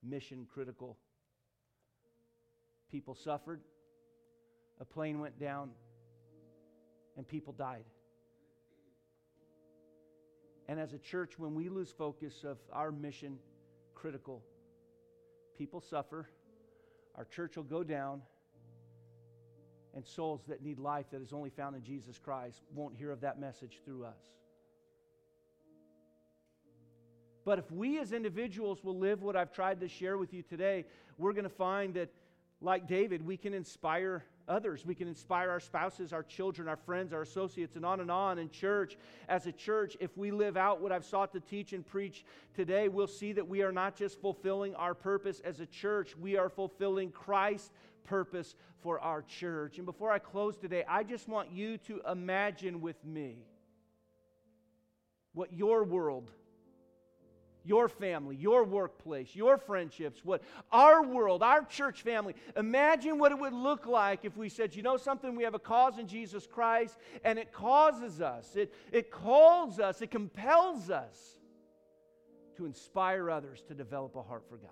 mission 0.03 0.47
critical 0.53 0.97
People 2.91 3.14
suffered, 3.14 3.61
a 4.80 4.84
plane 4.84 5.20
went 5.20 5.39
down, 5.39 5.70
and 7.16 7.26
people 7.26 7.53
died. 7.53 7.84
And 10.68 10.80
as 10.80 10.93
a 10.93 10.99
church, 10.99 11.39
when 11.39 11.55
we 11.55 11.68
lose 11.68 11.91
focus 11.91 12.45
of 12.45 12.59
our 12.72 12.91
mission 12.91 13.39
critical, 13.95 14.43
people 15.57 15.80
suffer, 15.80 16.28
our 17.14 17.24
church 17.24 17.57
will 17.57 17.64
go 17.64 17.82
down, 17.82 18.22
and 19.95 20.07
souls 20.07 20.43
that 20.49 20.62
need 20.62 20.78
life 20.78 21.07
that 21.11 21.22
is 21.22 21.32
only 21.32 21.49
found 21.49 21.74
in 21.74 21.82
Jesus 21.82 22.18
Christ 22.18 22.61
won't 22.74 22.95
hear 22.95 23.11
of 23.11 23.22
that 23.22 23.41
message 23.41 23.80
through 23.84 24.05
us. 24.05 24.20
But 27.47 27.59
if 27.59 27.70
we 27.70 27.99
as 27.99 28.12
individuals 28.12 28.84
will 28.84 28.99
live 28.99 29.22
what 29.22 29.37
I've 29.37 29.53
tried 29.53 29.80
to 29.80 29.89
share 29.89 30.18
with 30.18 30.34
you 30.34 30.43
today, 30.43 30.84
we're 31.16 31.32
going 31.32 31.45
to 31.45 31.49
find 31.49 31.95
that 31.95 32.11
like 32.61 32.87
David, 32.87 33.25
we 33.25 33.37
can 33.37 33.53
inspire 33.55 34.25
others. 34.49 34.87
We 34.87 34.95
can 34.95 35.09
inspire 35.09 35.51
our 35.51 35.61
spouses, 35.61 36.13
our 36.13 36.23
children, 36.23 36.69
our 36.69 36.77
friends, 36.77 37.13
our 37.13 37.23
associates, 37.23 37.77
and 37.77 37.85
on 37.85 38.01
and 38.01 38.11
on. 38.11 38.39
In 38.39 38.49
church, 38.49 38.97
as 39.29 39.47
a 39.47 39.53
church, 39.53 39.97
if 40.01 40.17
we 40.17 40.31
live 40.31 40.57
out 40.57 40.81
what 40.81 40.93
I've 40.93 41.05
sought 41.05 41.33
to 41.33 41.41
teach 41.41 41.73
and 41.73 41.85
preach 41.85 42.25
today, 42.55 42.89
we'll 42.89 43.07
see 43.07 43.33
that 43.33 43.47
we 43.47 43.63
are 43.63 43.73
not 43.73 43.97
just 43.97 44.21
fulfilling 44.21 44.75
our 44.75 44.95
purpose 44.95 45.41
as 45.45 45.61
a 45.61 45.67
church, 45.67 46.17
we 46.17 46.37
are 46.37 46.49
fulfilling 46.49 47.11
Christ's 47.11 47.73
purpose 48.05 48.55
for 48.79 49.01
our 49.01 49.23
church. 49.23 49.79
And 49.79 49.87
before 49.87 50.13
I 50.13 50.19
close 50.19 50.57
today, 50.57 50.85
I 50.89 51.03
just 51.03 51.29
want 51.29 51.51
you 51.51 51.77
to 51.79 52.01
imagine 52.11 52.81
with 52.81 53.05
me 53.05 53.45
what 55.35 55.53
your 55.53 55.85
world 55.85 56.31
your 57.67 57.89
family, 57.89 58.37
your 58.37 58.64
workplace, 58.64 59.35
your 59.35 59.59
friendships, 59.59 60.21
what 60.25 60.43
our 60.71 61.03
world, 61.03 61.43
our 61.43 61.64
church 61.64 62.03
family, 62.03 62.35
imagine 62.57 63.19
what 63.19 63.33
it 63.33 63.39
would 63.39 63.53
look 63.53 63.87
like 63.87 64.25
if 64.25 64.37
we 64.37 64.49
said, 64.49 64.75
you 64.75 64.83
know 64.83 64.97
something, 64.97 65.35
we 65.35 65.45
have 65.45 65.55
a 65.55 65.59
cause 65.59 65.99
in 65.99 66.07
Jesus 66.07 66.47
Christ, 66.47 66.97
and 67.25 67.39
it 67.39 67.53
causes 67.53 68.21
us, 68.21 68.55
it, 68.57 68.73
it 68.93 69.11
calls 69.11 69.81
us, 69.81 70.01
it 70.01 70.11
compels 70.11 70.91
us 70.91 71.39
to 72.57 72.67
inspire 72.67 73.31
others 73.31 73.62
to 73.69 73.75
develop 73.75 74.17
a 74.17 74.23
heart 74.23 74.45
for 74.49 74.57
God. 74.57 74.71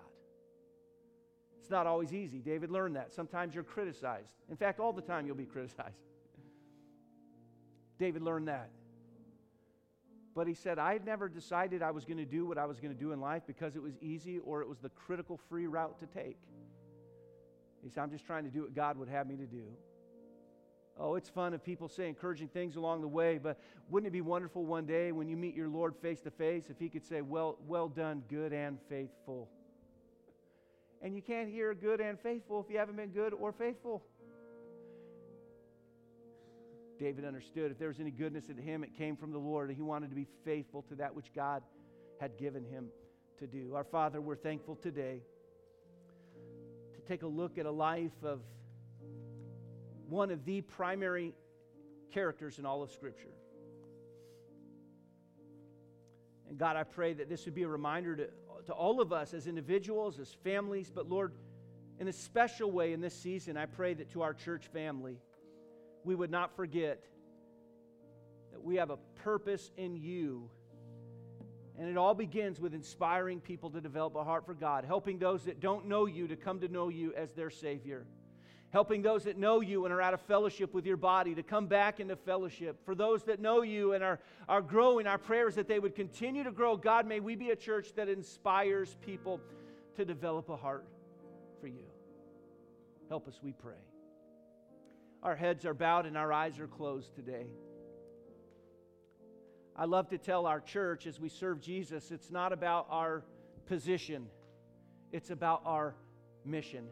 It's 1.59 1.71
not 1.71 1.87
always 1.87 2.13
easy. 2.13 2.39
David 2.39 2.69
learned 2.69 2.95
that. 2.95 3.13
Sometimes 3.13 3.55
you're 3.55 3.63
criticized. 3.63 4.29
In 4.49 4.55
fact, 4.55 4.79
all 4.79 4.93
the 4.93 5.01
time 5.01 5.25
you'll 5.25 5.35
be 5.35 5.45
criticized. 5.45 5.97
David 7.99 8.21
learned 8.21 8.47
that. 8.47 8.69
But 10.35 10.47
he 10.47 10.53
said, 10.53 10.77
I 10.77 10.91
had 10.93 11.05
never 11.05 11.29
decided 11.29 11.81
I 11.81 11.91
was 11.91 12.03
going 12.03 12.17
to 12.17 12.25
do 12.25 12.45
what 12.45 12.57
I 12.57 12.65
was 12.65 12.81
going 12.81 12.93
to 12.93 12.99
do 12.99 13.13
in 13.13 13.21
life 13.21 13.43
because 13.47 13.77
it 13.77 13.81
was 13.81 13.93
easy 14.01 14.39
or 14.39 14.61
it 14.61 14.67
was 14.67 14.79
the 14.79 14.89
critical 14.89 15.39
free 15.49 15.65
route 15.65 15.97
to 15.99 16.07
take. 16.07 16.37
He 17.81 17.89
said, 17.89 18.01
I'm 18.01 18.11
just 18.11 18.25
trying 18.25 18.43
to 18.43 18.49
do 18.49 18.63
what 18.63 18.75
God 18.75 18.97
would 18.97 19.07
have 19.07 19.27
me 19.27 19.37
to 19.37 19.45
do. 19.45 19.63
Oh, 20.97 21.15
it's 21.15 21.29
fun 21.29 21.53
if 21.53 21.63
people 21.63 21.87
say 21.87 22.07
encouraging 22.07 22.47
things 22.49 22.75
along 22.75 23.01
the 23.01 23.07
way, 23.07 23.37
but 23.37 23.59
wouldn't 23.89 24.07
it 24.07 24.11
be 24.11 24.21
wonderful 24.21 24.65
one 24.65 24.85
day 24.85 25.11
when 25.11 25.27
you 25.27 25.37
meet 25.37 25.55
your 25.55 25.67
Lord 25.67 25.93
face 26.01 26.21
to 26.21 26.31
face 26.31 26.65
if 26.69 26.79
he 26.79 26.89
could 26.89 27.05
say, 27.05 27.21
Well, 27.21 27.57
well 27.67 27.89
done, 27.89 28.23
good 28.29 28.53
and 28.53 28.77
faithful? 28.89 29.49
And 31.01 31.13
you 31.13 31.21
can't 31.21 31.49
hear 31.49 31.73
good 31.73 31.99
and 31.99 32.19
faithful 32.19 32.61
if 32.65 32.71
you 32.71 32.79
haven't 32.79 32.95
been 32.95 33.09
good 33.09 33.33
or 33.33 33.51
faithful. 33.51 34.03
David 36.97 37.25
understood 37.25 37.71
if 37.71 37.77
there 37.77 37.87
was 37.87 37.99
any 37.99 38.11
goodness 38.11 38.49
in 38.49 38.57
him, 38.57 38.83
it 38.83 38.95
came 38.97 39.15
from 39.15 39.31
the 39.31 39.37
Lord. 39.37 39.69
And 39.69 39.75
he 39.75 39.81
wanted 39.81 40.09
to 40.09 40.15
be 40.15 40.27
faithful 40.43 40.81
to 40.83 40.95
that 40.95 41.15
which 41.15 41.33
God 41.33 41.63
had 42.19 42.37
given 42.37 42.63
him 42.63 42.87
to 43.39 43.47
do. 43.47 43.75
Our 43.75 43.83
Father, 43.83 44.21
we're 44.21 44.35
thankful 44.35 44.75
today 44.75 45.21
to 46.93 47.01
take 47.07 47.23
a 47.23 47.27
look 47.27 47.57
at 47.57 47.65
a 47.65 47.71
life 47.71 48.23
of 48.23 48.41
one 50.07 50.31
of 50.31 50.45
the 50.45 50.61
primary 50.61 51.33
characters 52.11 52.59
in 52.59 52.65
all 52.65 52.83
of 52.83 52.91
Scripture. 52.91 53.33
And 56.47 56.57
God, 56.57 56.77
I 56.77 56.83
pray 56.83 57.13
that 57.13 57.27
this 57.27 57.45
would 57.45 57.55
be 57.55 57.63
a 57.63 57.67
reminder 57.67 58.15
to, 58.15 58.29
to 58.67 58.73
all 58.73 59.01
of 59.01 59.11
us 59.11 59.33
as 59.33 59.47
individuals, 59.47 60.19
as 60.19 60.31
families, 60.43 60.91
but 60.93 61.09
Lord, 61.09 61.33
in 61.99 62.07
a 62.07 62.13
special 62.13 62.71
way 62.71 62.93
in 62.93 63.01
this 63.01 63.13
season, 63.13 63.57
I 63.57 63.65
pray 63.65 63.93
that 63.95 64.11
to 64.11 64.21
our 64.21 64.33
church 64.33 64.67
family, 64.67 65.17
we 66.05 66.15
would 66.15 66.31
not 66.31 66.55
forget 66.55 67.03
that 68.51 68.63
we 68.63 68.75
have 68.75 68.91
a 68.91 68.97
purpose 69.23 69.71
in 69.75 69.95
you. 69.95 70.49
And 71.77 71.89
it 71.89 71.97
all 71.97 72.13
begins 72.13 72.61
with 72.61 72.73
inspiring 72.73 73.41
people 73.41 73.69
to 73.71 73.81
develop 73.81 74.15
a 74.15 74.23
heart 74.23 74.45
for 74.45 74.53
God, 74.53 74.85
helping 74.85 75.19
those 75.19 75.43
that 75.43 75.59
don't 75.59 75.87
know 75.87 76.05
you 76.05 76.27
to 76.29 76.37
come 76.37 76.61
to 76.61 76.69
know 76.69 76.87
you 76.87 77.13
as 77.15 77.33
their 77.33 77.49
Savior, 77.49 78.05
helping 78.69 79.01
those 79.01 79.25
that 79.25 79.37
know 79.37 79.59
you 79.59 79.83
and 79.83 79.93
are 79.93 80.01
out 80.01 80.13
of 80.13 80.21
fellowship 80.21 80.73
with 80.73 80.85
your 80.85 80.95
body 80.95 81.35
to 81.35 81.43
come 81.43 81.67
back 81.67 81.99
into 81.99 82.15
fellowship. 82.15 82.77
For 82.85 82.95
those 82.95 83.23
that 83.23 83.41
know 83.41 83.61
you 83.61 83.91
and 83.91 84.03
are, 84.03 84.19
are 84.47 84.61
growing, 84.61 85.05
our 85.05 85.17
prayers 85.17 85.55
that 85.55 85.67
they 85.67 85.79
would 85.79 85.95
continue 85.95 86.43
to 86.45 86.51
grow. 86.51 86.77
God, 86.77 87.05
may 87.07 87.19
we 87.19 87.35
be 87.35 87.49
a 87.49 87.55
church 87.57 87.93
that 87.95 88.07
inspires 88.07 88.95
people 89.05 89.41
to 89.97 90.05
develop 90.05 90.47
a 90.49 90.55
heart 90.55 90.85
for 91.59 91.67
you. 91.67 91.85
Help 93.09 93.27
us, 93.27 93.39
we 93.43 93.51
pray. 93.51 93.75
Our 95.25 95.35
heads 95.35 95.65
are 95.65 95.73
bowed 95.73 96.05
and 96.05 96.15
our 96.15 96.31
eyes 96.31 96.59
are 96.59 96.67
closed 96.67 97.15
today. 97.15 97.47
I 99.75 99.85
love 99.85 100.07
to 100.09 100.19
tell 100.19 100.45
our 100.45 100.59
church 100.59 101.07
as 101.07 101.19
we 101.19 101.29
serve 101.29 101.59
Jesus, 101.59 102.11
it's 102.11 102.29
not 102.29 102.53
about 102.53 102.85
our 102.91 103.23
position, 103.65 104.27
it's 105.11 105.31
about 105.31 105.63
our 105.65 105.95
mission. 106.45 106.85